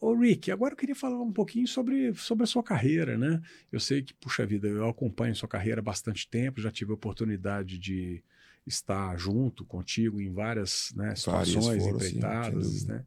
Ô, 0.00 0.14
Rick, 0.14 0.50
agora 0.50 0.72
eu 0.72 0.78
queria 0.78 0.94
falar 0.94 1.20
um 1.20 1.32
pouquinho 1.32 1.68
sobre, 1.68 2.14
sobre 2.14 2.44
a 2.44 2.46
sua 2.46 2.62
carreira, 2.62 3.18
né? 3.18 3.42
Eu 3.70 3.78
sei 3.78 4.02
que, 4.02 4.14
puxa 4.14 4.46
vida, 4.46 4.66
eu 4.66 4.88
acompanho 4.88 5.36
sua 5.36 5.48
carreira 5.48 5.80
há 5.80 5.82
bastante 5.82 6.26
tempo, 6.26 6.60
já 6.60 6.70
tive 6.70 6.92
a 6.92 6.94
oportunidade 6.94 7.78
de 7.78 8.22
estar 8.66 9.14
junto 9.18 9.62
contigo 9.62 10.22
em 10.22 10.32
várias 10.32 10.90
né, 10.96 11.14
situações, 11.14 11.82
foram, 11.82 11.96
empreitadas, 11.96 12.66
sim, 12.66 12.86
né? 12.86 13.04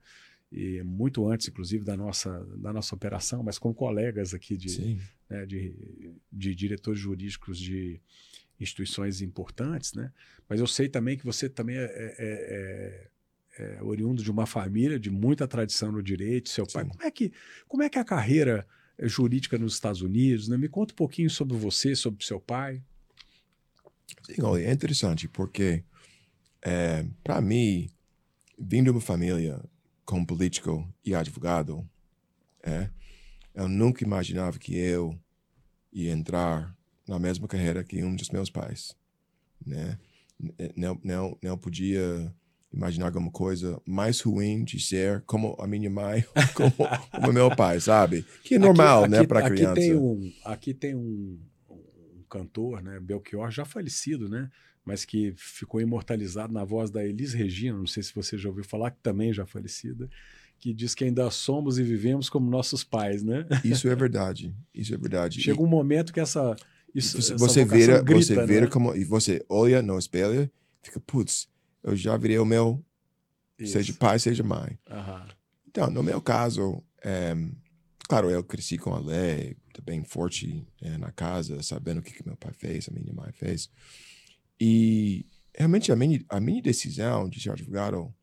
E 0.51 0.82
muito 0.84 1.28
antes, 1.28 1.47
inclusive, 1.47 1.84
da 1.84 1.97
nossa, 1.97 2.45
da 2.57 2.71
nossa 2.71 2.93
operação, 2.93 3.41
mas 3.41 3.57
com 3.57 3.73
colegas 3.73 4.34
aqui 4.34 4.55
de, 4.55 4.97
né, 5.28 5.45
de, 5.45 5.73
de 6.32 6.55
diretores 6.55 6.99
jurídicos 6.99 7.59
de 7.59 7.99
instituições 8.59 9.21
importantes, 9.21 9.93
né? 9.93 10.11
Mas 10.47 10.59
eu 10.59 10.67
sei 10.67 10.88
também 10.88 11.17
que 11.17 11.25
você 11.25 11.49
também 11.49 11.75
é, 11.75 11.84
é, 11.84 12.15
é 12.19 13.07
é, 13.59 13.81
oriundo 13.81 14.23
de 14.23 14.31
uma 14.31 14.45
família 14.45 14.99
de 14.99 15.09
muita 15.09 15.47
tradição 15.47 15.91
no 15.91 16.01
direito, 16.01 16.49
seu 16.49 16.65
pai. 16.67 16.85
Como 16.85 17.03
é, 17.03 17.11
que, 17.11 17.31
como 17.67 17.83
é 17.83 17.89
que 17.89 17.97
é 17.97 18.01
a 18.01 18.05
carreira 18.05 18.67
é, 18.97 19.07
jurídica 19.07 19.57
nos 19.57 19.73
Estados 19.73 20.01
Unidos? 20.01 20.47
Né? 20.47 20.57
Me 20.57 20.69
conta 20.69 20.93
um 20.93 20.97
pouquinho 20.97 21.29
sobre 21.29 21.57
você, 21.57 21.95
sobre 21.95 22.23
seu 22.23 22.39
pai. 22.39 22.81
Sim, 24.23 24.41
olha, 24.41 24.63
é 24.63 24.71
interessante 24.71 25.27
porque, 25.27 25.83
é, 26.61 27.05
para 27.23 27.41
mim, 27.41 27.89
vindo 28.57 28.85
de 28.85 28.91
uma 28.91 29.01
família 29.01 29.59
com 30.05 30.23
político 30.23 30.87
e 31.03 31.13
advogado, 31.13 31.87
é, 32.63 32.89
eu 33.53 33.67
nunca 33.67 34.03
imaginava 34.03 34.57
que 34.59 34.75
eu 34.75 35.17
ia 35.91 36.11
entrar 36.11 36.75
na 37.07 37.17
mesma 37.17 37.47
carreira 37.47 37.83
que 37.83 38.03
um 38.03 38.15
dos 38.15 38.29
meus 38.29 38.49
pais, 38.49 38.95
né? 39.65 39.97
Não, 40.75 40.99
não, 41.03 41.37
não 41.41 41.57
podia 41.57 42.31
imaginar 42.74 43.07
alguma 43.07 43.32
coisa 43.32 43.82
mais 43.86 44.22
ruim 44.22 44.63
de 44.63 44.80
ser 44.80 45.22
como 45.26 45.55
a 45.59 45.68
minha 45.68 45.89
mãe, 45.89 46.24
como 46.53 46.74
o 47.30 47.34
meu 47.34 47.55
pai, 47.55 47.80
sabe? 47.80 48.26
Que 48.43 48.55
é 48.55 48.59
normal, 48.59 49.03
aqui, 49.03 49.11
né, 49.11 49.26
para 49.26 49.49
criança. 49.49 49.72
Aqui 49.72 49.82
tem 49.82 49.95
um, 49.95 50.34
aqui 50.43 50.74
tem 50.74 50.95
um, 50.95 51.39
um, 51.70 52.24
cantor, 52.30 52.82
né, 52.82 52.99
Belchior, 52.99 53.49
já 53.49 53.65
falecido, 53.65 54.30
né, 54.30 54.49
mas 54.84 55.05
que 55.05 55.34
ficou 55.38 55.82
imortalizado 55.82 56.53
na 56.53 56.63
voz 56.63 56.89
da 56.89 57.05
Elis 57.05 57.34
Regina, 57.34 57.78
não 57.78 57.88
sei 57.88 58.03
se 58.03 58.13
você 58.13 58.38
já 58.38 58.49
ouviu 58.49 58.63
falar, 58.63 58.91
que 58.91 58.99
também 59.01 59.34
já 59.34 59.45
falecida, 59.45 60.09
que 60.59 60.74
diz 60.74 60.95
que 60.95 61.03
ainda 61.03 61.30
somos 61.30 61.78
e 61.78 61.84
vivemos 61.84 62.30
como 62.30 62.49
nossos 62.49 62.84
pais, 62.84 63.24
né? 63.24 63.45
Isso 63.63 63.88
é 63.88 63.95
verdade, 63.95 64.55
isso 64.74 64.93
é 64.93 64.97
verdade. 64.97 65.39
Chega 65.39 65.61
um 65.61 65.68
momento 65.68 66.11
que 66.11 66.20
essa 66.20 66.55
isso, 66.93 67.22
você, 67.22 67.36
você 67.36 67.65
vira, 67.65 68.01
grita, 68.01 68.26
você 68.26 68.45
vira 68.45 68.61
né? 68.61 68.68
como 68.68 68.95
e 68.95 69.03
você 69.03 69.45
olha 69.47 69.82
no 69.82 69.99
espelho, 69.99 70.49
fica 70.82 70.99
putz, 70.99 71.47
eu 71.88 71.95
já 71.95 72.17
virei 72.17 72.38
o 72.38 72.45
meu, 72.45 72.83
Isso. 73.57 73.73
seja 73.73 73.93
pai, 73.93 74.19
seja 74.19 74.43
mãe. 74.43 74.77
Uhum. 74.89 75.27
Então, 75.67 75.89
no 75.89 76.03
meu 76.03 76.21
caso, 76.21 76.83
é, 77.03 77.33
claro, 78.07 78.29
eu 78.29 78.43
cresci 78.43 78.77
com 78.77 78.93
a 78.93 78.99
lei, 78.99 79.55
bem 79.83 80.03
forte 80.03 80.67
é, 80.81 80.97
na 80.97 81.11
casa, 81.11 81.61
sabendo 81.63 81.99
o 81.99 82.01
que, 82.01 82.11
que 82.11 82.25
meu 82.25 82.35
pai 82.35 82.51
fez, 82.53 82.89
a 82.89 82.91
minha 82.91 83.13
mãe 83.13 83.31
fez. 83.31 83.69
E 84.59 85.25
realmente 85.55 85.91
a 85.91 85.95
minha, 85.95 86.23
a 86.29 86.39
minha 86.39 86.61
decisão 86.61 87.29
de 87.29 87.39
ser 87.39 87.51
advogado 87.51 88.13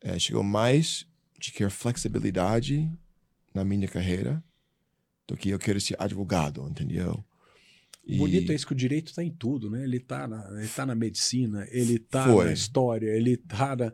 é, 0.00 0.18
chegou 0.18 0.42
mais 0.42 1.06
de 1.38 1.50
querer 1.52 1.70
flexibilidade 1.70 2.90
na 3.54 3.64
minha 3.64 3.88
carreira 3.88 4.42
do 5.26 5.36
que 5.36 5.50
eu 5.50 5.58
quero 5.58 5.80
ser 5.80 5.96
advogado, 5.98 6.66
entendeu? 6.68 7.24
E... 8.04 8.16
Bonito 8.16 8.50
é 8.50 8.54
isso 8.54 8.66
que 8.66 8.72
o 8.72 8.76
direito 8.76 9.08
está 9.08 9.22
em 9.22 9.30
tudo, 9.30 9.70
né? 9.70 9.84
Ele 9.84 9.98
está 9.98 10.26
na, 10.26 10.48
ele 10.58 10.68
tá 10.68 10.86
na 10.86 10.94
medicina, 10.94 11.66
ele 11.70 11.96
está 11.96 12.26
na 12.26 12.52
história, 12.52 13.08
ele 13.08 13.32
está 13.32 13.76
na, 13.76 13.92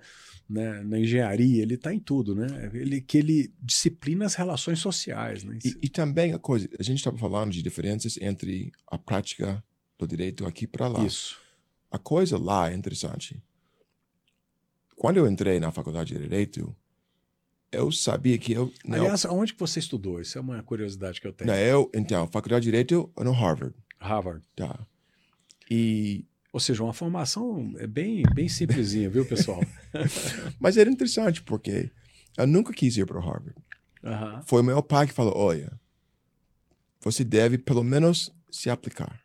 né, 0.48 0.82
na 0.84 0.98
engenharia, 0.98 1.62
ele 1.62 1.74
está 1.74 1.92
em 1.92 1.98
tudo, 1.98 2.34
né? 2.34 2.70
Ele, 2.72 3.00
que 3.00 3.18
ele 3.18 3.52
disciplina 3.60 4.24
as 4.24 4.34
relações 4.34 4.78
sociais. 4.78 5.44
Né? 5.44 5.58
E, 5.64 5.76
e 5.82 5.88
também 5.88 6.32
a 6.32 6.38
coisa, 6.38 6.68
a 6.78 6.82
gente 6.82 6.98
estava 6.98 7.18
falando 7.18 7.50
de 7.50 7.62
diferenças 7.62 8.16
entre 8.20 8.72
a 8.86 8.96
prática 8.96 9.62
do 9.98 10.06
direito 10.06 10.46
aqui 10.46 10.66
para 10.66 10.88
lá. 10.88 11.04
Isso. 11.04 11.36
A 11.90 11.98
coisa 11.98 12.38
lá 12.38 12.70
é 12.70 12.74
interessante. 12.74 13.42
Quando 14.96 15.18
eu 15.18 15.28
entrei 15.28 15.60
na 15.60 15.70
faculdade 15.70 16.14
de 16.14 16.20
Direito, 16.20 16.74
eu 17.70 17.92
sabia 17.92 18.38
que 18.38 18.52
eu. 18.52 18.72
Não, 18.84 19.00
Aliás, 19.00 19.26
onde 19.26 19.52
que 19.52 19.60
você 19.60 19.78
estudou? 19.78 20.20
Isso 20.20 20.38
é 20.38 20.40
uma 20.40 20.62
curiosidade 20.62 21.20
que 21.20 21.26
eu 21.26 21.32
tenho. 21.32 21.50
Não, 21.50 21.56
eu, 21.56 21.90
então, 21.94 22.26
faculdade 22.28 22.64
de 22.64 22.70
Direito 22.70 23.12
no 23.18 23.32
Harvard. 23.32 23.74
Harvard. 23.98 24.44
Tá. 24.54 24.86
E. 25.70 26.24
Ou 26.52 26.60
seja, 26.60 26.82
uma 26.82 26.94
formação 26.94 27.74
é 27.76 27.86
bem, 27.86 28.22
bem 28.34 28.48
simplesinha, 28.48 29.10
viu, 29.10 29.26
pessoal? 29.26 29.60
Mas 30.58 30.78
era 30.78 30.88
interessante, 30.88 31.42
porque 31.42 31.90
eu 32.36 32.46
nunca 32.46 32.72
quis 32.72 32.96
ir 32.96 33.04
para 33.04 33.20
Harvard. 33.20 33.54
Uhum. 34.02 34.42
Foi 34.42 34.62
meu 34.62 34.82
pai 34.82 35.06
que 35.06 35.12
falou: 35.12 35.36
olha, 35.36 35.78
você 37.00 37.22
deve 37.22 37.58
pelo 37.58 37.84
menos 37.84 38.34
se 38.50 38.70
aplicar. 38.70 39.22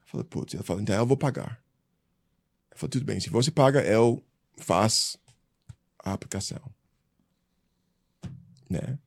Eu 0.00 0.06
falei, 0.06 0.24
putz, 0.24 0.54
ele 0.54 0.62
falou, 0.62 0.80
então 0.80 0.94
eu 0.94 1.06
vou 1.06 1.16
pagar. 1.16 1.62
Eu 2.70 2.78
falei, 2.78 2.90
tudo 2.90 3.04
bem, 3.04 3.18
se 3.20 3.28
você 3.28 3.50
paga, 3.50 3.82
eu 3.82 4.24
faço 4.56 5.18
a 6.02 6.12
aplicação. 6.12 6.62
Né? 8.70 8.98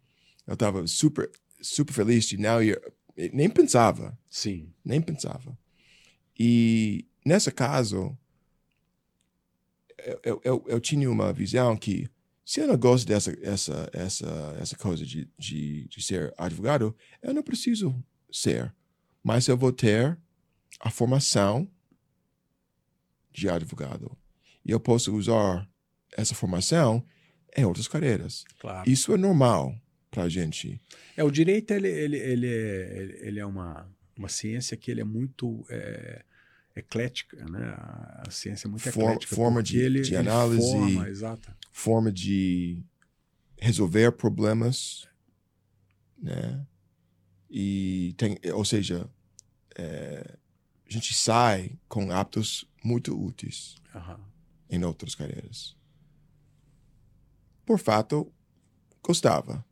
Eu 0.45 0.53
estava 0.53 0.85
super, 0.87 1.31
super 1.61 1.93
feliz 1.93 2.25
de 2.25 2.37
não 2.37 2.61
ir 2.61 2.79
nem 3.33 3.49
pensava. 3.49 4.17
Sim. 4.29 4.73
Nem 4.83 5.01
pensava. 5.01 5.57
E 6.37 7.05
nesse 7.25 7.51
caso, 7.51 8.17
eu, 10.23 10.41
eu, 10.43 10.65
eu 10.67 10.79
tinha 10.79 11.11
uma 11.11 11.33
visão 11.33 11.75
que 11.75 12.09
se 12.45 12.61
eu 12.61 12.67
não 12.67 12.77
gosto 12.77 13.05
dessa 13.05 13.37
essa, 13.43 13.89
essa, 13.93 14.57
essa 14.59 14.77
coisa 14.77 15.05
de, 15.05 15.29
de, 15.37 15.87
de 15.87 16.01
ser 16.01 16.33
advogado, 16.37 16.95
eu 17.21 17.33
não 17.33 17.43
preciso 17.43 17.93
ser. 18.31 18.73
Mas 19.21 19.47
eu 19.47 19.57
vou 19.57 19.71
ter 19.71 20.17
a 20.79 20.89
formação 20.89 21.69
de 23.31 23.49
advogado. 23.49 24.17
E 24.65 24.71
eu 24.71 24.79
posso 24.79 25.13
usar 25.15 25.69
essa 26.17 26.33
formação 26.33 27.05
em 27.55 27.65
outras 27.65 27.87
carreiras. 27.87 28.45
Claro. 28.59 28.89
Isso 28.89 29.13
é 29.13 29.17
normal 29.17 29.75
para 30.09 30.23
a 30.23 30.29
gente. 30.29 30.81
É, 31.15 31.23
o 31.23 31.31
direito 31.31 31.71
ele, 31.71 31.87
ele, 31.87 32.17
ele, 32.17 32.47
é, 32.47 33.19
ele 33.27 33.39
é 33.39 33.45
uma, 33.45 33.89
uma 34.17 34.29
ciência 34.29 34.75
que 34.75 34.89
ele 34.89 35.01
é 35.01 35.05
muito 35.05 35.65
é, 35.69 36.23
eclética, 36.75 37.37
né? 37.45 37.73
A, 37.77 38.29
ciência 38.31 38.67
é 38.67 38.69
muito 38.69 38.89
For, 38.89 39.03
eclética. 39.03 39.35
Forma 39.35 39.61
de, 39.61 39.77
ele, 39.79 40.01
de 40.01 40.15
análise, 40.15 40.71
forma, 40.71 41.39
forma 41.71 42.11
de 42.11 42.83
resolver 43.57 44.11
problemas, 44.13 45.07
né? 46.17 46.65
E 47.49 48.13
tem, 48.17 48.39
ou 48.53 48.63
seja, 48.63 49.09
é, 49.75 50.37
a 50.87 50.91
gente 50.91 51.13
sai 51.13 51.77
com 51.87 52.11
hábitos 52.11 52.65
muito 52.83 53.19
úteis 53.19 53.75
uhum. 53.93 54.17
em 54.69 54.83
outras 54.83 55.15
carreiras. 55.15 55.75
Por 57.65 57.79
fato, 57.79 58.31
gostava. 59.03 59.65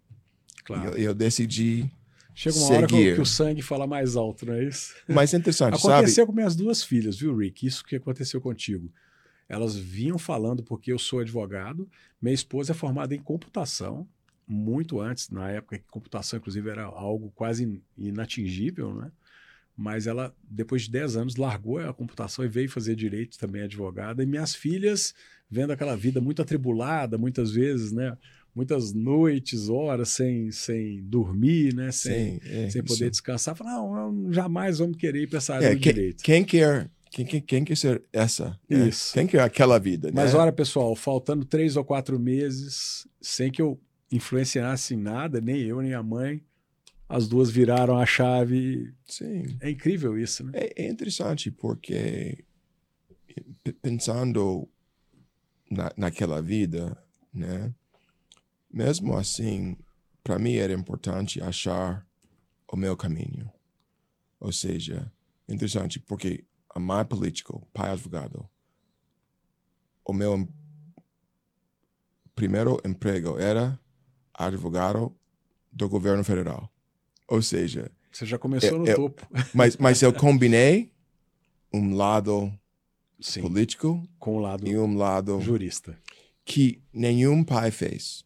Claro. 0.68 0.90
Eu, 0.90 0.98
eu 0.98 1.14
decidi 1.16 1.90
Chega 2.36 2.58
uma 2.58 2.68
seguir. 2.68 2.78
hora 2.78 3.16
que, 3.16 3.22
o 3.22 3.26
sangue 3.26 3.62
fala 3.62 3.88
mais 3.88 4.18
alto, 4.18 4.46
não 4.46 4.54
é 4.54 4.66
isso? 4.66 4.94
Mas 5.08 5.34
é 5.34 5.38
interessante, 5.38 5.76
aconteceu 5.76 6.16
sabe? 6.24 6.28
com 6.28 6.34
minhas 6.34 6.56
duas 6.56 6.84
filhas, 6.84 7.18
viu, 7.18 7.36
Rick? 7.36 7.66
Isso 7.66 7.84
que 7.86 7.96
aconteceu 7.96 8.42
contigo. 8.42 8.92
Elas 9.48 9.78
vinham 9.78 10.20
falando 10.20 10.62
porque 10.62 10.92
eu 10.92 11.00
sou 11.00 11.20
advogado, 11.20 11.90
minha 12.22 12.36
esposa 12.36 12.74
é 12.74 12.76
formada 12.76 13.16
em 13.16 13.20
computação, 13.20 14.06
muito 14.46 15.00
antes, 15.00 15.30
na 15.30 15.50
época 15.50 15.80
que 15.80 15.86
computação, 15.90 16.38
inclusive, 16.38 16.70
era 16.70 16.84
algo 16.84 17.32
quase 17.34 17.82
inatingível, 17.98 18.94
né? 18.94 19.12
Mas 19.76 20.06
ela, 20.06 20.36
depois 20.44 20.84
de 20.84 20.92
10 20.92 21.16
anos, 21.16 21.36
largou 21.38 21.80
a 21.80 21.94
computação 21.94 22.44
e 22.44 22.48
veio 22.48 22.70
fazer 22.70 22.96
direito 22.96 23.38
também 23.38 23.62
advogada. 23.62 24.22
E 24.24 24.26
minhas 24.26 24.54
filhas, 24.54 25.14
vendo 25.50 25.72
aquela 25.72 25.96
vida 25.96 26.20
muito 26.20 26.42
atribulada, 26.42 27.18
muitas 27.18 27.52
vezes, 27.52 27.92
né? 27.92 28.18
Muitas 28.58 28.92
noites, 28.92 29.70
horas 29.70 30.10
sem, 30.10 30.52
sem 30.52 31.04
dormir, 31.04 31.76
né? 31.76 31.92
Sem, 31.92 32.40
Sim, 32.40 32.40
é, 32.44 32.70
sem 32.72 32.82
poder 32.84 33.04
isso. 33.04 33.12
descansar. 33.12 33.56
Falaram, 33.56 34.12
não, 34.12 34.34
jamais 34.34 34.80
vamos 34.80 34.98
querer 34.98 35.22
ir 35.22 35.28
para 35.28 35.38
essa 35.38 35.54
área 35.54 35.68
É, 35.68 35.76
do 35.76 35.80
quem, 35.80 35.94
direito. 35.94 36.24
quem 36.24 36.44
quer 36.44 36.90
quem, 37.12 37.24
quem, 37.24 37.40
quem 37.42 37.64
quer 37.64 37.78
ser 37.78 38.04
essa? 38.12 38.60
né? 38.68 38.88
Isso. 38.90 39.14
Quem 39.14 39.28
quer 39.28 39.42
aquela 39.42 39.78
vida? 39.80 40.12
Mas 40.12 40.34
né? 40.34 40.40
olha, 40.40 40.52
pessoal, 40.52 40.96
faltando 40.96 41.46
três 41.46 41.78
ou 41.78 41.86
quatro 41.86 42.20
meses, 42.20 43.08
sem 43.22 43.52
que 43.52 43.62
eu 43.62 43.80
influenciasse 44.12 44.96
em 44.96 44.98
nada, 44.98 45.40
nem 45.40 45.62
eu, 45.62 45.80
nem 45.82 45.94
a 45.94 46.02
mãe, 46.02 46.42
as 47.08 47.28
duas 47.28 47.52
viraram 47.52 47.96
a 47.98 48.06
chave. 48.08 48.92
Sim. 49.06 49.56
É 49.62 49.70
incrível 49.70 50.18
isso, 50.18 50.44
né? 50.44 50.52
É, 50.56 50.84
é 50.86 50.90
interessante 50.90 51.52
porque 51.52 52.44
p- 53.64 53.74
pensando 53.74 54.68
na, 55.70 55.92
naquela 55.96 56.42
vida, 56.42 56.98
né? 57.34 57.72
Mesmo 58.72 59.16
assim, 59.18 59.78
para 60.24 60.38
mim 60.38 60.56
era 60.56 60.74
importante 60.74 61.42
achar 61.42 62.06
o 62.72 62.76
meu 62.76 62.96
caminho. 62.98 63.52
Ou 64.40 64.52
seja, 64.52 65.12
interessante 65.48 66.00
porque 66.00 66.46
a 66.76 66.80
mãe 66.80 67.04
político, 67.06 67.68
pai 67.74 67.90
advogado, 67.92 68.48
o 70.06 70.14
meu 70.14 70.36
em- 70.38 70.48
primeiro 72.36 72.80
emprego 72.86 73.38
era 73.40 73.80
advogado 74.34 75.16
do 75.72 75.90
governo 75.90 76.24
federal. 76.24 76.72
Ou 77.28 77.42
seja, 77.42 77.92
Você 78.12 78.26
já 78.26 78.38
começou 78.38 78.76
É, 78.76 78.80
no 78.80 78.88
é- 78.88 78.96
topo. 78.96 79.28
mas, 79.54 79.78
mas 79.78 80.02
eu 80.02 80.14
combinei 80.14 80.92
um 81.74 81.94
lado 81.96 82.52
Sim, 83.20 83.42
político 83.42 84.08
com 84.20 84.38
o 84.38 84.40
lado 84.40 84.68
e 84.68 84.78
um 84.78 84.96
lado 84.98 85.40
jurista. 85.42 86.00
que 86.46 86.82
nenhum 86.94 87.44
pai 87.44 87.70
fez. 87.72 88.24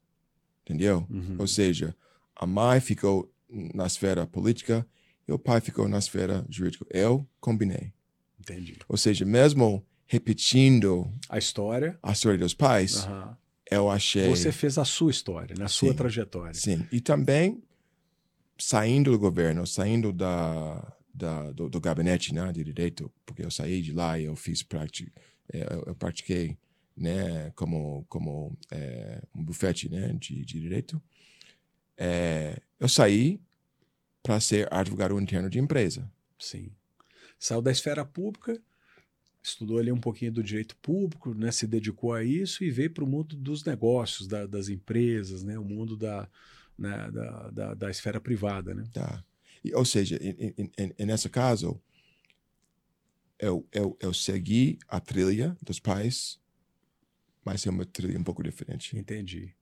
Entendeu? 0.63 1.05
Uhum. 1.09 1.35
Ou 1.39 1.47
seja, 1.47 1.95
a 2.35 2.45
mãe 2.45 2.79
ficou 2.79 3.31
na 3.73 3.85
esfera 3.85 4.25
política 4.25 4.87
e 5.27 5.31
o 5.31 5.39
pai 5.39 5.59
ficou 5.61 5.87
na 5.87 5.97
esfera 5.97 6.45
jurídica. 6.49 6.85
Eu 6.89 7.27
combinei. 7.39 7.91
Entendi. 8.39 8.77
Ou 8.87 8.97
seja, 8.97 9.25
mesmo 9.25 9.85
repetindo 10.05 11.11
A 11.29 11.37
história. 11.37 11.97
a 12.01 12.11
história 12.11 12.37
dos 12.37 12.53
pais, 12.53 13.05
aham. 13.05 13.37
eu 13.69 13.89
achei. 13.89 14.27
Você 14.29 14.51
fez 14.51 14.77
a 14.77 14.85
sua 14.85 15.11
história, 15.11 15.55
né? 15.57 15.65
a 15.65 15.67
sua 15.69 15.89
Sim. 15.91 15.95
trajetória. 15.95 16.53
Sim. 16.53 16.87
E 16.91 16.99
também 17.01 17.61
saindo 18.57 19.11
do 19.11 19.19
governo, 19.19 19.65
saindo 19.65 20.11
da, 20.13 20.93
da, 21.13 21.51
do, 21.51 21.69
do 21.69 21.79
gabinete 21.81 22.33
né, 22.33 22.51
de 22.51 22.63
direito, 22.63 23.11
porque 23.25 23.43
eu 23.43 23.49
saí 23.51 23.81
de 23.81 23.91
lá 23.91 24.19
e 24.19 24.25
eu 24.25 24.35
fiz 24.35 24.61
prática, 24.63 25.11
eu, 25.51 25.83
eu 25.87 25.95
pratiquei 25.95 26.57
né, 26.95 27.51
como, 27.51 28.05
como 28.09 28.57
é, 28.69 29.21
um 29.33 29.43
bufete 29.43 29.89
né, 29.89 30.13
de, 30.13 30.45
de 30.45 30.59
direito. 30.59 31.01
É, 31.97 32.61
eu 32.79 32.89
saí 32.89 33.39
para 34.23 34.39
ser 34.39 34.71
advogado 34.71 35.19
interno 35.19 35.49
de 35.49 35.59
empresa. 35.59 36.11
Sim. 36.39 36.71
Saiu 37.39 37.61
da 37.61 37.71
esfera 37.71 38.05
pública, 38.05 38.61
estudou 39.41 39.79
ali 39.79 39.91
um 39.91 39.99
pouquinho 39.99 40.31
do 40.31 40.43
direito 40.43 40.75
público, 40.77 41.33
né? 41.33 41.51
se 41.51 41.65
dedicou 41.65 42.13
a 42.13 42.23
isso 42.23 42.63
e 42.63 42.69
veio 42.69 42.91
para 42.91 43.03
o 43.03 43.07
mundo 43.07 43.35
dos 43.35 43.63
negócios, 43.63 44.27
da- 44.27 44.45
das 44.45 44.69
empresas, 44.69 45.43
né? 45.43 45.57
o 45.57 45.63
mundo 45.63 45.97
da, 45.97 46.29
né, 46.77 47.09
da, 47.11 47.49
da, 47.49 47.73
da 47.73 47.89
esfera 47.89 48.19
privada. 48.19 48.73
Né? 48.73 48.83
Tá? 48.93 49.23
E, 49.63 49.73
ou 49.73 49.85
seja, 49.85 50.19
nesse 50.99 51.29
caso, 51.29 51.81
eu, 53.39 53.67
eu, 53.71 53.97
eu 53.99 54.13
segui 54.13 54.77
a 54.87 54.99
trilha 54.99 55.57
dos 55.61 55.79
pais, 55.79 56.39
mas 57.43 57.65
é 57.65 57.69
uma 57.69 57.85
trilha 57.85 58.19
um 58.19 58.23
pouco 58.23 58.43
diferente. 58.43 58.97
Entendi. 58.97 59.55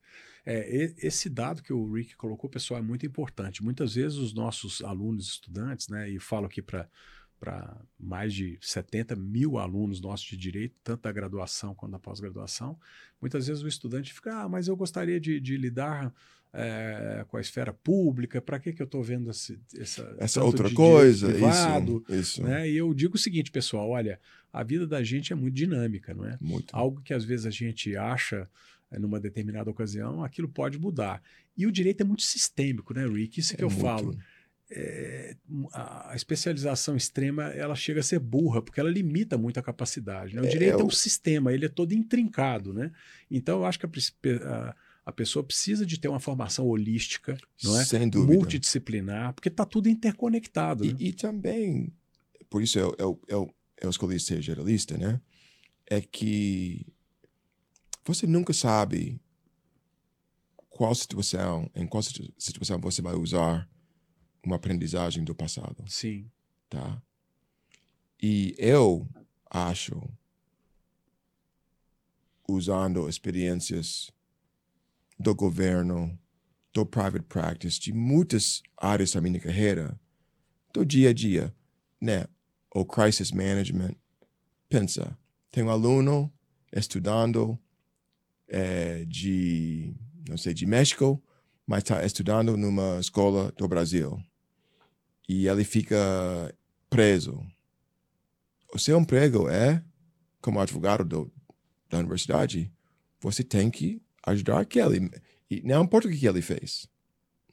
É, 0.46 0.96
esse 0.98 1.30
dado 1.30 1.62
que 1.62 1.74
o 1.74 1.94
Rick 1.94 2.16
colocou, 2.16 2.50
pessoal, 2.50 2.80
é 2.80 2.84
muito 2.84 3.06
importante. 3.06 3.64
Muitas 3.64 3.96
vezes 3.96 4.18
os 4.18 4.34
nossos 4.34 4.82
alunos, 4.82 5.28
estudantes, 5.28 5.88
né, 5.90 6.10
e 6.10 6.20
falo 6.20 6.46
aqui 6.46 6.62
para 6.62 6.90
para 7.40 7.80
mais 7.98 8.34
de 8.34 8.60
70 8.62 9.16
mil 9.16 9.58
alunos 9.58 10.02
nossos 10.02 10.28
de 10.28 10.36
direito, 10.36 10.76
tanto 10.84 11.04
da 11.04 11.12
graduação 11.12 11.74
quanto 11.74 11.94
da 11.94 12.00
pós-graduação, 12.00 12.78
muitas 13.22 13.48
vezes 13.48 13.64
o 13.64 13.68
estudante 13.68 14.14
fica, 14.14 14.42
ah, 14.42 14.50
mas 14.50 14.68
eu 14.68 14.76
gostaria 14.76 15.20
de, 15.20 15.40
de 15.40 15.56
lidar 15.56 16.14
é, 16.54 17.24
com 17.28 17.38
a 17.38 17.42
esfera 17.42 17.72
pública, 17.72 18.42
para 18.42 18.60
que, 18.60 18.74
que 18.74 18.82
eu 18.82 18.86
estou 18.86 19.04
vendo 19.04 19.30
esse, 19.30 19.60
essa, 19.78 20.16
Essa 20.18 20.44
outra 20.44 20.70
coisa, 20.74 21.28
privado, 21.30 22.04
isso, 22.10 22.20
isso. 22.20 22.44
né? 22.44 22.68
E 22.70 22.76
eu 22.78 22.94
digo 22.94 23.16
o 23.16 23.20
seguinte, 23.20 23.52
pessoal, 23.52 23.90
olha, 23.90 24.20
a 24.52 24.64
vida 24.64 24.88
da 24.88 25.04
gente 25.04 25.32
é 25.32 25.36
muito 25.36 25.54
dinâmica, 25.54 26.14
não 26.14 26.26
é? 26.26 26.38
Muito. 26.42 26.76
algo 26.76 27.02
que 27.02 27.14
às 27.14 27.24
vezes 27.24 27.46
a 27.46 27.52
gente 27.52 27.96
acha 27.96 28.50
eh, 28.92 28.98
numa 28.98 29.20
determinada 29.20 29.70
ocasião, 29.70 30.24
aquilo 30.24 30.50
pode 30.50 30.80
mudar. 30.80 31.22
E 31.56 31.68
o 31.68 31.72
direito 31.72 32.02
é 32.02 32.04
muito 32.04 32.24
sistêmico, 32.24 32.94
né, 32.96 33.06
Rick? 33.06 33.40
Isso 33.40 33.56
que 33.56 33.62
É 33.62 33.66
eu 33.66 33.70
muito. 33.70 33.82
falo. 33.82 34.18
É, 34.72 35.36
a 35.74 36.14
especialização 36.16 36.96
extrema 36.96 37.46
ela 37.46 37.76
chega 37.76 38.02
a 38.02 38.04
ser 38.04 38.20
burra, 38.20 38.62
porque 38.62 38.80
ela 38.80 38.90
limita 38.90 39.36
muito 39.38 39.60
a 39.60 39.64
capacidade. 39.64 40.36
né? 40.36 40.42
O 40.42 40.46
É, 40.46 40.48
direito 40.50 40.78
é 40.78 40.82
eu- 40.82 40.86
um 40.86 40.92
sistema, 40.92 41.52
ele 41.54 41.66
é 41.66 41.70
todo 41.70 41.92
intrincado. 41.94 42.72
Né? 42.74 42.92
Então, 43.32 43.60
eu 43.60 43.66
acho 43.66 43.80
que 43.80 43.86
a, 43.88 43.90
a- 44.48 44.76
a 45.10 45.12
pessoa 45.12 45.44
precisa 45.44 45.86
de 45.86 46.00
ter 46.00 46.08
uma 46.08 46.20
formação 46.20 46.66
holística, 46.68 47.38
não 47.64 47.78
é? 47.80 47.84
Sem 47.84 48.08
dúvida. 48.10 48.34
multidisciplinar, 48.34 49.34
porque 49.34 49.50
está 49.50 49.66
tudo 49.66 49.90
interconectado. 49.90 50.86
né? 50.86 50.96
E, 51.00 51.08
e 51.10 51.14
também, 51.14 51.92
por 52.50 52.62
isso 52.62 52.78
eu, 52.80 52.96
eu, 52.98 53.22
eu, 53.28 53.56
eu 53.82 53.90
escolhi 53.90 54.20
ser 54.20 54.42
geralista, 54.42 54.98
né? 54.98 55.20
É 55.88 56.00
que 56.00 56.86
você 58.06 58.28
nunca 58.28 58.54
sabe 58.54 59.20
qual 60.70 60.94
situação, 60.94 61.70
em 61.76 61.88
qual 61.88 62.02
situ- 62.04 62.32
situação 62.38 62.80
você 62.80 63.02
vai 63.02 63.16
usar 63.16 63.68
uma 64.46 64.56
aprendizagem 64.56 65.24
do 65.24 65.34
passado, 65.36 65.84
Sim, 65.88 66.30
tá? 66.70 67.02
E 68.22 68.54
eu 68.58 69.08
acho, 69.50 70.02
usando 72.48 73.08
experiências 73.10 74.12
do 75.20 75.36
governo, 75.36 76.18
do 76.74 76.86
private 76.86 77.26
practice, 77.26 77.80
de 77.80 77.92
muitas 77.92 78.64
áreas 78.78 79.12
da 79.12 79.22
minha 79.22 79.40
carreira, 79.40 80.00
do 80.74 80.86
dia 80.86 81.10
a 81.10 81.14
dia, 81.14 81.54
né? 82.00 82.26
O 82.74 82.86
crisis 82.86 83.32
management. 83.32 83.96
Pensa, 84.70 85.18
tem 85.52 85.64
um 85.64 85.70
aluno 85.70 86.32
estudando 86.72 87.60
eh, 88.48 89.04
de, 89.08 89.94
não 90.28 90.38
sei, 90.38 90.54
de 90.54 90.66
México, 90.66 91.22
mas 91.66 91.84
está 91.84 92.06
estudando 92.06 92.56
numa 92.56 93.00
escola 93.00 93.52
do 93.58 93.68
Brasil. 93.68 94.24
E 95.28 95.48
ele 95.48 95.64
fica 95.64 95.98
preso. 96.90 97.46
O 98.74 98.80
seu 98.80 99.00
emprego 99.00 99.50
é, 99.50 99.84
como 100.42 100.60
advogado 100.60 101.04
do, 101.04 101.32
da 101.90 101.98
universidade, 101.98 102.72
você 103.20 103.44
tem 103.44 103.70
que 103.70 104.02
ajudar 104.26 104.60
aquele. 104.60 105.10
E 105.50 105.62
não 105.62 105.84
importa 105.84 106.08
o 106.08 106.12
que 106.12 106.28
ele 106.28 106.42
fez. 106.42 106.88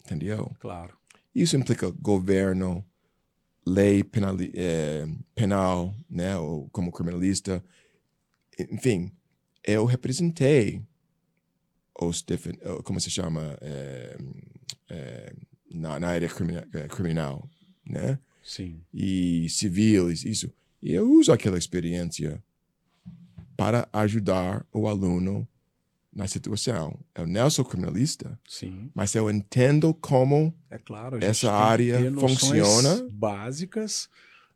Entendeu? 0.04 0.54
claro. 0.60 0.96
Isso 1.34 1.54
implica 1.54 1.90
governo, 1.90 2.82
lei 3.66 4.02
penal, 4.02 4.36
eh, 4.54 5.06
penal, 5.34 5.94
né, 6.08 6.34
ou 6.38 6.66
como 6.70 6.90
criminalista. 6.90 7.62
Enfim, 8.70 9.12
eu 9.62 9.84
representei 9.84 10.82
os 12.00 12.24
como 12.84 13.00
se 13.00 13.10
chama 13.10 13.58
é, 13.60 14.16
é, 14.88 15.34
na, 15.70 15.98
na, 15.98 16.08
área 16.08 16.28
criminal, 16.28 16.64
é, 16.72 16.88
criminal, 16.88 17.50
né? 17.84 18.18
Sim. 18.42 18.80
E 18.94 19.48
civil, 19.50 20.10
isso. 20.10 20.52
E 20.82 20.92
eu 20.92 21.10
uso 21.10 21.32
aquela 21.32 21.58
experiência 21.58 22.42
para 23.56 23.88
ajudar 23.92 24.64
o 24.72 24.86
aluno 24.86 25.48
na 26.16 26.26
situação. 26.26 26.98
Eu 27.14 27.26
não 27.26 27.50
sou 27.50 27.62
criminalista, 27.62 28.40
Sim. 28.48 28.90
mas 28.94 29.14
eu 29.14 29.30
entendo 29.30 29.92
como 29.92 30.52
é 30.70 30.78
claro, 30.78 31.22
essa 31.22 31.52
área 31.52 32.10
funciona. 32.12 33.06
Básicas, 33.12 34.08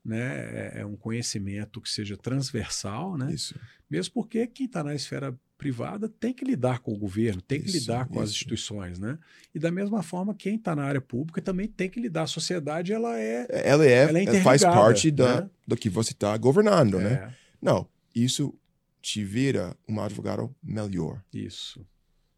né? 0.02 0.72
É, 0.74 0.80
é 0.80 0.86
um 0.86 0.96
conhecimento 0.96 1.78
que 1.78 1.90
seja 1.90 2.16
transversal, 2.16 3.18
né? 3.18 3.30
Isso. 3.30 3.54
Mesmo 3.90 4.14
porque 4.14 4.46
quem 4.46 4.64
está 4.64 4.82
na 4.82 4.94
esfera 4.94 5.38
privada 5.58 6.08
tem 6.08 6.32
que 6.32 6.46
lidar 6.46 6.78
com 6.78 6.94
o 6.94 6.98
governo, 6.98 7.42
tem 7.42 7.60
que 7.60 7.68
isso, 7.68 7.80
lidar 7.80 8.06
com 8.06 8.14
isso. 8.14 8.22
as 8.22 8.30
instituições, 8.30 8.98
né? 8.98 9.18
E 9.54 9.58
da 9.58 9.70
mesma 9.70 10.02
forma, 10.02 10.34
quem 10.34 10.56
está 10.56 10.74
na 10.74 10.84
área 10.84 11.00
pública 11.02 11.42
também 11.42 11.68
tem 11.68 11.90
que 11.90 12.00
lidar. 12.00 12.22
A 12.22 12.26
sociedade, 12.26 12.90
ela 12.90 13.18
é... 13.18 13.46
Ela 13.50 13.84
é, 13.84 14.08
ela 14.08 14.18
é 14.18 14.40
faz 14.40 14.62
parte 14.62 15.10
da, 15.10 15.42
né? 15.42 15.50
do 15.66 15.76
que 15.76 15.90
você 15.90 16.12
está 16.12 16.34
governando, 16.38 16.98
né? 16.98 17.04
é. 17.04 17.26
né? 17.26 17.34
Não, 17.60 17.86
isso 18.14 18.54
te 19.00 19.24
vira 19.24 19.76
um 19.88 20.00
advogado 20.00 20.54
melhor. 20.62 21.22
Isso. 21.32 21.86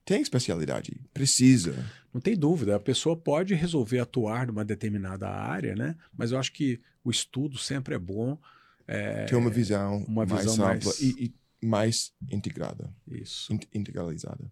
Tem 0.04 0.20
especialidade, 0.20 1.00
precisa. 1.14 1.74
Não 2.12 2.20
tem 2.20 2.36
dúvida, 2.36 2.74
a 2.76 2.80
pessoa 2.80 3.16
pode 3.16 3.54
resolver 3.54 4.00
atuar 4.00 4.48
numa 4.48 4.64
determinada 4.64 5.28
área, 5.28 5.76
né? 5.76 5.96
Mas 6.16 6.32
eu 6.32 6.38
acho 6.38 6.52
que 6.52 6.80
o 7.04 7.10
estudo 7.10 7.56
sempre 7.56 7.94
é 7.94 7.98
bom. 7.98 8.36
É, 8.86 9.26
Ter 9.26 9.36
uma 9.36 9.50
visão, 9.50 10.04
uma 10.08 10.26
visão 10.26 10.56
mais, 10.56 10.84
mais... 10.84 11.00
E, 11.00 11.34
e 11.60 11.66
mais 11.66 12.12
integrada. 12.30 12.92
Isso. 13.08 13.56
integralizada. 13.72 14.50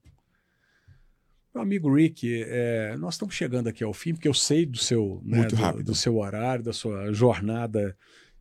Meu 1.52 1.62
amigo 1.62 1.92
Rick, 1.92 2.44
é, 2.46 2.96
nós 2.96 3.14
estamos 3.14 3.34
chegando 3.34 3.66
aqui 3.66 3.82
ao 3.82 3.92
fim, 3.92 4.14
porque 4.14 4.28
eu 4.28 4.34
sei 4.34 4.64
do 4.64 4.78
seu, 4.78 5.20
né, 5.24 5.46
do, 5.46 5.82
do, 5.82 5.94
seu 5.96 6.16
horário, 6.18 6.62
da 6.62 6.72
sua 6.72 7.12
jornada 7.12 7.96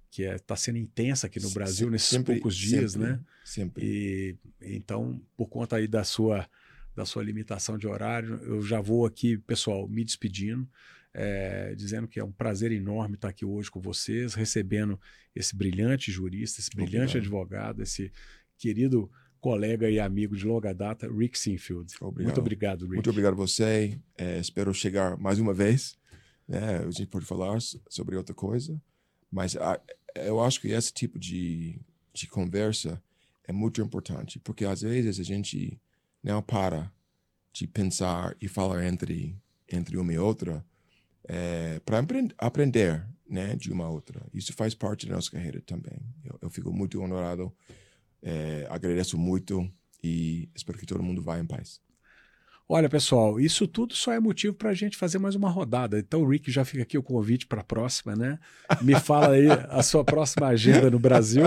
que 0.09 0.23
está 0.23 0.35
é, 0.35 0.39
tá 0.39 0.55
sendo 0.55 0.77
intensa 0.77 1.27
aqui 1.27 1.39
no 1.39 1.49
Brasil 1.51 1.85
sempre, 1.85 1.91
nesses 1.91 2.17
poucos 2.17 2.55
dias, 2.55 2.93
sempre, 2.93 3.07
né? 3.07 3.19
Sempre. 3.43 3.85
E 3.85 4.37
então, 4.61 5.21
por 5.37 5.47
conta 5.47 5.75
aí 5.75 5.87
da 5.87 6.03
sua 6.03 6.47
da 6.95 7.05
sua 7.05 7.23
limitação 7.23 7.77
de 7.77 7.87
horário, 7.87 8.41
eu 8.43 8.61
já 8.61 8.81
vou 8.81 9.05
aqui, 9.05 9.37
pessoal, 9.37 9.87
me 9.87 10.03
despedindo, 10.03 10.67
é, 11.13 11.73
dizendo 11.73 12.09
que 12.09 12.19
é 12.19 12.23
um 12.23 12.31
prazer 12.31 12.73
enorme 12.73 13.15
estar 13.15 13.29
aqui 13.29 13.45
hoje 13.45 13.71
com 13.71 13.79
vocês, 13.79 14.33
recebendo 14.33 14.99
esse 15.33 15.55
brilhante 15.55 16.11
jurista, 16.11 16.59
esse 16.59 16.69
brilhante 16.71 17.17
Obrigado. 17.17 17.17
advogado, 17.17 17.81
esse 17.83 18.11
querido 18.57 19.09
colega 19.39 19.89
e 19.89 19.99
amigo 19.99 20.35
de 20.35 20.45
longa 20.45 20.73
data, 20.73 21.09
Rick 21.09 21.39
Sinfield. 21.39 21.93
Obrigado. 22.01 22.25
Muito 22.25 22.41
obrigado, 22.41 22.81
Rick. 22.81 22.95
Muito 22.95 23.09
obrigado 23.09 23.33
a 23.33 23.37
você. 23.37 23.97
É, 24.17 24.37
espero 24.39 24.73
chegar 24.73 25.17
mais 25.17 25.39
uma 25.39 25.53
vez. 25.53 25.97
Né? 26.47 26.79
A 26.79 26.91
gente 26.91 27.07
pode 27.07 27.25
falar 27.25 27.57
sobre 27.89 28.15
outra 28.17 28.35
coisa, 28.35 28.79
mas 29.31 29.55
a, 29.55 29.79
eu 30.15 30.41
acho 30.41 30.61
que 30.61 30.69
esse 30.69 30.93
tipo 30.93 31.19
de, 31.19 31.79
de 32.13 32.27
conversa 32.27 33.01
é 33.47 33.51
muito 33.51 33.81
importante, 33.81 34.39
porque 34.39 34.65
às 34.65 34.81
vezes 34.81 35.19
a 35.19 35.23
gente 35.23 35.79
não 36.23 36.41
para 36.41 36.91
de 37.51 37.67
pensar 37.67 38.35
e 38.39 38.47
falar 38.47 38.85
entre, 38.85 39.35
entre 39.67 39.97
uma 39.97 40.13
e 40.13 40.17
outra 40.17 40.63
é, 41.23 41.79
para 41.79 42.05
aprender 42.37 43.05
né, 43.27 43.55
de 43.55 43.71
uma 43.71 43.87
outra. 43.89 44.21
Isso 44.33 44.53
faz 44.53 44.73
parte 44.73 45.07
da 45.07 45.15
nossa 45.15 45.31
carreira 45.31 45.61
também. 45.61 45.99
Eu, 46.23 46.37
eu 46.41 46.49
fico 46.49 46.71
muito 46.71 47.01
honorado 47.01 47.53
é, 48.21 48.67
agradeço 48.69 49.17
muito 49.17 49.71
e 50.03 50.49
espero 50.53 50.77
que 50.77 50.85
todo 50.85 51.03
mundo 51.03 51.21
vá 51.21 51.39
em 51.39 51.45
paz. 51.45 51.81
Olha, 52.71 52.87
pessoal, 52.87 53.39
isso 53.39 53.67
tudo 53.67 53.95
só 53.95 54.13
é 54.13 54.19
motivo 54.19 54.53
para 54.53 54.69
a 54.69 54.75
gente 54.75 54.95
fazer 54.95 55.17
mais 55.17 55.33
uma 55.33 55.49
rodada. 55.49 55.97
Então, 55.97 56.21
o 56.21 56.29
Rick 56.29 56.51
já 56.51 56.63
fica 56.63 56.83
aqui 56.83 56.99
o 56.99 57.01
convite 57.01 57.47
para 57.47 57.61
a 57.61 57.63
próxima, 57.63 58.15
né? 58.15 58.37
Me 58.83 58.93
fala 58.99 59.33
aí 59.33 59.47
a 59.69 59.81
sua 59.81 60.05
próxima 60.05 60.45
agenda 60.45 60.87
no 60.87 60.99
Brasil. 60.99 61.45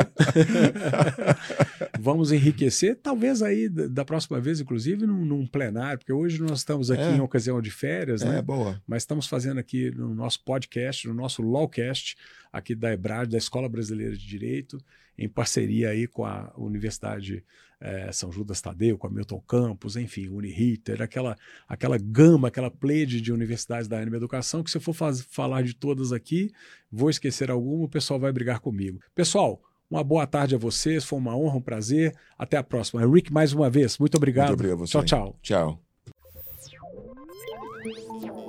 Vamos 2.01 2.33
enriquecer, 2.33 2.99
talvez 3.01 3.41
aí 3.41 3.69
da 3.69 4.05
próxima 4.05 4.41
vez, 4.41 4.61
inclusive, 4.61 5.07
num, 5.07 5.25
num 5.25 5.47
plenário, 5.47 6.01
porque 6.01 6.13
hoje 6.13 6.43
nós 6.43 6.59
estamos 6.59 6.91
aqui 6.91 7.05
é. 7.05 7.15
em 7.15 7.21
ocasião 7.21 7.63
de 7.63 7.71
férias, 7.71 8.23
é, 8.23 8.29
né? 8.29 8.39
É, 8.39 8.43
boa. 8.43 8.83
Mas 8.85 9.05
estamos 9.05 9.29
fazendo 9.29 9.61
aqui 9.61 9.93
no 9.93 10.13
nosso 10.13 10.43
podcast, 10.45 11.07
no 11.07 11.15
nosso 11.15 11.41
Lawcast, 11.41 12.17
aqui 12.53 12.75
da 12.75 12.93
EBRAD, 12.93 13.31
da 13.31 13.39
Escola 13.39 13.69
Brasileira 13.69 14.17
de 14.17 14.27
Direito, 14.27 14.77
em 15.23 15.29
parceria 15.29 15.91
aí 15.91 16.07
com 16.07 16.25
a 16.25 16.53
Universidade 16.57 17.45
é, 17.81 18.11
São 18.13 18.31
Judas 18.31 18.61
Tadeu, 18.61 18.99
com 18.99 19.07
a 19.07 19.11
Milton 19.11 19.41
Campos, 19.41 19.97
enfim, 19.97 20.29
Uniriter, 20.29 21.01
aquela, 21.01 21.37
aquela 21.69 21.97
gama, 21.97 22.49
aquela 22.49 22.71
plede 22.71 23.21
de 23.21 23.33
universidades 23.33 23.89
da 23.89 23.99
Anima 23.99 24.17
Educação, 24.17 24.63
que 24.63 24.71
se 24.71 24.77
eu 24.77 24.81
for 24.81 24.93
faz, 24.93 25.21
falar 25.23 25.63
de 25.63 25.75
todas 25.75 26.13
aqui, 26.13 26.53
vou 26.91 27.09
esquecer 27.09 27.51
alguma, 27.51 27.85
o 27.85 27.89
pessoal 27.89 28.19
vai 28.19 28.33
brigar 28.33 28.61
comigo. 28.61 28.99
Pessoal, 29.15 29.61
uma 29.89 30.03
boa 30.03 30.27
tarde 30.27 30.55
a 30.55 30.59
vocês, 30.59 31.05
foi 31.05 31.19
uma 31.19 31.37
honra, 31.37 31.57
um 31.57 31.61
prazer. 31.61 32.17
Até 32.39 32.57
a 32.57 32.63
próxima. 32.63 33.07
Rick, 33.07 33.33
mais 33.33 33.53
uma 33.53 33.69
vez, 33.69 33.99
muito 33.99 34.17
obrigado. 34.17 34.49
Muito 34.49 34.61
obrigado 34.61 34.79
a 34.79 34.87
você. 34.87 34.93
Tchau, 34.93 35.05
tchau. 35.05 35.39
Tchau. 35.43 35.83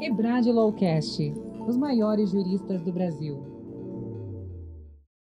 Ebrad 0.02 0.46
Lowcast, 0.48 1.34
os 1.68 1.78
maiores 1.78 2.32
juristas 2.32 2.82
do 2.82 2.92
Brasil. 2.92 3.53